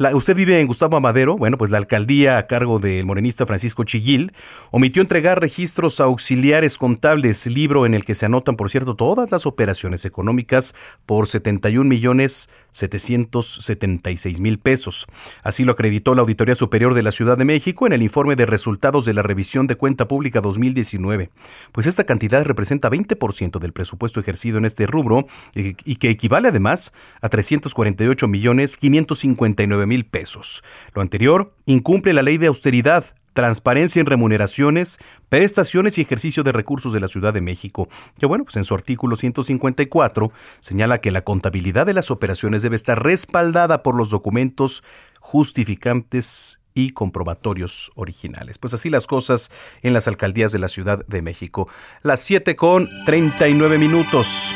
[0.00, 1.36] ¿Usted vive en Gustavo Amadero?
[1.36, 4.32] Bueno, pues la alcaldía a cargo del morenista Francisco Chiguil
[4.70, 9.44] omitió entregar registros auxiliares contables, libro en el que se anotan, por cierto, todas las
[9.44, 10.74] operaciones económicas
[11.04, 15.06] por 71 millones 776 mil pesos.
[15.42, 18.46] Así lo acreditó la Auditoría Superior de la Ciudad de México en el informe de
[18.46, 21.30] resultados de la revisión de cuenta pública 2019.
[21.72, 26.48] Pues esta cantidad representa 20% del presupuesto ejercido en este rubro eh, y que equivale
[26.48, 30.62] además a 348 millones 559 pesos.
[30.94, 33.04] Lo anterior incumple la ley de austeridad,
[33.34, 34.98] transparencia en remuneraciones,
[35.28, 37.88] prestaciones y ejercicio de recursos de la Ciudad de México,
[38.18, 42.76] que bueno, pues en su artículo 154 señala que la contabilidad de las operaciones debe
[42.76, 44.82] estar respaldada por los documentos
[45.20, 48.58] justificantes y comprobatorios originales.
[48.58, 49.50] Pues así las cosas
[49.82, 51.68] en las alcaldías de la Ciudad de México.
[52.02, 54.54] Las 7 con 39 minutos.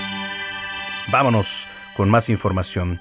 [1.10, 3.00] Vámonos con más información.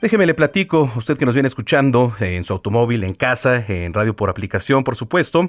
[0.00, 4.14] Déjeme le platico, usted que nos viene escuchando en su automóvil, en casa, en radio
[4.14, 5.48] por aplicación, por supuesto,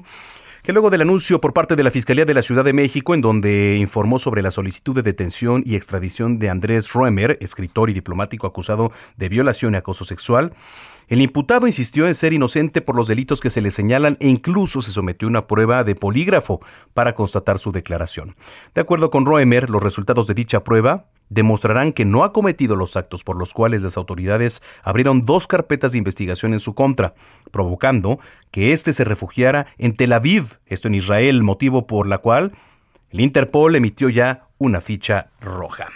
[0.64, 3.19] que luego del anuncio por parte de la Fiscalía de la Ciudad de México, en
[3.19, 8.48] donde informó sobre la solicitud de detención y extradición de Andrés Roemer, escritor y diplomático
[8.48, 10.53] acusado de violación y acoso sexual,
[11.10, 14.82] el imputado insistió en ser inocente por los delitos que se le señalan e incluso
[14.82, 16.61] se sometió a una prueba de polígrafo
[16.94, 18.38] para constatar su declaración.
[18.74, 22.95] De acuerdo con Roemer, los resultados de dicha prueba demostrarán que no ha cometido los
[22.95, 27.13] actos por los cuales las autoridades abrieron dos carpetas de investigación en su contra,
[27.51, 28.19] provocando
[28.51, 32.53] que éste se refugiara en Tel Aviv, esto en Israel, motivo por la cual
[33.09, 35.87] el Interpol emitió ya una ficha roja.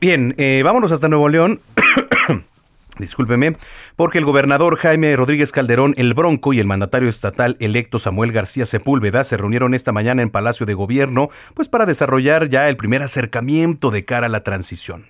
[0.00, 1.60] Bien, eh, vámonos hasta Nuevo León.
[2.98, 3.56] discúlpeme,
[3.96, 8.66] porque el gobernador Jaime Rodríguez Calderón, el Bronco y el mandatario estatal electo Samuel García
[8.66, 13.02] Sepúlveda se reunieron esta mañana en Palacio de Gobierno, pues para desarrollar ya el primer
[13.02, 15.06] acercamiento de cara a la transición.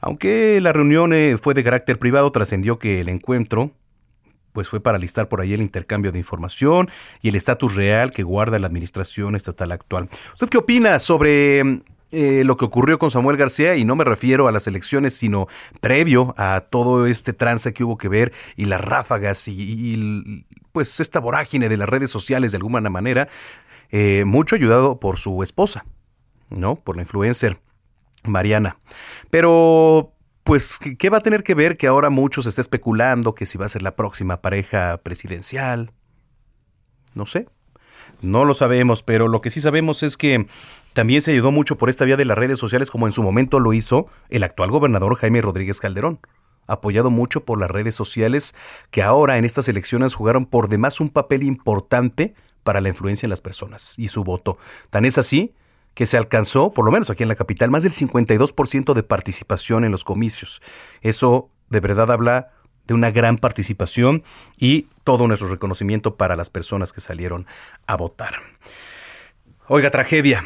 [0.00, 3.72] Aunque la reunión eh, fue de carácter privado, trascendió que el encuentro
[4.52, 6.90] pues fue para listar por ahí el intercambio de información
[7.22, 10.08] y el estatus real que guarda la administración estatal actual.
[10.32, 11.82] ¿Usted qué opina sobre
[12.12, 15.46] eh, lo que ocurrió con Samuel García, y no me refiero a las elecciones, sino
[15.80, 21.20] previo a todo este trance que hubo que ver y las ráfagas y, pues esta
[21.20, 23.28] vorágine de las redes sociales de alguna manera,
[23.90, 25.84] eh, mucho ayudado por su esposa,
[26.48, 26.76] ¿no?
[26.76, 27.60] Por la influencer
[28.24, 28.78] Mariana.
[29.30, 30.14] Pero
[30.44, 33.66] pues, ¿qué va a tener que ver que ahora muchos está especulando que si va
[33.66, 35.92] a ser la próxima pareja presidencial?
[37.14, 37.46] No sé.
[38.22, 40.46] No lo sabemos, pero lo que sí sabemos es que
[40.92, 43.60] también se ayudó mucho por esta vía de las redes sociales como en su momento
[43.60, 46.20] lo hizo el actual gobernador Jaime Rodríguez Calderón,
[46.66, 48.54] apoyado mucho por las redes sociales
[48.90, 53.30] que ahora en estas elecciones jugaron por demás un papel importante para la influencia en
[53.30, 54.58] las personas y su voto.
[54.90, 55.54] Tan es así
[55.94, 59.84] que se alcanzó, por lo menos aquí en la capital, más del 52% de participación
[59.84, 60.62] en los comicios.
[61.02, 62.52] Eso de verdad habla
[62.86, 64.24] de una gran participación
[64.56, 67.46] y todo nuestro reconocimiento para las personas que salieron
[67.86, 68.34] a votar.
[69.68, 70.44] Oiga, tragedia.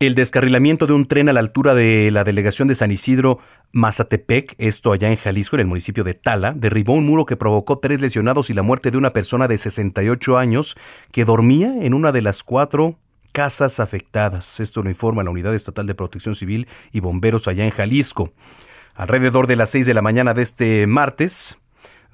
[0.00, 3.38] El descarrilamiento de un tren a la altura de la delegación de San Isidro
[3.72, 7.80] Mazatepec, esto allá en Jalisco, en el municipio de Tala, derribó un muro que provocó
[7.80, 10.74] tres lesionados y la muerte de una persona de 68 años
[11.12, 12.96] que dormía en una de las cuatro
[13.32, 14.58] casas afectadas.
[14.58, 18.32] Esto lo informa la Unidad Estatal de Protección Civil y Bomberos allá en Jalisco.
[18.94, 21.58] Alrededor de las 6 de la mañana de este martes,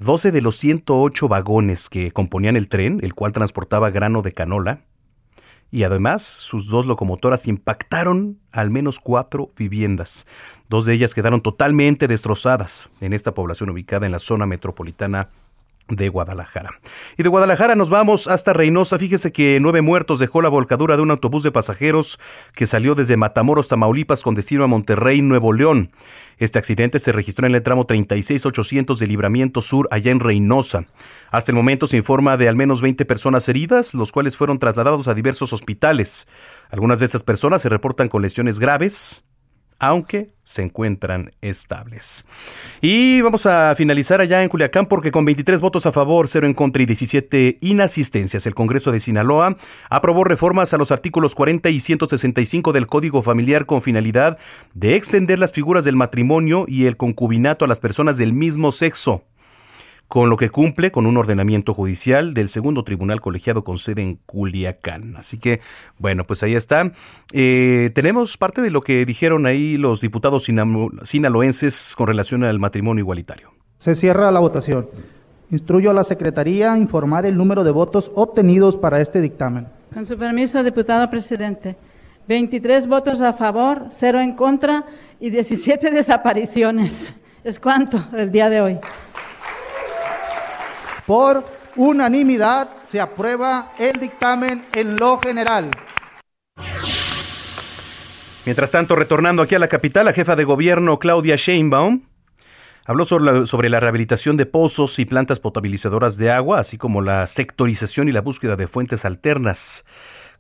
[0.01, 4.81] 12 de los 108 vagones que componían el tren, el cual transportaba grano de canola,
[5.71, 10.27] y además sus dos locomotoras impactaron al menos cuatro viviendas.
[10.69, 15.29] Dos de ellas quedaron totalmente destrozadas en esta población ubicada en la zona metropolitana
[15.89, 16.81] de Guadalajara.
[17.17, 18.99] Y de Guadalajara nos vamos hasta Reynosa.
[18.99, 22.19] Fíjese que nueve muertos dejó la volcadura de un autobús de pasajeros
[22.55, 25.91] que salió desde Matamoros, Tamaulipas, con destino a Monterrey, Nuevo León.
[26.39, 30.85] Este accidente se registró en el tramo 36800 de Libramiento Sur, allá en Reynosa.
[31.31, 35.09] Hasta el momento se informa de al menos 20 personas heridas, los cuales fueron trasladados
[35.09, 36.29] a diversos hospitales.
[36.71, 39.25] Algunas de estas personas se reportan con lesiones graves,
[39.79, 42.25] aunque se encuentran estables.
[42.81, 46.55] Y vamos a finalizar allá en Culiacán porque con 23 votos a favor, 0 en
[46.55, 49.57] contra y 17 inasistencias, el Congreso de Sinaloa
[49.91, 54.39] aprobó reformas a los artículos 40 y 165 del Código Familiar con finalidad
[54.75, 59.25] de extender las figuras del matrimonio y el concubinato a las personas del mismo sexo
[60.09, 64.19] con lo que cumple con un ordenamiento judicial del segundo tribunal colegiado con sede en
[64.27, 65.17] Culiacán.
[65.17, 65.61] Así que,
[65.99, 66.93] bueno, pues ahí está.
[67.33, 70.47] Eh, tenemos parte de lo que dijeron ahí los diputados
[71.03, 73.51] sinaloenses con relación al matrimonio igualitario.
[73.79, 74.89] Se cierra la votación.
[75.51, 79.67] Instruyo a la Secretaría a informar el número de votos obtenidos para este dictamen.
[79.93, 81.77] Con su permiso, diputado presidente.
[82.29, 84.85] 23 votos a favor, 0 en contra
[85.21, 87.15] y 17 desapariciones.
[87.45, 88.79] ¿Es cuánto el día de hoy?
[91.07, 91.45] Por
[91.77, 95.71] unanimidad se aprueba el dictamen en lo general.
[98.45, 102.03] Mientras tanto, retornando aquí a la capital, la jefa de gobierno Claudia Sheinbaum
[102.85, 108.09] habló sobre la, rehabilitación de pozos y plantas potabilizadoras de agua, así como la sectorización
[108.09, 109.85] y la búsqueda de fuentes alternas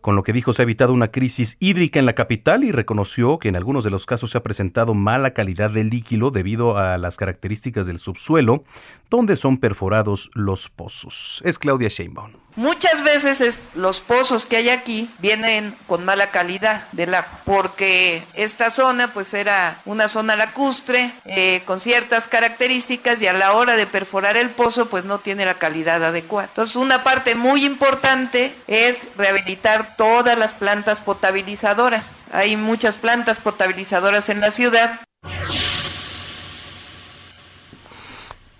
[0.06, 3.40] con lo que dijo se ha evitado una crisis hídrica en la capital y reconoció
[3.40, 6.96] que en algunos de los casos se ha presentado mala calidad del líquido debido a
[6.96, 8.62] las características del subsuelo
[9.10, 11.42] donde son perforados los pozos.
[11.44, 12.45] Es Claudia Sheinbaum.
[12.56, 18.70] Muchas veces los pozos que hay aquí vienen con mala calidad del agua, porque esta
[18.70, 23.86] zona pues era una zona lacustre eh, con ciertas características y a la hora de
[23.86, 26.48] perforar el pozo pues no tiene la calidad adecuada.
[26.48, 32.24] Entonces una parte muy importante es rehabilitar todas las plantas potabilizadoras.
[32.32, 35.00] Hay muchas plantas potabilizadoras en la ciudad.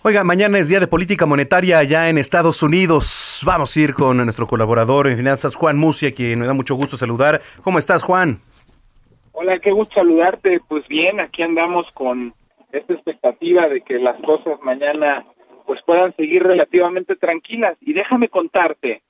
[0.08, 3.42] Oiga, mañana es día de política monetaria allá en Estados Unidos.
[3.44, 6.96] Vamos a ir con nuestro colaborador en finanzas, Juan Musia, quien me da mucho gusto
[6.96, 7.40] saludar.
[7.64, 8.38] ¿Cómo estás, Juan?
[9.32, 10.60] Hola, qué gusto saludarte.
[10.68, 12.32] Pues bien, aquí andamos con
[12.70, 15.26] esta expectativa de que las cosas mañana
[15.66, 17.76] pues puedan seguir relativamente tranquilas.
[17.80, 19.02] Y déjame contarte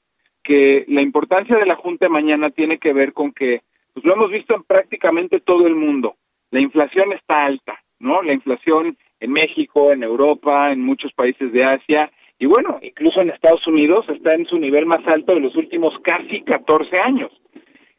[0.42, 3.60] que la importancia de la Junta mañana tiene que ver con que,
[3.92, 6.16] pues lo hemos visto en prácticamente todo el mundo,
[6.50, 8.22] la inflación está alta, ¿no?
[8.22, 13.30] La inflación en México, en Europa, en muchos países de Asia y bueno, incluso en
[13.30, 17.32] Estados Unidos está en su nivel más alto de los últimos casi 14 años.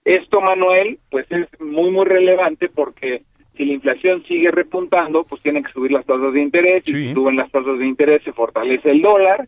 [0.05, 3.23] Esto, Manuel, pues es muy, muy relevante porque
[3.55, 7.13] si la inflación sigue repuntando, pues tienen que subir las tasas de interés, y si
[7.13, 9.47] suben las tasas de interés se fortalece el dólar,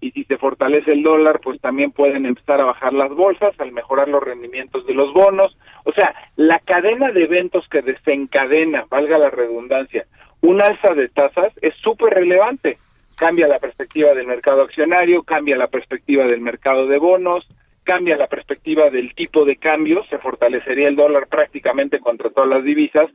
[0.00, 3.72] y si se fortalece el dólar, pues también pueden empezar a bajar las bolsas al
[3.72, 5.58] mejorar los rendimientos de los bonos.
[5.82, 10.06] O sea, la cadena de eventos que desencadena, valga la redundancia,
[10.40, 12.78] un alza de tasas es súper relevante.
[13.16, 17.46] Cambia la perspectiva del mercado accionario, cambia la perspectiva del mercado de bonos,
[17.82, 22.62] cambia la perspectiva del tipo de cambio, se fortalecería el dólar prácticamente contra todas las
[22.62, 23.06] divisas.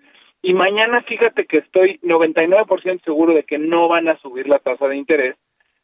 [0.42, 4.88] Y mañana fíjate que estoy 99% seguro de que no van a subir la tasa
[4.88, 5.36] de interés,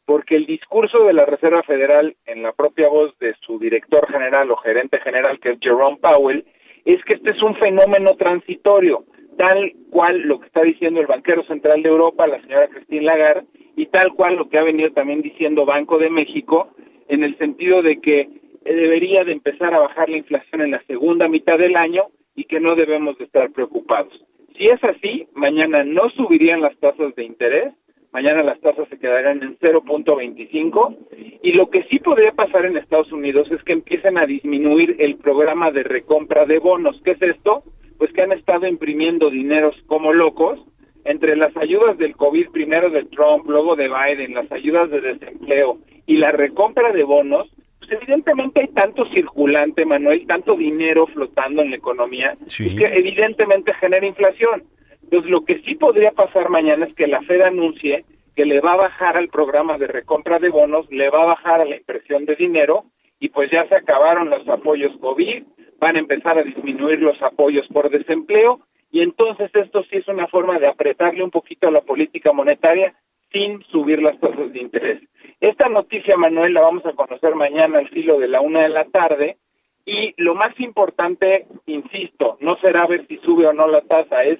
[0.04, 4.50] porque el discurso de la Reserva Federal en la propia voz de su director general
[4.50, 6.44] o gerente general, que es Jerome Powell,
[6.84, 9.04] es que este es un fenómeno transitorio
[9.40, 13.46] tal cual lo que está diciendo el banquero central de Europa, la señora Christine Lagarde,
[13.74, 16.68] y tal cual lo que ha venido también diciendo Banco de México,
[17.08, 18.28] en el sentido de que
[18.62, 22.60] debería de empezar a bajar la inflación en la segunda mitad del año y que
[22.60, 24.12] no debemos de estar preocupados.
[24.58, 27.72] Si es así, mañana no subirían las tasas de interés,
[28.12, 30.96] mañana las tasas se quedarán en 0.25
[31.42, 35.16] y lo que sí podría pasar en Estados Unidos es que empiecen a disminuir el
[35.16, 37.00] programa de recompra de bonos.
[37.02, 37.64] ¿Qué es esto?
[38.00, 40.58] Pues que han estado imprimiendo dineros como locos,
[41.04, 45.76] entre las ayudas del COVID, primero de Trump, luego de Biden, las ayudas de desempleo
[46.06, 51.72] y la recompra de bonos, pues evidentemente hay tanto circulante, Manuel, tanto dinero flotando en
[51.72, 54.64] la economía, que evidentemente genera inflación.
[55.02, 58.72] Entonces, lo que sí podría pasar mañana es que la Fed anuncie que le va
[58.72, 62.24] a bajar al programa de recompra de bonos, le va a bajar a la impresión
[62.24, 62.84] de dinero
[63.18, 65.42] y pues ya se acabaron los apoyos COVID,
[65.80, 68.60] van a empezar a disminuir los apoyos por desempleo
[68.92, 72.94] y entonces esto sí es una forma de apretarle un poquito a la política monetaria
[73.32, 75.02] sin subir las tasas de interés.
[75.40, 78.84] Esta noticia, Manuel, la vamos a conocer mañana al filo de la una de la
[78.86, 79.38] tarde.
[79.86, 84.38] Y lo más importante, insisto, no será ver si sube o no la tasa, es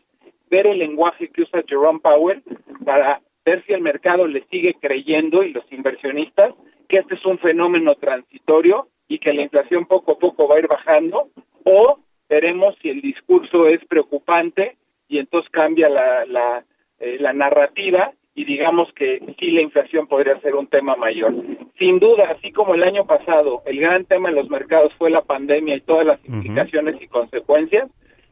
[0.50, 2.42] ver el lenguaje que usa Jerome Powell
[2.84, 6.54] para ver si el mercado le sigue creyendo y los inversionistas
[6.90, 10.58] que este es un fenómeno transitorio y que la inflación poco a poco va a
[10.58, 11.28] ir bajando
[11.64, 14.76] o veremos si el discurso es preocupante
[15.08, 16.64] y entonces cambia la, la,
[16.98, 21.32] eh, la narrativa y digamos que sí la inflación podría ser un tema mayor.
[21.78, 25.22] Sin duda, así como el año pasado, el gran tema en los mercados fue la
[25.22, 27.88] pandemia y todas las implicaciones y consecuencias,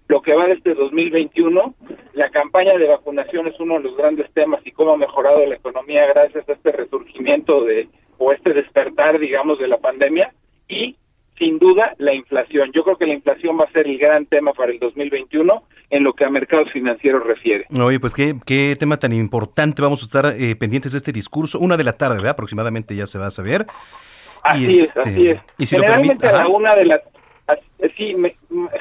[0.09, 1.75] lo que va desde este 2021,
[2.15, 5.57] la campaña de vacunación es uno de los grandes temas y cómo ha mejorado la
[5.57, 7.89] economía gracias a este resurgimiento de
[8.19, 10.33] o este despertar, digamos, de la pandemia
[10.69, 10.97] y
[11.39, 12.71] sin duda la inflación.
[12.73, 16.05] Yo creo que la inflación va a ser el gran tema para el 2021 en
[16.05, 17.65] lo que a mercados financieros refiere.
[17.81, 19.81] Oye, pues qué, qué tema tan importante.
[19.81, 21.59] Vamos a estar eh, pendientes de este discurso.
[21.61, 22.33] Una de la tarde, ¿verdad?
[22.33, 23.67] Aproximadamente ya se va a saber.
[24.43, 25.41] Así es, así es.
[25.59, 27.01] Y generalmente a la una de la
[27.97, 28.15] sí,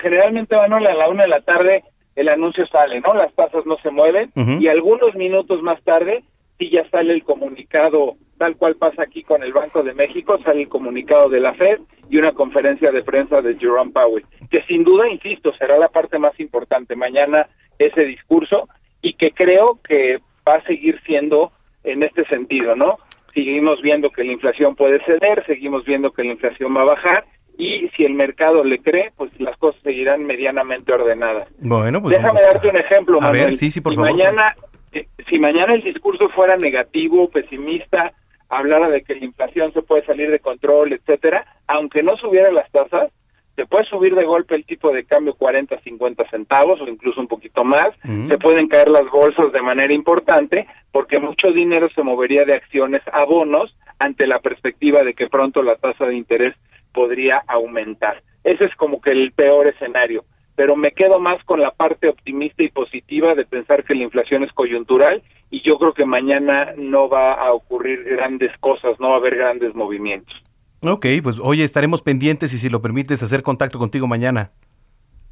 [0.01, 1.83] generalmente Manuel a la una de la tarde
[2.15, 3.13] el anuncio sale, ¿no?
[3.13, 6.23] Las tasas no se mueven y algunos minutos más tarde
[6.57, 10.61] sí ya sale el comunicado tal cual pasa aquí con el Banco de México, sale
[10.61, 14.83] el comunicado de la Fed y una conferencia de prensa de Jerome Powell, que sin
[14.83, 17.47] duda, insisto, será la parte más importante mañana
[17.79, 18.69] ese discurso
[19.01, 21.51] y que creo que va a seguir siendo
[21.83, 22.97] en este sentido, ¿no?
[23.33, 27.25] Seguimos viendo que la inflación puede ceder, seguimos viendo que la inflación va a bajar
[27.57, 31.47] y si el mercado le cree, pues las cosas seguirán medianamente ordenadas.
[31.59, 34.11] Bueno, pues déjame darte un ejemplo, a ver, sí, sí, por si favor.
[34.11, 34.55] Mañana,
[34.91, 38.13] eh, si mañana el discurso fuera negativo, pesimista,
[38.49, 42.69] hablara de que la inflación se puede salir de control, etcétera, aunque no subiera las
[42.71, 43.11] tasas,
[43.55, 47.27] se puede subir de golpe el tipo de cambio 40, 50 centavos o incluso un
[47.27, 47.87] poquito más,
[48.29, 53.01] se pueden caer las bolsas de manera importante porque mucho dinero se movería de acciones
[53.11, 56.55] a bonos ante la perspectiva de que pronto la tasa de interés
[56.93, 58.21] podría aumentar.
[58.43, 60.23] Ese es como que el peor escenario
[60.57, 64.43] pero me quedo más con la parte optimista y positiva de pensar que la inflación
[64.43, 65.21] es coyuntural
[65.51, 69.35] y yo creo que mañana no va a ocurrir grandes cosas, no va a haber
[69.35, 70.35] grandes movimientos.
[70.81, 74.51] Ok, pues oye, estaremos pendientes y si lo permites hacer contacto contigo mañana.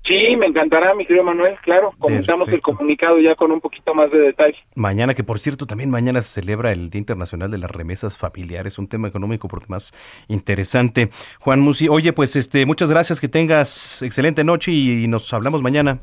[0.08, 1.92] Sí, me encantará, mi querido Manuel, claro.
[1.98, 4.58] Comentamos el comunicado ya con un poquito más de detalle.
[4.76, 8.78] Mañana, que por cierto, también mañana se celebra el Día Internacional de las Remesas Familiares,
[8.78, 9.94] un tema económico por demás
[10.28, 11.10] interesante.
[11.40, 16.00] Juan Musi, oye, pues este, muchas gracias, que tengas excelente noche y nos hablamos mañana.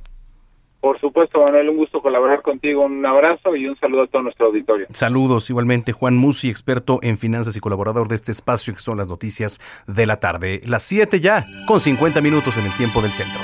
[0.83, 2.85] Por supuesto, Manuel, un gusto colaborar contigo.
[2.85, 4.89] Un abrazo y un saludo a todo nuestro auditorio.
[4.93, 9.07] Saludos igualmente, Juan Musi, experto en finanzas y colaborador de este espacio que son las
[9.07, 10.61] noticias de la tarde.
[10.65, 13.41] Las 7 ya, con 50 minutos en el tiempo del centro.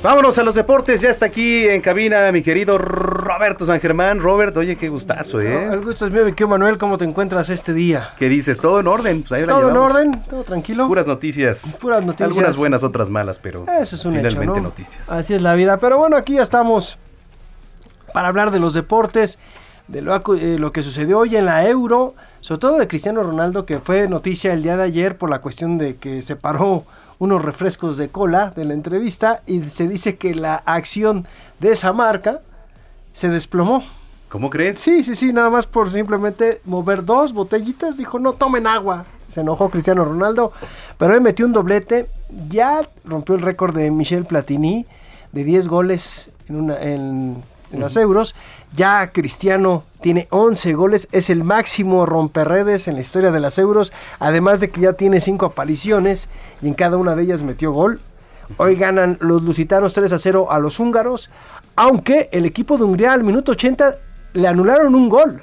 [0.00, 4.20] Vámonos a los deportes, ya está aquí en cabina mi querido Roberto San Germán.
[4.20, 5.72] Robert, oye, qué gustazo, ¿eh?
[5.72, 8.10] el gusto es mío, mi querido Manuel, ¿cómo te encuentras este día?
[8.16, 8.60] ¿Qué dices?
[8.60, 9.24] ¿Todo en orden?
[9.24, 10.86] Pues todo en orden, todo tranquilo.
[10.86, 11.76] Puras noticias.
[11.80, 12.28] Puras noticias.
[12.28, 14.60] Algunas buenas, otras malas, pero Eso es un finalmente hecho, ¿no?
[14.60, 15.10] noticias.
[15.10, 16.96] Así es la vida, pero bueno, aquí ya estamos
[18.14, 19.40] para hablar de los deportes,
[19.88, 23.66] de lo, eh, lo que sucedió hoy en la Euro, sobre todo de Cristiano Ronaldo,
[23.66, 26.84] que fue noticia el día de ayer por la cuestión de que se paró
[27.18, 31.26] unos refrescos de cola de la entrevista y se dice que la acción
[31.58, 32.40] de esa marca
[33.12, 33.84] se desplomó.
[34.28, 34.78] ¿Cómo crees?
[34.78, 39.06] Sí, sí, sí, nada más por simplemente mover dos botellitas, dijo, no tomen agua.
[39.28, 40.52] Se enojó Cristiano Ronaldo,
[40.98, 42.08] pero él metió un doblete,
[42.48, 44.86] ya rompió el récord de Michel Platini
[45.32, 47.42] de 10 goles en, una, en,
[47.72, 48.34] en las euros.
[48.76, 53.92] Ya Cristiano tiene 11 goles, es el máximo romperredes en la historia de las euros,
[54.20, 56.28] además de que ya tiene 5 apariciones
[56.62, 58.00] y en cada una de ellas metió gol.
[58.56, 61.30] Hoy ganan los lusitanos 3 a 0 a los húngaros,
[61.76, 63.98] aunque el equipo de Hungría al minuto 80
[64.32, 65.42] le anularon un gol.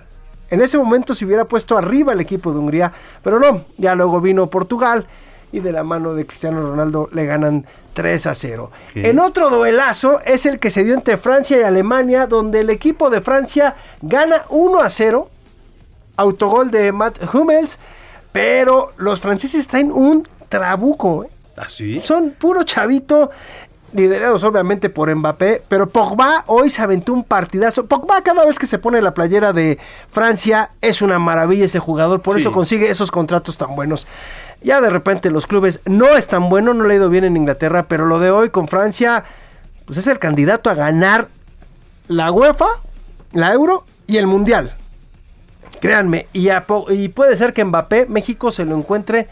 [0.49, 2.91] En ese momento se hubiera puesto arriba el equipo de Hungría,
[3.23, 5.07] pero no, ya luego vino Portugal
[5.51, 8.72] y de la mano de Cristiano Ronaldo le ganan 3 a 0.
[8.93, 9.09] ¿Qué?
[9.09, 13.09] En otro duelazo es el que se dio entre Francia y Alemania, donde el equipo
[13.09, 15.30] de Francia gana 1 a 0,
[16.17, 17.80] autogol de Matt Hummels,
[18.31, 21.23] pero los franceses traen un trabuco.
[21.26, 21.30] ¿eh?
[21.57, 21.99] ¿Ah, sí?
[22.03, 23.31] Son puro chavito,
[23.93, 27.85] liderados obviamente por Mbappé, pero Pogba hoy se aventó un partidazo.
[27.85, 29.77] Pogba cada vez que se pone la playera de
[30.09, 32.41] Francia es una maravilla ese jugador, por Sí.
[32.41, 34.05] eso consigue esos contratos tan buenos.
[34.66, 37.38] Ya de repente los clubes no es tan bueno, no le ha ido bien en
[37.38, 39.24] Inglaterra, pero lo de hoy con Francia,
[39.86, 41.28] pues es el candidato a ganar
[42.08, 42.66] la UEFA,
[43.32, 44.76] la Euro y el Mundial.
[45.82, 49.28] Créanme, y, a po- y puede ser que Mbappé, México se lo encuentre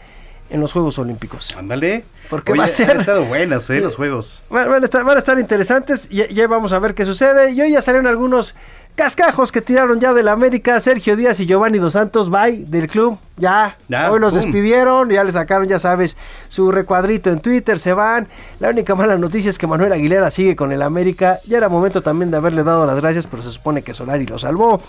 [0.50, 1.56] en los Juegos Olímpicos.
[1.56, 2.04] Ándale.
[2.30, 2.90] Porque Oye, va a ser.
[2.92, 3.80] Han estado buenos, ¿eh?
[3.80, 4.42] Los juegos.
[4.50, 6.08] Van, van a estar, van a estar interesantes.
[6.10, 7.50] Ya, ya vamos a ver qué sucede.
[7.52, 8.54] Y hoy ya salieron algunos
[8.94, 10.80] cascajos que tiraron ya del América.
[10.80, 13.18] Sergio Díaz y Giovanni Dos Santos, bye del club.
[13.36, 15.10] Ya, Ya, hoy los despidieron.
[15.10, 16.16] Ya le sacaron, ya sabes,
[16.48, 17.78] su recuadrito en Twitter.
[17.78, 18.28] Se van.
[18.60, 21.38] La única mala noticia es que Manuel Aguilera sigue con el América.
[21.46, 24.38] Ya era momento también de haberle dado las gracias, pero se supone que Solari lo
[24.38, 24.80] salvó.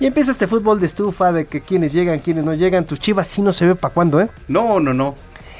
[0.00, 2.84] Y empieza este fútbol de estufa de que quienes llegan, quienes no llegan.
[2.84, 4.28] Tus chivas sí no se ve para cuándo, ¿eh?
[4.46, 5.16] No, no, no.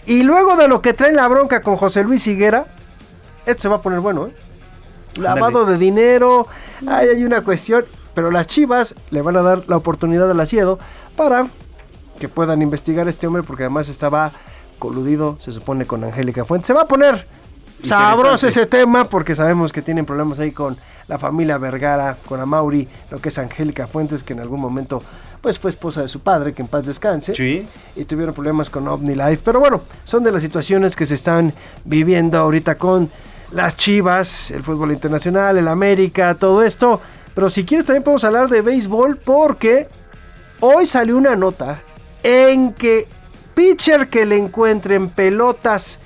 [0.06, 2.66] Y luego de lo que traen la bronca con José Luis Higuera,
[3.44, 4.32] esto se va a poner bueno, ¿eh?
[5.16, 6.46] Lavado de dinero,
[6.86, 10.78] ahí hay una cuestión, pero las chivas le van a dar la oportunidad al Asiedo
[11.16, 11.48] para
[12.18, 14.32] que puedan investigar a este hombre, porque además estaba
[14.78, 16.66] coludido, se supone, con Angélica Fuentes.
[16.66, 17.26] Se va a poner
[17.82, 20.76] sabroso ese tema, porque sabemos que tienen problemas ahí con
[21.06, 25.02] la familia Vergara, con Amauri, lo que es Angélica Fuentes, que en algún momento
[25.40, 27.32] pues fue esposa de su padre, que en paz descanse.
[27.96, 29.42] Y tuvieron problemas con OmniLife.
[29.44, 31.54] Pero bueno, son de las situaciones que se están
[31.84, 33.10] viviendo ahorita con
[33.52, 37.00] las Chivas, el fútbol internacional, el América, todo esto.
[37.34, 39.88] Pero si quieres también podemos hablar de béisbol porque
[40.60, 41.82] hoy salió una nota
[42.22, 43.06] en que
[43.54, 46.00] pitcher que le encuentren pelotas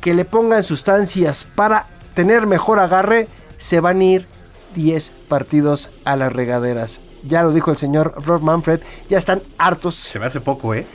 [0.00, 4.26] que le pongan sustancias para tener mejor agarre, se van a ir
[4.74, 7.00] 10 partidos a las regaderas.
[7.24, 9.96] Ya lo dijo el señor Rob Manfred, ya están hartos.
[9.96, 10.86] Se me hace poco, ¿eh?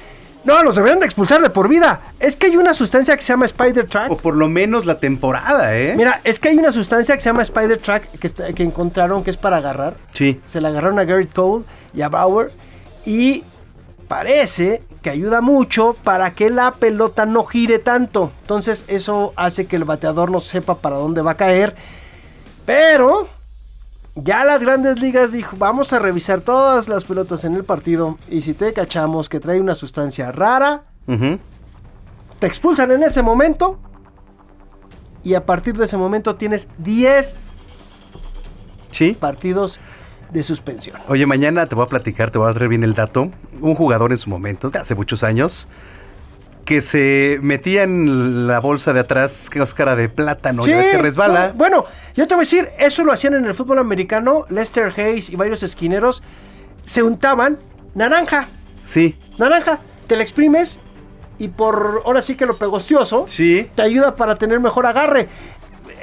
[0.43, 2.01] No, los deberían de expulsar de por vida.
[2.19, 4.11] Es que hay una sustancia que se llama Spider Track.
[4.11, 5.93] O por lo menos la temporada, ¿eh?
[5.95, 9.23] Mira, es que hay una sustancia que se llama Spider Track que, está- que encontraron
[9.23, 9.95] que es para agarrar.
[10.11, 10.41] Sí.
[10.45, 11.63] Se la agarraron a Garrett Cole
[11.93, 12.51] y a Bauer.
[13.05, 13.43] Y
[14.09, 18.31] parece que ayuda mucho para que la pelota no gire tanto.
[18.41, 21.75] Entonces eso hace que el bateador no sepa para dónde va a caer.
[22.65, 23.27] Pero
[24.15, 28.17] ya las grandes ligas dijo, vamos a revisar todas las pelotas en el partido.
[28.29, 30.83] Y si te cachamos que trae una sustancia rara,
[32.39, 33.79] te expulsan en ese momento.
[35.23, 37.35] Y a partir de ese momento tienes 10
[38.91, 39.17] Sí.
[39.19, 39.79] partidos
[40.31, 40.97] de suspensión.
[41.07, 43.31] Oye, mañana te voy a platicar, te voy a traer bien el dato.
[43.61, 45.67] Un jugador en su momento, hace muchos años,
[46.65, 51.49] que se metía en la bolsa de atrás cáscara de plátano, ya ves que resbala.
[51.49, 51.85] no, bueno,
[52.15, 54.45] yo te voy a decir, eso lo hacían en el fútbol americano.
[54.49, 56.23] Lester Hayes y varios esquineros
[56.85, 57.59] se untaban
[57.95, 58.47] naranja.
[58.83, 59.17] Sí.
[59.37, 60.79] Naranja, te la exprimes
[61.37, 63.69] y por ahora sí que lo pegostioso sí.
[63.75, 65.27] te ayuda para tener mejor agarre.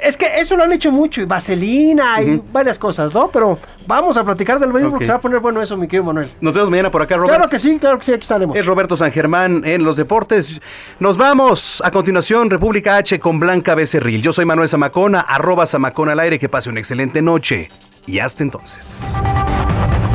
[0.01, 3.29] Es que eso lo han hecho mucho, y vaselina y varias cosas, ¿no?
[3.29, 5.07] Pero vamos a platicar del béisbol porque Ok.
[5.07, 6.31] se va a poner bueno eso, mi querido Manuel.
[6.41, 7.35] Nos vemos mañana por acá, Robert.
[7.35, 8.57] Claro que sí, claro que sí, aquí estaremos.
[8.57, 10.59] Es Roberto San Germán en los deportes.
[10.99, 11.83] Nos vamos.
[11.85, 14.23] A continuación, República H con Blanca Becerril.
[14.23, 16.39] Yo soy Manuel Zamacona, arroba Zamacona al aire.
[16.39, 17.69] Que pase una excelente noche.
[18.07, 19.13] Y hasta entonces.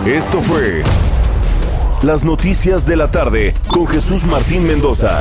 [0.05, 0.83] Esto fue
[2.03, 5.21] Las Noticias de la Tarde con Jesús Martín Mendoza.